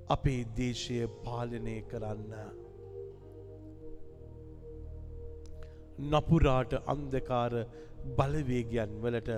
අපේ 0.09 0.41
දේශය 0.57 1.07
පාලනය 1.25 1.77
කරන්න 1.91 2.33
නපුරාට 5.99 6.73
අන්දකාර 6.87 7.53
බලවේගයන් 8.17 8.95
වලට 9.03 9.31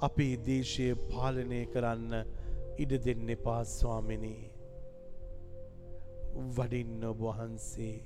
අපේ 0.00 0.36
දේශය 0.38 0.88
පාලනය 1.08 1.60
කරන්න 1.66 2.12
ඉඩ 2.78 2.92
දෙන්න 3.04 3.28
එපා 3.28 3.62
ස්වාමිනී. 3.66 4.50
වඩින්න 6.56 7.04
ඔබ 7.04 7.20
වහන්සේ. 7.20 7.96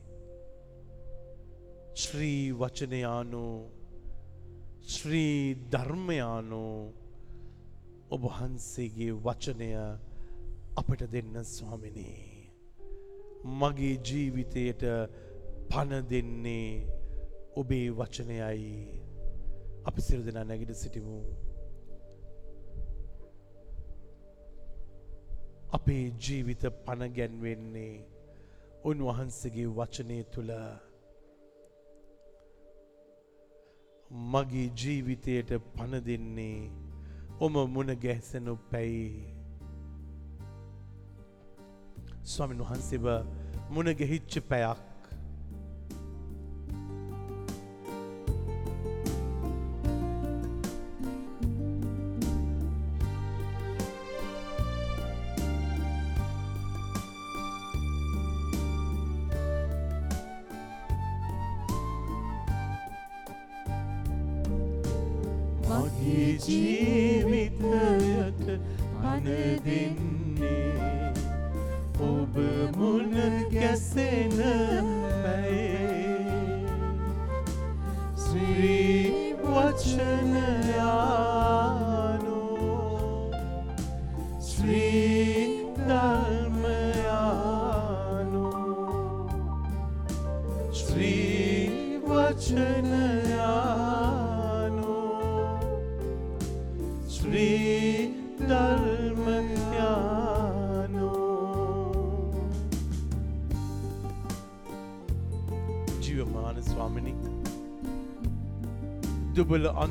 ශ්‍රී 1.94 2.52
වචනයානු 2.52 3.44
ශ්‍රී 4.88 5.56
ධර්මයානු 5.72 6.64
ඔබ 8.10 8.22
වහන්සේගේ 8.28 9.18
වචනය 9.24 9.72
අපට 10.76 11.02
දෙන්න 11.10 11.34
ස්වාමිනී. 11.46 12.52
මගේ 13.58 13.96
ජීවිතයට 14.02 14.84
පණ 15.70 16.08
දෙන්නේ 16.10 16.97
ඔබේ 17.60 17.86
වචනයයි 17.90 18.72
අපි 19.84 20.00
සිර 20.00 20.20
දෙනා 20.24 20.44
නැගිට 20.44 20.74
සිටිමු. 20.74 21.18
අපේ 25.70 26.04
ජීවිත 26.18 26.62
පණ 26.84 27.10
ගැන්වෙන්නේ 27.12 27.94
උන්වහන්සේගේ 28.84 29.66
වචනය 29.70 30.18
තුළ 30.32 30.52
මගේ 34.28 34.68
ජීවිතයට 34.74 35.50
පණ 35.74 36.04
දෙන්නේ 36.06 36.70
ඔම 37.40 37.54
මුණ 37.68 37.92
ගැස්සනු 37.96 38.54
පැයි 38.70 39.08
ස්වාමින් 42.24 42.62
වහන්සේව 42.62 43.06
මුණ 43.70 43.92
ගෙහිච්ච 43.94 44.32
පැයක් 44.48 44.80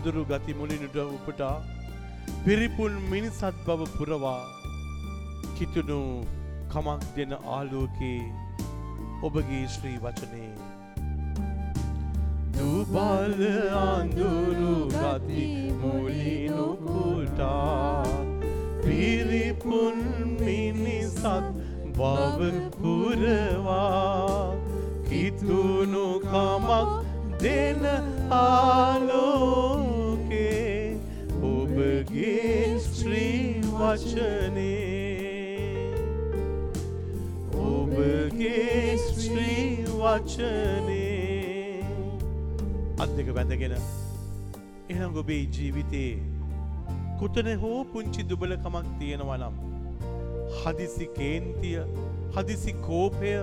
අඳුරු 0.08 0.24
ගති 0.26 0.52
මුලිනට 0.54 0.98
උපටා. 0.98 1.56
පිරිපුන් 2.44 2.94
මිනිසත් 3.12 3.44
බව 3.66 3.80
පුරවා. 3.96 4.44
කිතුුණු 5.56 6.00
කමක් 6.72 7.02
දෙන 7.16 7.32
ආලෝකේ 7.56 8.22
ඔබගේ 9.22 9.66
ශ්‍රී 9.74 9.98
වචනේ. 10.04 10.54
දුබල 12.56 13.42
අඳුරු 13.82 14.76
ගති 14.96 15.48
මුලිනුපුටා 15.82 17.50
පිරිපුන් 18.86 19.98
මිනිසත් 20.40 21.28
බව 21.98 22.40
පුරවා. 22.80 24.56
කිතුුණු 25.10 26.06
කමක් 26.26 26.90
දෙන 27.40 27.84
ආලෝකේ 28.34 29.67
වචනේ. 33.90 35.44
ඔබගේ 37.58 38.98
ශ්‍රී 39.00 39.86
වචනේ. 39.92 41.38
අත් 42.98 43.10
දෙක 43.18 43.30
බැඳගෙන 43.32 43.76
එනම් 44.90 45.18
ඔබේ 45.22 45.44
ජීවිතේ 45.50 46.12
කොතන 47.20 47.50
හෝ 47.64 47.80
පුංචි 47.94 48.28
දුබලකමක් 48.30 48.88
තියෙනවා 49.00 49.40
නම් 49.40 49.56
හදිසි 50.58 51.08
කේන්තිය 51.18 51.80
හදිසි 52.36 52.74
කෝපය 52.86 53.34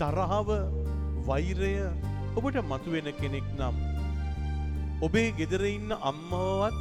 තරහව 0.00 0.50
වෛරය 1.28 1.72
ඔබට 2.36 2.60
මතුවෙන 2.70 3.08
කෙනෙක් 3.20 3.48
නම් 3.54 3.76
ඔබේ 5.02 5.30
ගෙදර 5.38 5.64
ඉන්න 5.68 5.96
අම්මවත් 6.02 6.76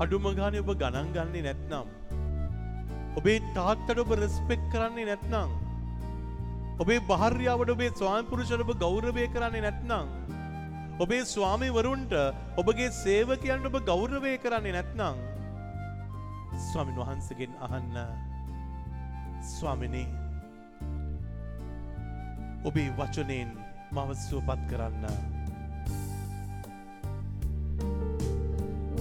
අඩුමගාන 0.00 0.58
ඔබ 0.62 0.70
ගණන් 0.74 1.14
ගන්නේ 1.14 1.44
නැත්නම් 1.46 1.86
ඔබේ 3.16 3.42
තාත්තට 3.56 3.98
ඔබ 3.98 4.10
රෙස්පෙක් 4.20 4.62
කරන්නේ 4.72 5.06
නැත්නම් 5.10 5.50
ඔබේ 6.78 7.00
භාර්යාවට 7.10 7.74
ඔබේ 7.74 7.92
ස්වාමිපුරුෂට 7.92 8.64
ඔබ 8.64 8.72
ගෞරවය 8.78 9.26
කරන්නේ 9.34 9.64
නැත්නම් 9.66 10.06
ඔබේ 10.98 11.22
ස්වාමීවරුන්ට 11.26 12.12
ඔබගේ 12.56 12.90
සේවකයන්ට 13.02 13.70
ඔබ 13.70 13.78
ගෞරවය 13.90 14.34
කරන්නේ 14.38 14.76
නැත්නම් 14.76 15.16
ස්වාමින් 16.66 17.00
වහන්සගෙන් 17.00 17.56
අහන්න 17.60 17.96
ස්වාමිනී 19.52 20.08
ඔබේ 22.64 22.90
වචනයෙන් 22.98 23.50
මව 23.92 24.14
සුවපත් 24.18 24.60
කරන්න. 24.70 25.04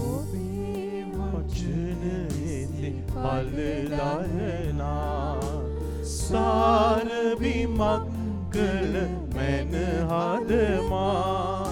ඔබේ 0.06 1.06
වචනයෙති 1.14 2.53
පල්ලලයනා 3.12 4.82
සාරබිමක් 6.16 7.82
කළ 8.54 8.96
මැන 9.36 9.74
හදමා. 10.10 11.68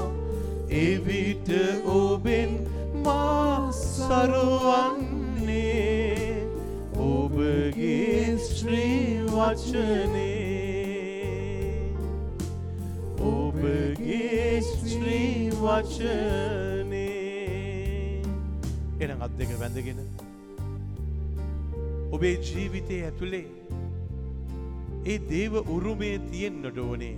එවිට 0.82 1.49
ඔබෙන් 1.86 2.51
මා 3.05 3.57
සරුවන්නේ 3.72 5.28
ඔබගේ 6.95 8.38
ශ්‍රී 8.47 9.07
වචනේ. 9.34 10.72
ඔබගේ 13.20 14.62
ශ්‍රී 14.70 15.38
වචනේ. 15.62 17.22
එන 19.01 19.09
අත් 19.22 19.34
දෙක 19.38 19.49
වැඳගෙන 19.59 19.99
ඔබේ 22.12 22.36
ජීවිතය 22.43 23.01
ඇතුළේ 23.01 23.47
ඒ 25.05 25.18
දේව 25.32 25.53
උරුමය 25.76 26.12
තියෙන්න්නට 26.30 26.78
ඕනේ 26.86 27.16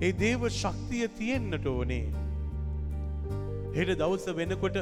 ඒ 0.00 0.12
දේව 0.20 0.50
ශක්තිය 0.52 1.06
තියෙන්න්නට 1.20 1.66
ඕනේ 1.68 2.04
හෙට 3.74 3.96
දවස 3.98 4.26
වෙනකොට 4.36 4.76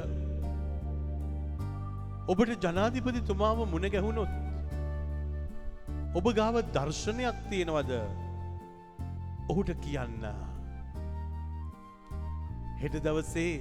ඔබට 2.28 2.64
ජනාධිපතිතුමාව 2.64 3.60
මුණ 3.70 3.86
ගැහුණොත්. 3.92 4.32
ඔබ 6.14 6.26
ගාව 6.36 6.56
දර්ශනයක් 6.74 7.38
තියෙනවද 7.50 7.90
ඔහුට 9.50 9.70
කියන්න. 9.82 10.26
හෙට 12.80 12.98
දවසේ 13.06 13.56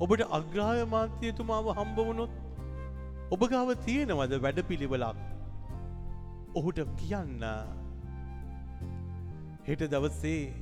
ඔබට 0.00 0.26
අග්‍රාය 0.38 0.82
මාත්‍යයතුමාව 0.86 1.70
හම්බවුණොත් 3.30 3.34
ඔබ 3.34 3.42
ගාව 3.50 3.74
තියෙනවද 3.86 4.32
වැඩ 4.42 4.60
පිළිවෙලක් 4.68 5.18
ඔහුට 6.54 6.80
කියන්න. 6.96 7.42
හෙට 9.66 9.82
දවසේ 9.92 10.52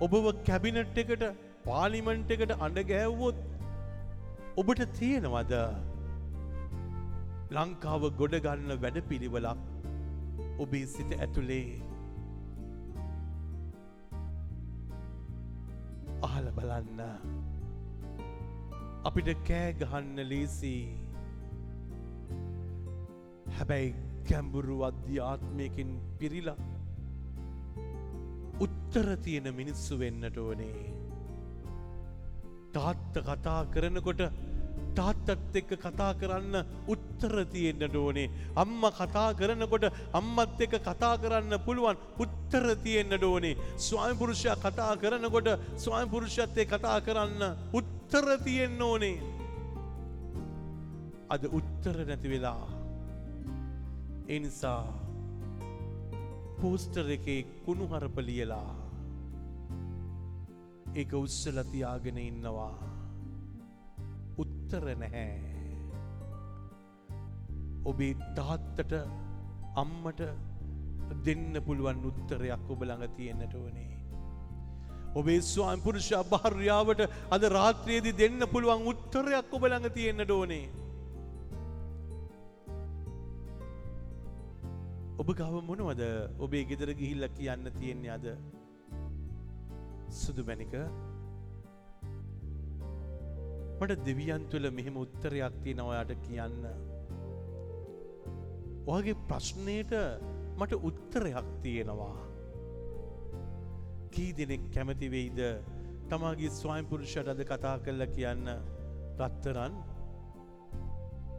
ඔබව 0.00 0.44
කැබිනට් 0.44 0.98
එකට 0.98 1.24
පාලිමන්ට් 1.64 2.30
එකට 2.30 2.52
අඩගෑව්වොත් 2.58 3.38
ඔබට 4.56 4.82
තියෙනවද? 4.98 5.54
ලංකාව 7.50 8.02
ගොඩගන්න 8.18 8.80
වැඩ 8.82 9.00
පිළිවෙලක් 9.08 9.58
ඔබේ 10.58 10.86
සිත 10.86 11.10
ඇතුළේ 11.12 11.80
අහල 16.22 16.46
බලන්න. 16.50 17.00
අපිට 19.04 19.28
කෑ 19.46 19.72
ගහන්න 19.72 20.28
ලේසි. 20.28 21.05
හැබැයි 23.58 23.94
ගැම්බුරු 24.28 24.76
අධ්‍යාත්මයකින් 24.90 25.90
පිරිලා 26.18 26.58
උත්තර 28.60 29.08
තියෙන 29.24 29.48
මිනිස්සු 29.54 29.98
වෙන්නට 29.98 30.38
ඕනේ 30.38 30.76
තාත්ත 32.74 33.14
කතා 33.28 33.60
කරනකොට 33.66 34.22
තාත්තත් 34.96 35.56
එක්ක 35.60 35.72
කතා 35.76 36.12
කරන්න 36.14 36.56
උත්තර 36.88 37.34
තියෙන්න්නට 37.46 37.96
ඕනේ. 37.96 38.30
අම්ම 38.56 38.82
කතා 38.90 39.28
කරනකොට 39.34 39.84
අම්මත් 40.12 40.60
එක්ක 40.60 40.76
කතා 40.80 41.14
කරන්න 41.18 41.58
පුළුවන් 41.66 41.96
උත්තර 42.18 42.66
තියෙන්න්නට 42.84 43.24
ඕනේ. 43.24 43.56
ස්වාමිපුරුෂයා 43.78 44.56
කතා 44.56 44.92
කරනකොට 44.96 45.48
ස්වාමිපුරුෂත්වය 45.76 46.66
කතා 46.66 46.98
කරන්න 47.00 47.42
උත්තර 47.72 48.26
තියෙන්න 48.44 48.82
ඕනේ. 48.82 49.16
අද 51.28 51.44
උත්තර 51.50 51.96
නැති 52.04 52.28
වෙලා. 52.28 52.75
එනිසා 54.28 54.82
පෝස්ටර් 56.60 57.10
එකේ 57.10 57.40
කුණු 57.64 57.86
හරප 57.86 58.16
ලියලා 58.28 58.70
ඒක 60.94 61.12
උත්සලතියාගෙන 61.12 62.18
ඉන්නවා. 62.18 62.74
උත්තර 64.38 64.84
නැහැ. 65.02 65.34
ඔබේ 67.84 68.14
තාත්තට 68.38 68.92
අම්මට 69.82 70.22
දෙන්න 71.26 71.60
පුළුවන් 71.66 72.00
උත්තරයක් 72.10 72.70
ඔබ 72.72 72.80
ළඟ 72.82 73.14
තියෙන්නට 73.18 73.54
ඕනේ. 73.54 73.92
ඔබේ 75.14 75.40
ස්වාම 75.42 75.84
පුරුෂ 75.84 76.10
භාර්යාවට 76.32 77.04
අද 77.30 77.46
රාත්‍රයේදි 77.56 78.16
දෙන්න 78.22 78.48
පුළුවන් 78.54 78.88
උත්තරයක් 78.92 79.54
ඔබ 79.56 79.68
ළඟ 79.68 79.94
තියෙන්නට 79.98 80.30
ඕනේ. 80.30 80.85
ඔබ 85.16 85.28
ගව 85.32 85.60
මොනවද? 85.64 86.02
ඔබේ 86.44 86.64
ගෙදර 86.70 86.90
ගිහිල්ල 86.92 87.24
කියන්න 87.36 87.68
තියෙන්නේ 87.78 88.10
අද? 88.16 88.26
සුදු 90.12 90.42
මැනික 90.44 90.74
මට 93.80 93.96
දෙවියන් 94.08 94.44
තුළ 94.52 94.70
මෙහෙම 94.70 94.98
උත්තරයක් 95.04 95.56
තියෙන 95.64 95.80
ඔයාට 95.84 96.12
කියන්න. 96.26 96.66
ඔයාගේ 98.86 99.16
ප්‍රශ්නයට 99.30 99.94
මට 100.58 100.80
උත්තරයක් 100.90 101.48
තියෙනවා. 101.62 102.18
කී 104.12 104.30
දෙනෙක් 104.32 104.68
කැමති 104.74 105.10
වෙයිද? 105.16 105.40
තමාගේ 106.10 106.52
ස්වයම්පුරුෂයට 106.58 107.32
අද 107.34 107.40
කතා 107.52 107.76
කරලා 107.78 108.12
කියන්න. 108.16 108.52
රත්තරන් 109.20 109.80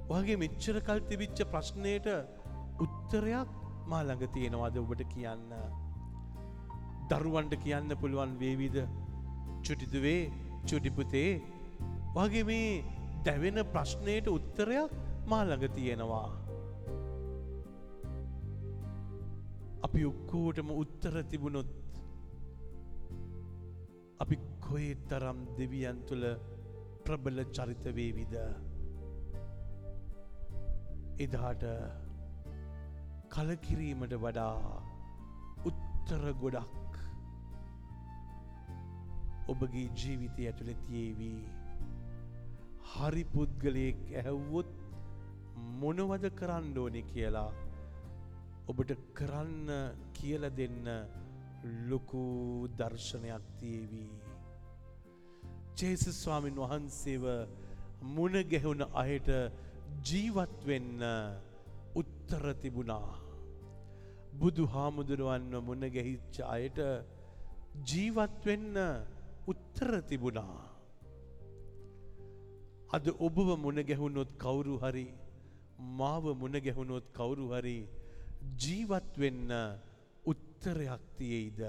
ඔයාගේ 0.09 0.41
මෙච්චර 0.45 0.81
කල් 0.81 1.05
තිබිච්ච 1.09 1.45
ප්‍රශ්නයට 1.53 2.07
උත්තරයක් 2.81 3.66
මා 3.91 4.01
ළඟ 4.03 4.33
තියෙනවාද 4.33 4.77
ඔබට 4.81 5.03
කියන්න. 5.13 5.51
දරුවන්ට 7.09 7.53
කියන්න 7.63 7.95
පුළුවන් 8.01 8.33
වේවිද 8.41 8.77
චුටිදුවේ 9.65 10.21
චුටිපුතේ 10.69 11.31
වගේ 12.15 12.43
මේ 12.49 12.83
දැවෙන 13.25 13.59
ප්‍රශ්නයට 13.73 14.27
උත්තරයක් 14.27 14.91
මා 15.27 15.43
ළඟ 15.45 15.75
තියෙනවා. 15.77 16.29
අපි 19.85 20.01
ඔක්කෝටම 20.05 20.69
උත්තර 20.81 21.15
තිබුණොත් 21.31 21.71
අපි 24.19 24.35
කොේ 24.59 24.93
තරම් 25.09 25.39
දෙවියන් 25.57 25.99
තුළ 26.07 26.25
ප්‍රබල 27.05 27.39
චරිතවේවිද 27.55 28.33
එදාට 31.19 31.63
කලකිරීමට 33.29 34.13
වඩා 34.17 34.55
උත්තර 35.65 36.25
ගොඩක් 36.41 36.97
ඔබගේ 39.47 39.87
ජීවිතය 39.95 40.47
ඇතුළ 40.47 40.73
තියේවී 40.81 41.39
හරි 42.89 43.23
පුද්ගලයෙක් 43.27 44.03
ඇහැව්වොත් 44.11 44.69
මොනවද 45.79 46.25
කරන්න 46.35 46.77
ඕනෙ 46.77 47.01
කියලා 47.03 47.49
ඔබට 48.67 48.91
කරන්න 49.13 49.69
කියල 50.13 50.43
දෙන්න 50.51 50.87
ලොකු 51.89 52.23
දර්ශනයක් 52.73 53.43
තියවී. 53.59 54.09
ජේසු 55.77 56.11
ස්වාමින් 56.13 56.57
වහන්සේව 56.57 57.25
මුණ 58.07 58.35
ගැහුණ 58.45 58.83
අයට 58.95 59.29
ජීවත්වෙන්න 60.03 61.03
උත්තර 61.97 62.43
තිබුණා. 62.55 63.09
බුදු 64.33 64.63
හාමුදුරුවන්ව 64.67 65.61
මුණ 65.61 65.83
ගැහිච්ච 65.89 66.35
අයට 66.47 66.79
ජීවත්වෙන්න 67.83 68.75
උත්තර 69.47 69.91
තිබුණා. 70.03 70.57
අද 72.89 73.05
ඔබව 73.19 73.47
මුණ 73.57 73.79
ගැහුණොත් 73.83 74.31
කවුරු 74.37 74.75
හරි 74.77 75.07
මාව 75.91 76.25
මුණ 76.33 76.55
ගැහුණොත් 76.59 77.05
කවුරු 77.11 77.45
හරි 77.51 77.79
ජීවත් 78.57 79.11
වෙන්න 79.15 79.51
උත්තරයක් 80.25 81.03
තියෙයිද 81.17 81.59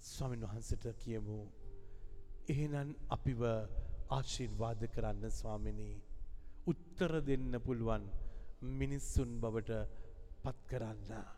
ස්වාමීන් 0.00 0.44
වහන්සට 0.44 0.84
කියමු 0.98 1.38
එහෙනම් 2.48 2.90
අපිව 3.08 3.40
ආශිර්වාද 4.10 4.80
කරන්න 4.88 5.30
ස්වාමිනී 5.30 5.96
උත්තර 6.66 7.12
දෙන්න 7.22 7.52
පුළුවන් 7.64 8.04
මිනිස්සුන් 8.78 9.40
බවට 9.40 9.80
පත් 10.42 10.58
කරන්න. 10.70 11.35